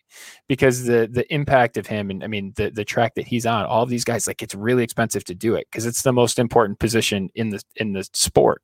[0.50, 3.66] because the the impact of him and I mean the the track that he's on,
[3.66, 6.80] all these guys, like it's really expensive to do it because it's the most important
[6.80, 8.62] position in the in the sport.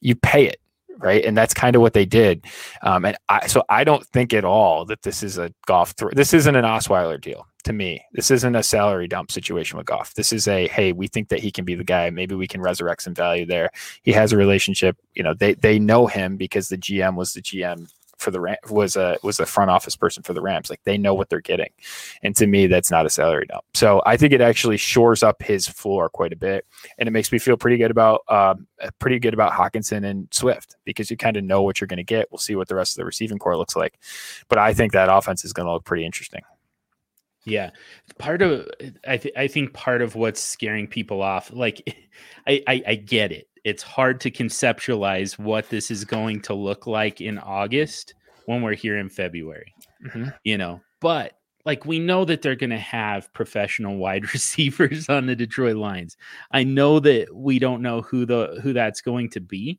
[0.00, 0.60] You pay it,
[0.98, 1.24] right?
[1.24, 2.46] And that's kind of what they did.
[2.82, 5.94] Um, and I so I don't think at all that this is a Goff.
[5.96, 8.02] Th- this isn't an Osweiler deal to me.
[8.12, 10.14] This isn't a salary dump situation with Goff.
[10.14, 12.10] This is a hey, we think that he can be the guy.
[12.10, 13.70] Maybe we can resurrect some value there.
[14.02, 14.96] He has a relationship.
[15.14, 17.86] You know, they they know him because the GM was the GM
[18.22, 20.70] for the Ram was a was a front office person for the Rams.
[20.70, 21.70] Like they know what they're getting,
[22.22, 23.64] and to me, that's not a salary dump.
[23.74, 26.66] So I think it actually shores up his floor quite a bit,
[26.98, 28.66] and it makes me feel pretty good about um,
[28.98, 32.04] pretty good about Hockenson and Swift because you kind of know what you're going to
[32.04, 32.28] get.
[32.30, 33.98] We'll see what the rest of the receiving corps looks like,
[34.48, 36.42] but I think that offense is going to look pretty interesting.
[37.44, 37.70] Yeah,
[38.18, 38.68] part of
[39.06, 41.82] I th- I think part of what's scaring people off, like
[42.46, 43.48] I, I I get it.
[43.64, 48.14] It's hard to conceptualize what this is going to look like in August
[48.46, 49.74] when we're here in February.
[50.04, 50.34] Mhm.
[50.44, 51.34] You know, but
[51.64, 56.16] like we know that they're going to have professional wide receivers on the Detroit Lions.
[56.50, 59.78] I know that we don't know who the who that's going to be,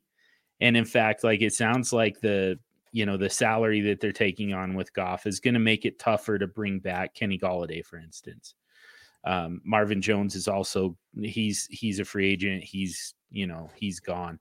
[0.60, 2.58] and in fact, like it sounds like the
[2.92, 5.98] you know the salary that they're taking on with Goff is going to make it
[5.98, 8.54] tougher to bring back Kenny Golladay, for instance.
[9.26, 12.62] Um, Marvin Jones is also he's he's a free agent.
[12.62, 14.38] He's you know he's gone.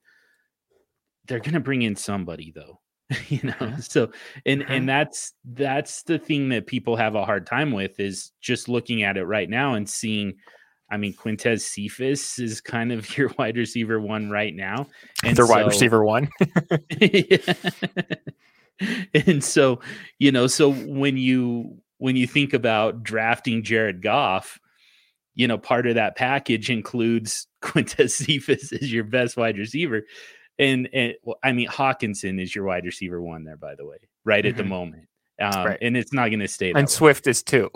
[1.28, 2.82] They're going to bring in somebody though,
[3.30, 3.76] you know.
[3.80, 4.12] So
[4.46, 8.68] and and that's that's the thing that people have a hard time with is just
[8.68, 10.36] looking at it right now and seeing.
[10.92, 14.88] I mean, Quintez Cephus is kind of your wide receiver one right now,
[15.24, 16.30] and Their wide receiver one.
[19.14, 19.80] and so
[20.20, 24.60] you know so when you when you think about drafting jared goff
[25.36, 30.02] you know part of that package includes quintez cephus as your best wide receiver
[30.60, 33.98] and, and well, i mean hockenson is your wide receiver one there by the way
[34.26, 34.68] right at the Mhm.
[34.70, 35.08] moment
[35.42, 35.80] um, Right.
[35.82, 36.92] and it's not going to stay that and way.
[36.92, 37.72] Swift is too.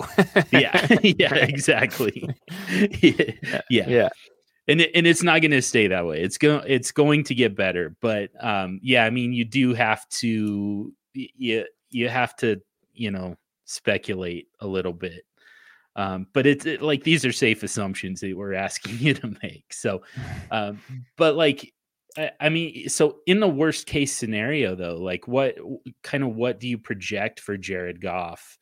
[0.51, 1.49] yeah yeah Right.
[1.49, 2.29] exactly
[3.01, 3.61] yeah.
[3.69, 4.09] yeah yeah.
[4.67, 6.21] and it, and it's not going to stay that way.
[6.21, 10.07] It's going it's going to get better, but um, yeah, I mean, you do have
[10.21, 12.61] to you you have to
[12.93, 13.35] you know
[13.65, 15.23] speculate a little bit.
[15.97, 19.73] Um, but it's it, like these are safe assumptions that we're asking you to make.
[19.73, 20.03] So,
[20.51, 20.79] um,
[21.17, 21.73] but like,
[22.15, 25.57] I, I mean, so in the worst case scenario, though, like what
[26.03, 28.57] kind of what do you project for Jared Goff?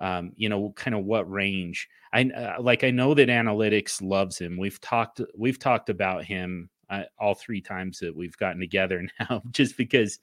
[0.00, 1.88] Um, you know, kind of what range?
[2.12, 4.58] I uh, like I know that analytics loves him.
[4.58, 9.42] We've talked we've talked about him uh, all three times that we've gotten together now,
[9.52, 10.18] just because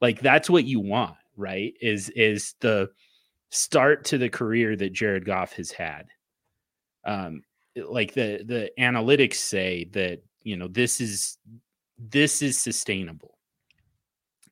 [0.00, 1.74] like that's what you want, right?
[1.80, 2.90] Is is the
[3.52, 6.08] start to the career that Jared Goff has had.
[7.04, 7.42] Um,
[7.76, 11.38] like the the analytics say that you know this is
[11.98, 13.38] this is sustainable,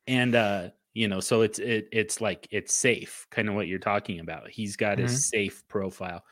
[0.06, 3.78] and uh, you know so it's it, it's like it's safe, kind of what you're
[3.78, 4.48] talking about.
[4.50, 5.08] He's got a Mhm.
[5.08, 6.24] safe profile.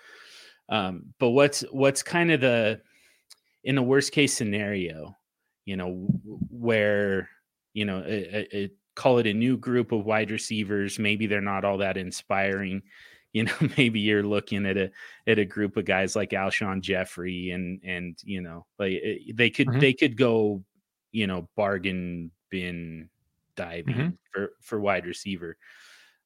[0.69, 2.83] Um, but what's what's kind of the
[3.65, 5.17] in the worst case scenario,
[5.67, 6.09] you know,
[6.51, 7.31] where
[7.75, 10.99] you know, it, a, a- call it a new group of wide receivers.
[10.99, 12.83] Maybe they're not all that inspiring.
[13.35, 14.91] You know, maybe you're looking at a
[15.27, 19.51] at a group of guys like Alshon Jeffery and and you know, like eh, they
[19.51, 19.81] could Mhm.
[19.81, 20.65] they could go,
[21.13, 23.11] you know, bargain bin
[23.55, 25.59] diving for for wide receiver.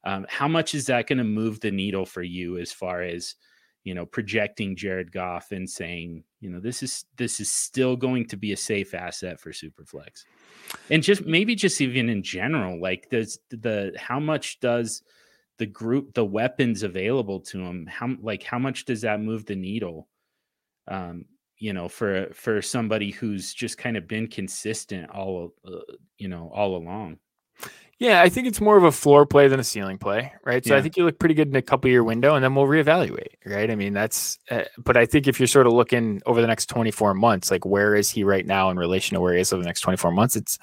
[0.04, 3.36] Um, how much is that going to move the needle for you as far as
[3.84, 8.26] you know projecting Jared Goff and saying you know this is this is still going
[8.28, 10.24] to be a safe asset for Superflex,
[10.90, 15.02] and just maybe just even in general, like does the how much does
[15.58, 19.54] the group the weapons available to him how like how much does that move the
[19.54, 20.08] needle
[20.88, 21.24] um
[21.58, 25.78] you know for for somebody who's just kind of been consistent all uh,
[26.18, 27.16] you know all along
[27.98, 30.64] Yeah, I think it's more of a floor play than a ceiling play, right?
[30.64, 32.66] So I think you look pretty good in a couple year window, and then we'll
[32.66, 33.70] reevaluate, right?
[33.70, 34.40] I mean, that's.
[34.50, 37.64] Uh, but I think if you're sort of looking over the next 24 months, like
[37.64, 40.10] where is he right now in relation to where he is over the next 24
[40.10, 40.34] months?
[40.34, 40.58] It's.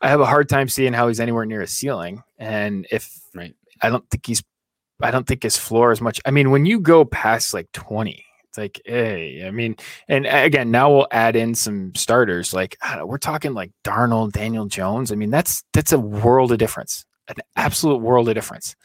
[0.00, 3.54] I have a hard time seeing how he's anywhere near a ceiling, and if Right.
[3.82, 4.42] I don't think he's.
[5.02, 6.20] I don't think his floor is much.
[6.24, 8.24] I mean, when you go past like 20,
[8.54, 9.76] it's like, hey, I mean,
[10.08, 12.54] and again, now we'll add in some starters.
[12.54, 15.10] Like I don't know, we're talking like Darnold, Daniel Jones.
[15.10, 18.76] I mean, that's that's a world of difference, an absolute world of difference.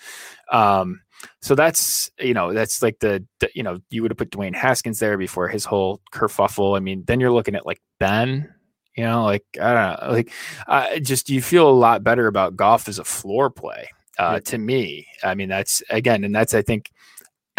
[0.51, 1.01] Um,
[1.41, 4.55] so that's you know that's like the, the you know you would have put Dwayne
[4.55, 6.75] Haskins there before his whole kerfuffle.
[6.75, 8.51] I mean, then you're looking at like Ben.
[8.95, 10.31] You know, like I don't know, like
[10.67, 13.87] uh, just you feel a lot better about Goff as a floor play.
[14.17, 14.39] Uh, Yeah.
[14.39, 16.89] To me, I mean, that's again, and that's I think,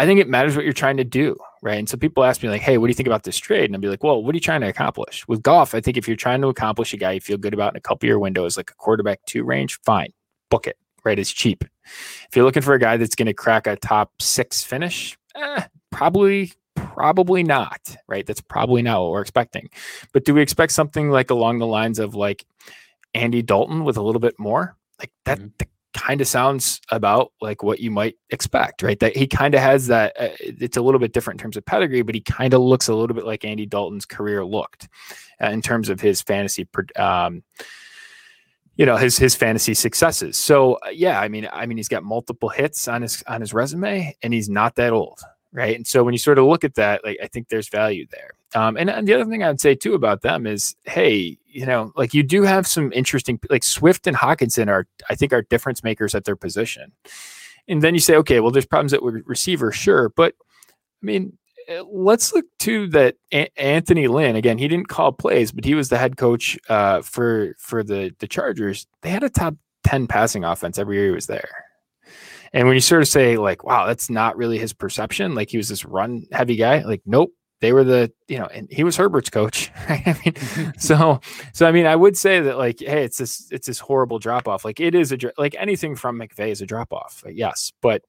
[0.01, 1.77] I think it matters what you're trying to do, right?
[1.77, 3.75] And so people ask me like, "Hey, what do you think about this trade?" And
[3.75, 5.75] I'll be like, "Well, what are you trying to accomplish with Goff?
[5.75, 7.81] I think if you're trying to accomplish a guy you feel good about in a
[7.81, 10.11] couple year window is like a quarterback two range, fine,
[10.49, 10.77] book it.
[11.03, 11.19] Right?
[11.19, 11.63] It's cheap.
[11.85, 15.63] If you're looking for a guy that's going to crack a top six finish, eh,
[15.91, 19.69] probably probably not right that's probably not what we're expecting
[20.13, 22.45] but do we expect something like along the lines of like
[23.13, 25.51] andy dalton with a little bit more like that, Mhm.
[25.59, 28.99] that kind of sounds about like what you might expect right?
[28.99, 31.65] That he kind of has that uh, it's a little bit different in terms of
[31.65, 34.87] pedigree but he kind of looks a little bit like andy dalton's career looked
[35.41, 37.43] uh, in terms of his fantasy um,
[38.75, 40.37] you know his his fantasy successes.
[40.37, 43.53] So uh, yeah i mean i mean he's got multiple hits on his on his
[43.53, 45.19] resume and he's not that old
[45.53, 48.05] right and so when you sort of look at that like i think there's value
[48.11, 51.65] there um, and, and the other thing i'd say too about them is hey you
[51.65, 55.41] know like you do have some interesting like swift and hockenson are i think are
[55.43, 56.91] difference makers at their position
[57.67, 60.33] and then you say okay well there's problems at receiver sure but
[61.01, 61.37] i mean
[61.69, 64.57] uh, let's look to that A- Anthony Lynn again.
[64.57, 68.27] He didn't call plays, but he was the head coach uh, for for the the
[68.27, 68.87] Chargers.
[69.01, 71.49] They had a top ten passing offense every year he was there.
[72.53, 75.57] And when you sort of say like, "Wow, that's not really his perception," like he
[75.57, 78.97] was this run heavy guy, like, nope, they were the you know, and he was
[78.97, 79.71] Herbert's coach.
[79.87, 81.21] I mean, so
[81.53, 84.47] so I mean, I would say that like, hey, it's this it's this horrible drop
[84.47, 84.65] off.
[84.65, 87.23] Like it is a like anything from McVay is a drop off.
[87.29, 88.01] yes, but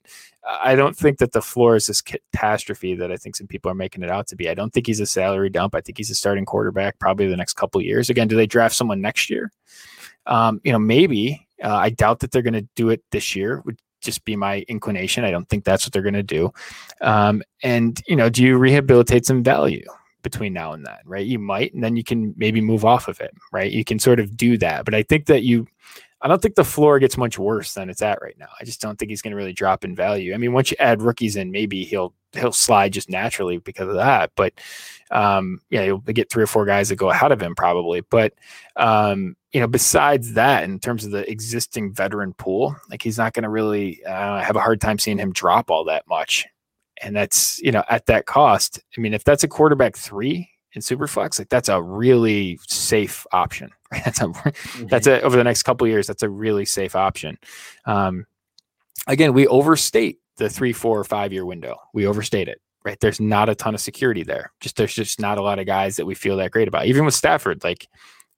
[0.44, 3.77] I don't think that the floor is this catastrophe that I think some people are
[3.77, 4.48] making it out to be.
[4.48, 5.74] I don't think he's a salary dump.
[5.74, 8.10] I think he's a starting quarterback probably the next couple of years.
[8.10, 9.52] Again, do they draft someone next year?
[10.27, 11.47] Um, you know, maybe.
[11.62, 13.62] Uh, I doubt that they're going to do it this year.
[14.03, 15.24] Just be my inclination.
[15.24, 16.53] I don't think that's what they're going to do.
[17.01, 19.85] Um, and you know, do you rehabilitate some value
[20.23, 20.99] between now and then?
[21.05, 23.35] Right, you might, and then you can maybe move off of it.
[23.53, 24.85] Right, you can sort of do that.
[24.85, 25.66] But I think that you
[26.23, 28.49] I don't think the floor gets much worse than it's at right now.
[28.61, 30.32] I just don't think he's going to really drop in value.
[30.32, 33.97] I mean, once you add rookies in, maybe he'll he'll slide just naturally because of
[33.97, 34.31] that.
[34.36, 34.55] But
[35.11, 38.03] um, yeah, you'll get three or four guys that go ahead of him probably.
[38.03, 38.35] But
[38.77, 43.32] um, you know, besides that, in terms of the existing veteran pool, like he's not
[43.35, 46.47] going to really uh, have a hard time seeing him drop all that much.
[47.03, 48.81] And that's you know at that cost.
[48.97, 53.70] I mean, if that's a quarterback three in Superflex, like that's a really safe option.
[53.90, 54.05] Right?
[54.05, 54.53] That's a
[54.86, 57.36] that's a over the next couple of years that's a really safe option.
[57.85, 58.24] Um,
[59.07, 61.77] again we overstate the three four or five year window.
[61.93, 62.99] We overstate it right?
[63.01, 64.53] There's not a ton of security there.
[64.61, 66.86] Just there's just not a lot of guys that we feel that great about.
[66.86, 67.89] Even with stafford like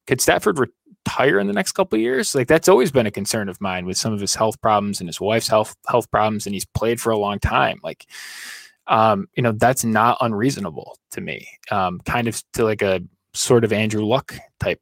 [0.07, 2.35] could stafford retire in the next couple of years?
[2.35, 5.09] Like that's always been a concern of mine with some of his health problems and
[5.09, 7.79] his wife's health health problems and he's played for a long time.
[7.83, 8.05] Like
[8.87, 13.01] um, you know that's not unreasonable to me um, kind of to like a
[13.33, 14.79] sort of andrew luck type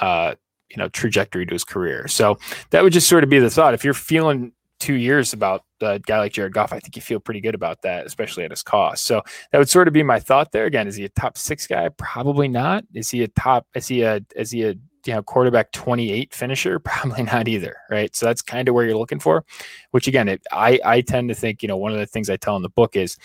[0.00, 0.34] uh,
[0.72, 2.08] you know trajectory to his career.
[2.08, 2.38] So
[2.70, 3.74] that would just sort of be the thought.
[3.74, 7.20] If you're feeling two years about a guy like Jared Goff, I think you feel
[7.20, 9.04] pretty good about that, especially at his cost.
[9.04, 9.22] So
[9.52, 10.64] that would sort of be my thought there.
[10.64, 11.88] Again, is he a top six guy?
[11.90, 12.84] Probably not.
[12.94, 13.66] Is he a top?
[13.74, 14.20] Is he a?
[14.34, 14.74] Is he a?
[15.06, 16.78] You know, quarterback 28 finisher?
[16.84, 18.14] Probably not either, right?
[18.14, 19.44] So that's kind of where you're looking for.
[19.90, 22.36] Which again, it, I I tend to think you know one of the things I
[22.36, 23.16] tell in the book is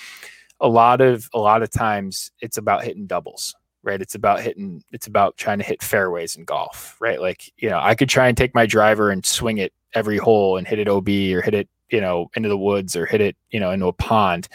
[0.60, 3.56] a lot of a lot of times it's about hitting doubles
[3.88, 4.02] right?
[4.02, 7.22] It's about hitting, it's about trying to hit fairways in golf, right?
[7.22, 10.58] Like, you know, I could try and take my driver and swing it every hole
[10.58, 13.38] and hit it OB or hit it, you know, into the woods or hit it,
[13.50, 14.50] you know, into a pond.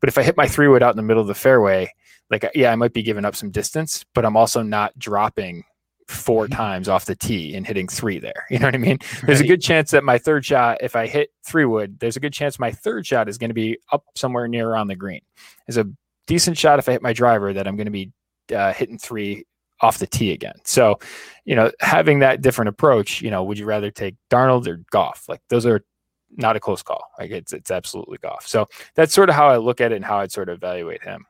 [0.00, 1.92] But if I hit my three wood out in the middle of the fairway,
[2.28, 5.62] like, yeah, I might be giving up some distance, but I'm also not dropping
[6.08, 8.46] four times off the tee and hitting three there.
[8.50, 8.98] You know what I mean?
[9.24, 12.20] There's a good chance that my third shot, if I hit three wood, there's a
[12.20, 15.22] good chance my third shot is going to be up somewhere near around the green.
[15.66, 15.90] There's a
[16.26, 18.12] decent shot if I hit my driver that I'm going to be
[18.54, 19.44] uh, hitting three
[19.80, 20.54] off the tee again.
[20.64, 20.98] So,
[21.44, 25.24] you know, having that different approach, you know, would you rather take Darnold or Goff?
[25.28, 25.82] Like those are
[26.30, 27.04] not a close call.
[27.18, 28.46] Like it's it's absolutely Goff.
[28.46, 31.02] So that's sort of how I look at it and how I'd sort of evaluate
[31.02, 31.26] him.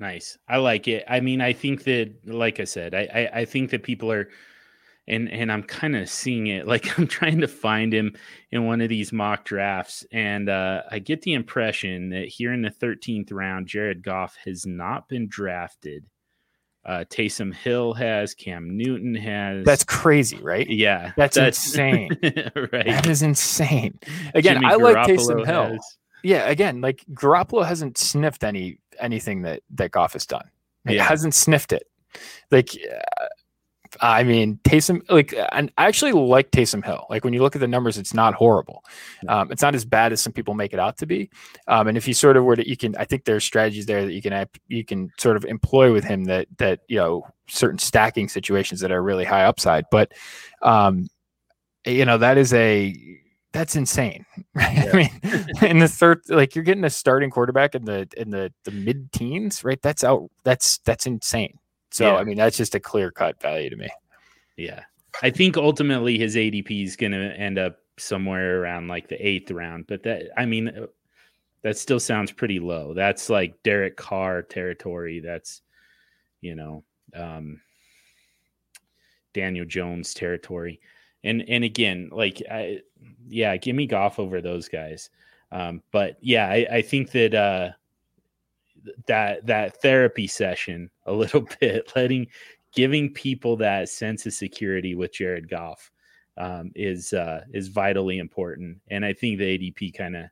[0.00, 0.38] Nice.
[0.48, 1.04] I like it.
[1.08, 4.28] I mean, I think that, like I said, I I, I think that people are,
[5.08, 6.66] and and I'm kind of seeing it.
[6.76, 8.14] Like I'm trying to find him
[8.50, 12.62] in one of these mock drafts, and uh, I get the impression that here in
[12.62, 16.04] the 13th round, Jared Goff has not been drafted.
[16.84, 18.32] Uh, Taysom Hill has.
[18.34, 19.64] Cam Newton has.
[19.64, 20.68] That's crazy, right?
[20.70, 21.10] yeah.
[21.16, 22.10] that's insane.
[22.22, 22.86] right.
[22.86, 23.98] That is insane.
[24.34, 25.64] Again, Jimmy I like Garoppolo Taysom Hill.
[25.72, 30.50] has- Yeah, again, like Garoppolo hasn't sniffed any anything that that Goff has done.
[30.86, 31.04] He Yeah.
[31.04, 31.84] hasn't sniffed it.
[32.50, 32.70] Like,
[33.20, 33.26] uh,
[34.00, 37.06] I mean, Taysom, like, and I actually like Taysom Hill.
[37.08, 38.84] Like, when you look at the numbers, it's not horrible.
[39.28, 41.30] Um, it's not as bad as some people make it out to be.
[41.66, 44.04] Um, and if you sort of were to, you can, I think there's strategies there
[44.04, 47.78] that you can, you can sort of employ with him that, that, you know, certain
[47.78, 49.86] stacking situations that are really high upside.
[49.90, 50.12] But,
[50.62, 51.08] um,
[51.86, 52.94] you know, that is a,
[53.56, 54.24] that's insane.
[54.54, 54.74] Right?
[54.74, 54.90] Yeah.
[54.92, 58.52] I mean, in the third, like you're getting a starting quarterback in the in the
[58.64, 59.80] the mid teens, right?
[59.82, 60.30] That's out.
[60.44, 61.58] That's that's insane.
[61.90, 62.16] So yeah.
[62.16, 63.88] I mean, that's just a clear cut value to me.
[64.56, 64.82] Yeah,
[65.22, 69.50] I think ultimately his ADP is going to end up somewhere around like the eighth
[69.50, 69.86] round.
[69.86, 70.86] But that, I mean, uh,
[71.62, 72.94] that still sounds pretty low.
[72.94, 75.20] That's like Derek Carr territory.
[75.20, 75.60] That's
[76.40, 76.84] you know,
[77.14, 77.60] um,
[79.34, 80.80] Daniel Jones territory.
[81.24, 82.80] And and again, like I,
[83.28, 85.10] yeah, give me Goff over those guys.
[85.52, 87.70] Um, but yeah, I, I think that uh,
[89.06, 92.28] that that therapy session a little bit, letting
[92.72, 95.90] giving people that sense of security with Jared Goff
[96.36, 100.26] um, is uh, is vitally important, and I think the ADP kind of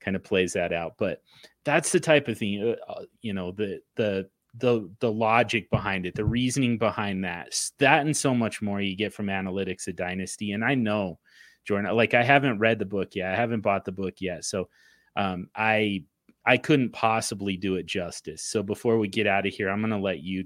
[0.00, 0.94] kind of plays that out.
[0.98, 1.22] But
[1.64, 4.28] that's the type of thing, uh, uh, you know, the the
[4.58, 8.96] the the logic behind it, the reasoning behind that, that and so much more you
[8.96, 10.52] get from analytics of Dynasty.
[10.52, 11.18] And I know,
[11.66, 14.68] Jordan, like I haven't read the book yet, I haven't bought the book yet, so
[15.16, 16.04] um, I
[16.46, 18.42] I couldn't possibly do it justice.
[18.42, 20.44] So before we get out of here, I'm to let you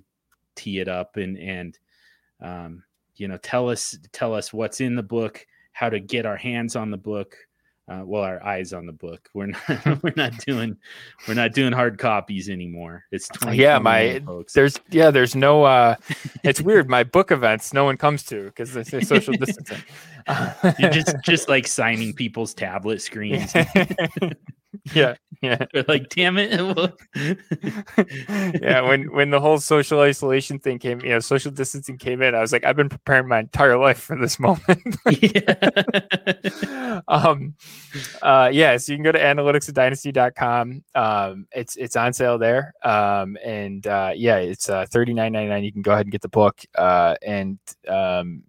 [0.56, 1.78] tee it up and and
[2.40, 2.84] um,
[3.16, 6.76] you know tell us tell us what's in the book, how to get our hands
[6.76, 7.36] on the book,
[7.88, 9.28] uh, well our eyes on the book.
[9.34, 9.62] We're not
[10.02, 10.76] we're not doing
[11.26, 13.04] we're not doing hard copies anymore.
[13.10, 14.52] It's 20 yeah my folks.
[14.52, 15.96] there's yeah there's no uh
[16.44, 16.88] it's weird.
[16.98, 19.82] My book events no one comes to because they say social distancing.
[20.78, 23.52] You're just just like signing people's tablet screens
[24.94, 25.58] yeah yeah.
[25.72, 26.52] They're like damn it
[28.62, 32.34] yeah when when the whole social isolation thing came you know social distancing came in
[32.34, 34.96] i was like i've been preparing my entire life for this moment.
[37.06, 37.54] Um
[38.22, 42.72] uh yeah so you can go to analyticsofdynasty.com um it's it's on sale there.
[42.82, 46.60] Um and uh yeah it's uh 39.99 you can go ahead and get the book
[46.76, 48.42] uh and um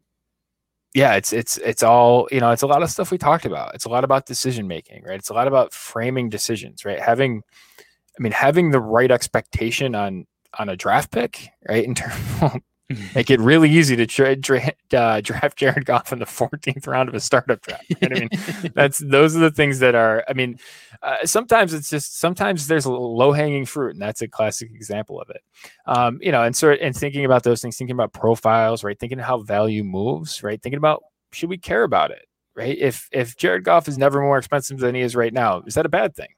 [0.93, 2.49] yeah, it's it's it's all you know.
[2.51, 3.75] It's a lot of stuff we talked about.
[3.75, 5.19] It's a lot about decision making, right?
[5.19, 6.99] It's a lot about framing decisions, right?
[6.99, 7.43] Having,
[7.79, 10.25] I mean, having the right expectation on
[10.57, 11.83] on a draft pick, right?
[11.83, 12.61] In terms,
[13.15, 17.09] make it really easy to tra- dra- uh, draft Jared Goff in the 14th round
[17.09, 17.85] of a startup draft.
[18.01, 18.11] Right?
[18.11, 18.29] I mean,
[18.75, 20.23] that's those are the things that are.
[20.27, 20.59] I mean,
[21.01, 25.21] uh, sometimes it's just sometimes there's a low hanging fruit, and that's a classic example
[25.21, 25.41] of it.
[25.85, 28.99] Um, you know, and sort and thinking about those things, thinking about profiles, right?
[28.99, 30.61] Thinking how value moves, right?
[30.61, 32.77] Thinking about should we care about it, right?
[32.77, 35.85] If if Jared Goff is never more expensive than he is right now, is that
[35.85, 36.29] a bad thing,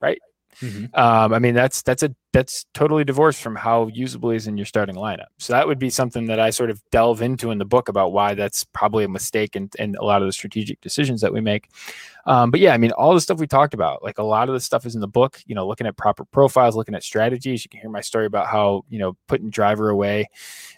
[0.00, 0.20] right?
[0.60, 0.86] Mm-hmm.
[0.98, 4.66] Um, I mean, that's that's a that's totally divorced from how usable is in your
[4.66, 5.26] starting lineup.
[5.38, 8.12] So that would be something that I sort of delve into in the book about
[8.12, 11.40] why that's probably a mistake and in a lot of the strategic decisions that we
[11.40, 11.70] make.
[12.26, 14.54] Um, but yeah, I mean, all the stuff we talked about, like a lot of
[14.54, 15.40] the stuff is in the book.
[15.46, 17.64] You know, looking at proper profiles, looking at strategies.
[17.64, 20.28] You can hear my story about how you know putting driver away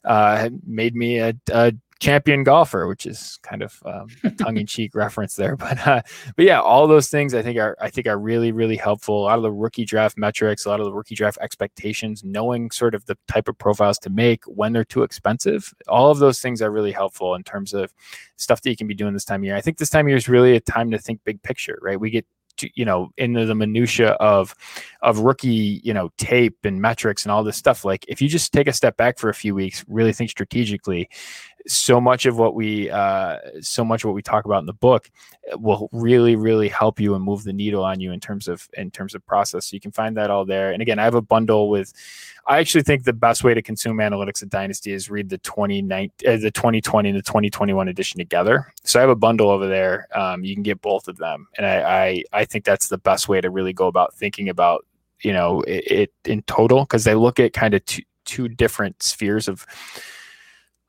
[0.04, 5.34] uh, made me a, a champion golfer, which is kind of um, a tongue-in-cheek reference
[5.34, 5.56] there.
[5.56, 6.02] But uh,
[6.36, 9.22] but yeah, all those things I think are I think are really really helpful.
[9.22, 12.70] A lot of the rookie draft metrics, a lot of the rookie draft expectations, knowing
[12.70, 15.72] sort of the type of profiles to make when they're too expensive.
[15.88, 17.92] All of those things are really helpful in terms of
[18.36, 19.56] stuff that you can be doing this time of year.
[19.56, 21.98] I think this time of year is really a time to think big picture, right?
[21.98, 22.26] We get
[22.74, 24.54] you know into the minutia of
[25.02, 28.52] of rookie you know tape and metrics and all this stuff like if you just
[28.52, 31.08] take a step back for a few weeks really think strategically
[31.68, 34.72] so much of what we uh, so much of what we talk about in the
[34.72, 35.10] book
[35.54, 38.90] will really really help you and move the needle on you in terms of in
[38.90, 39.66] terms of process.
[39.66, 40.72] So you can find that all there.
[40.72, 41.92] And again i have a bundle with
[42.46, 46.10] i actually think the best way to consume analytics at dynasty is read the 2019
[46.26, 48.72] uh, the 2020 and the 2021 edition together.
[48.82, 50.08] So i have a bundle over there.
[50.14, 51.48] Um, you can get both of them.
[51.56, 54.86] And I, I i think that's the best way to really go about thinking about
[55.22, 59.02] you know it, it in total because they look at kind of two, two different
[59.02, 59.66] spheres of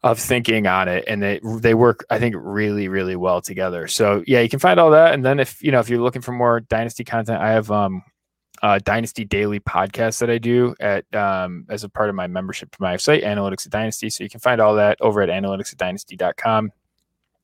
[0.02, 4.24] of thinking on it and they they work i think really really well together so
[4.28, 6.32] yeah you can find all that and then if you know if you're looking for
[6.32, 8.02] more dynasty content i have um
[8.64, 12.72] uh dynasty daily podcast that i do at um as a part of my membership
[12.72, 16.72] to my site analytics of dynasty so you can find all that over at analyticsofdynasty.com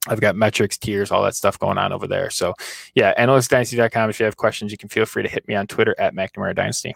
[0.07, 2.29] I've got metrics, tiers, all that stuff going on over there.
[2.29, 2.53] So,
[2.93, 4.09] yeah, analytics analyticsdynasty.com.
[4.11, 6.55] If you have questions, you can feel free to hit me on Twitter at McNamara
[6.55, 6.95] Dynasty.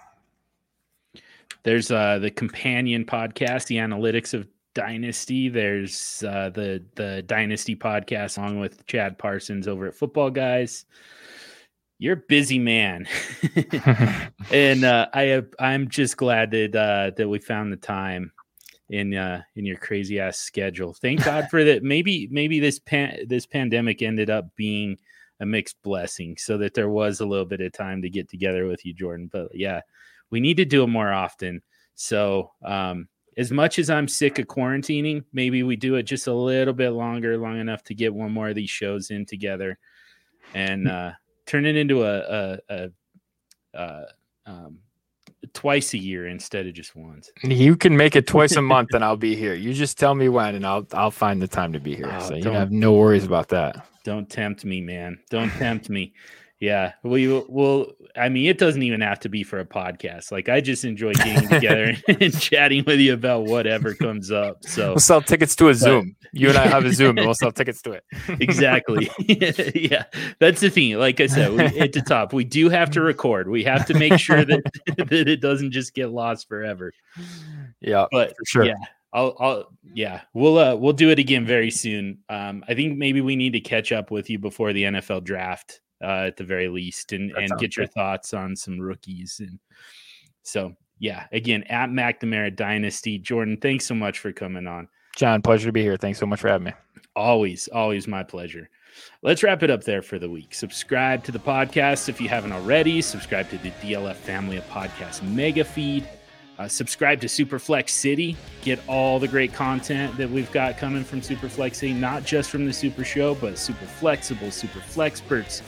[1.64, 5.49] There's uh, the companion podcast, the analytics of Dynasty.
[5.49, 10.85] There's uh, the the Dynasty podcast along with Chad Parsons over at Footballguys.
[11.97, 13.07] You're a busy man,
[14.51, 18.31] and uh, I have, I'm just glad that uh, that we found the time
[18.89, 20.93] in uh in your crazy ass schedule.
[20.93, 21.83] Thank God for that.
[21.83, 24.97] Maybe maybe this pan this pandemic ended up being
[25.39, 28.65] a mixed blessing so that there was a little bit of time to get together
[28.65, 29.29] with you, Jordan.
[29.31, 29.81] But yeah,
[30.31, 31.61] we need to do it more often.
[31.95, 33.07] So um
[33.39, 36.89] as much as I'm sick of quarantining, maybe we do it just a little bit
[36.89, 39.79] longer, long enough to get one more of these shows in together
[40.53, 41.11] and uh
[41.45, 42.89] turn it into a a, a,
[43.73, 44.05] a
[44.45, 44.79] um
[45.53, 47.31] twice a year instead of just once.
[47.43, 49.53] You can make it twice a month, and I'll be here.
[49.53, 52.11] You just tell me when, and I'll I'll find the time to be here.
[52.11, 53.85] Oh, so you have no worries about that.
[54.03, 55.17] Don't tempt me, man.
[55.29, 56.13] Don't tempt me.
[56.60, 57.45] Yeah, we will.
[57.48, 60.30] We'll, I mean, it doesn't even have to be for a podcast.
[60.30, 64.65] Like, I just enjoy getting together and chatting with you about whatever comes up.
[64.65, 66.18] So, We'll sell tickets to a Zoom.
[66.34, 68.03] You and I have a Zoom, and we'll sell tickets to it.
[68.27, 69.10] exactly.
[69.73, 70.03] yeah,
[70.40, 70.98] that's the thing.
[70.98, 73.48] Like I said, we, at the top, we do have to record.
[73.49, 74.61] We have to make sure that
[74.98, 76.91] that it doesn't just get lost forever.
[77.80, 78.64] Yeah, But for sure.
[78.65, 78.73] yeah,
[79.14, 82.18] I'll, I'll, yeah, we'll, uh, we'll do it again very soon.
[82.27, 85.80] Um, I think maybe we need to catch up with you before the NFL draft,
[86.01, 87.93] uh, at the very least, and That and get your good.
[87.93, 89.39] thoughts on some rookies.
[89.39, 89.59] And
[90.43, 94.88] so, yeah, again, at McNamara Dynasty, Jordan, thanks so much for coming on.
[95.15, 95.97] John, pleasure to be here.
[95.97, 96.73] Thanks so much for having me.
[97.15, 98.69] Always, always my pleasure.
[99.21, 100.53] Let's wrap it up there for the week.
[100.53, 103.01] Subscribe to the podcast if you haven't already.
[103.01, 106.07] Subscribe to the DLF Family of Podcasts mega feed.
[106.57, 108.35] Uh, subscribe to Superflex City.
[108.63, 112.65] Get all the great content that we've got coming from Superflex City, not just from
[112.65, 115.61] the Super Show, but Super Flexible, Super Flexperts,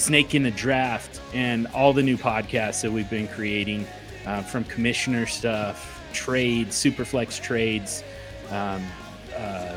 [0.00, 3.86] Snake in the Draft, and all the new podcasts that we've been creating
[4.26, 8.02] uh, from commissioner stuff, trades, Superflex trades.
[8.50, 8.82] Um,
[9.36, 9.76] uh,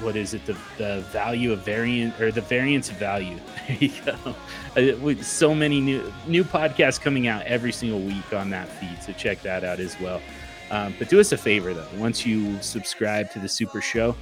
[0.00, 0.44] what is it?
[0.46, 3.38] The, the value of variant or the variance of value.
[3.68, 5.16] There you go.
[5.18, 9.12] Uh, so many new new podcasts coming out every single week on that feed so
[9.12, 10.22] check that out as well.
[10.70, 11.86] Um, but do us a favor though.
[11.98, 14.16] Once you subscribe to the super show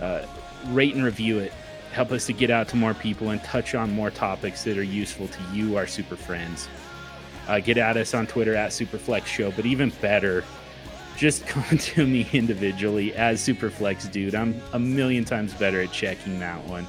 [0.00, 0.26] uh,
[0.66, 1.52] rate and review it
[1.94, 4.82] help us to get out to more people and touch on more topics that are
[4.82, 6.68] useful to you our super friends
[7.48, 10.44] uh, get at us on twitter at superflex show but even better
[11.16, 14.34] just come to me individually as Superflex dude.
[14.34, 16.86] I'm a million times better at checking that one.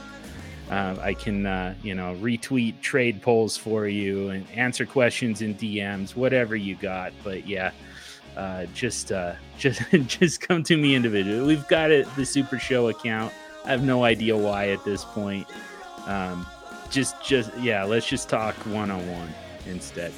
[0.69, 5.53] Uh, I can, uh, you know, retweet trade polls for you and answer questions in
[5.56, 7.14] DMs, whatever you got.
[7.23, 7.72] But yeah,
[8.36, 11.45] uh, just, uh, just, just come to me individually.
[11.45, 13.32] We've got it, the Super Show account.
[13.66, 15.48] I have no idea why at this point.
[16.06, 16.46] Um,
[16.90, 19.34] just, just, yeah, let's just talk one on one
[19.66, 20.14] instead.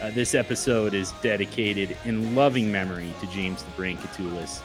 [0.00, 4.62] Uh, this episode is dedicated in loving memory to James the Brain Catullus.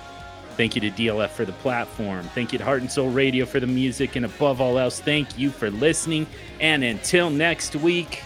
[0.56, 2.24] Thank you to DLF for the platform.
[2.34, 4.16] Thank you to Heart and Soul Radio for the music.
[4.16, 6.26] And above all else, thank you for listening.
[6.62, 8.24] And until next week,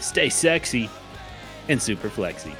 [0.00, 0.88] stay sexy
[1.68, 2.54] and super flexy.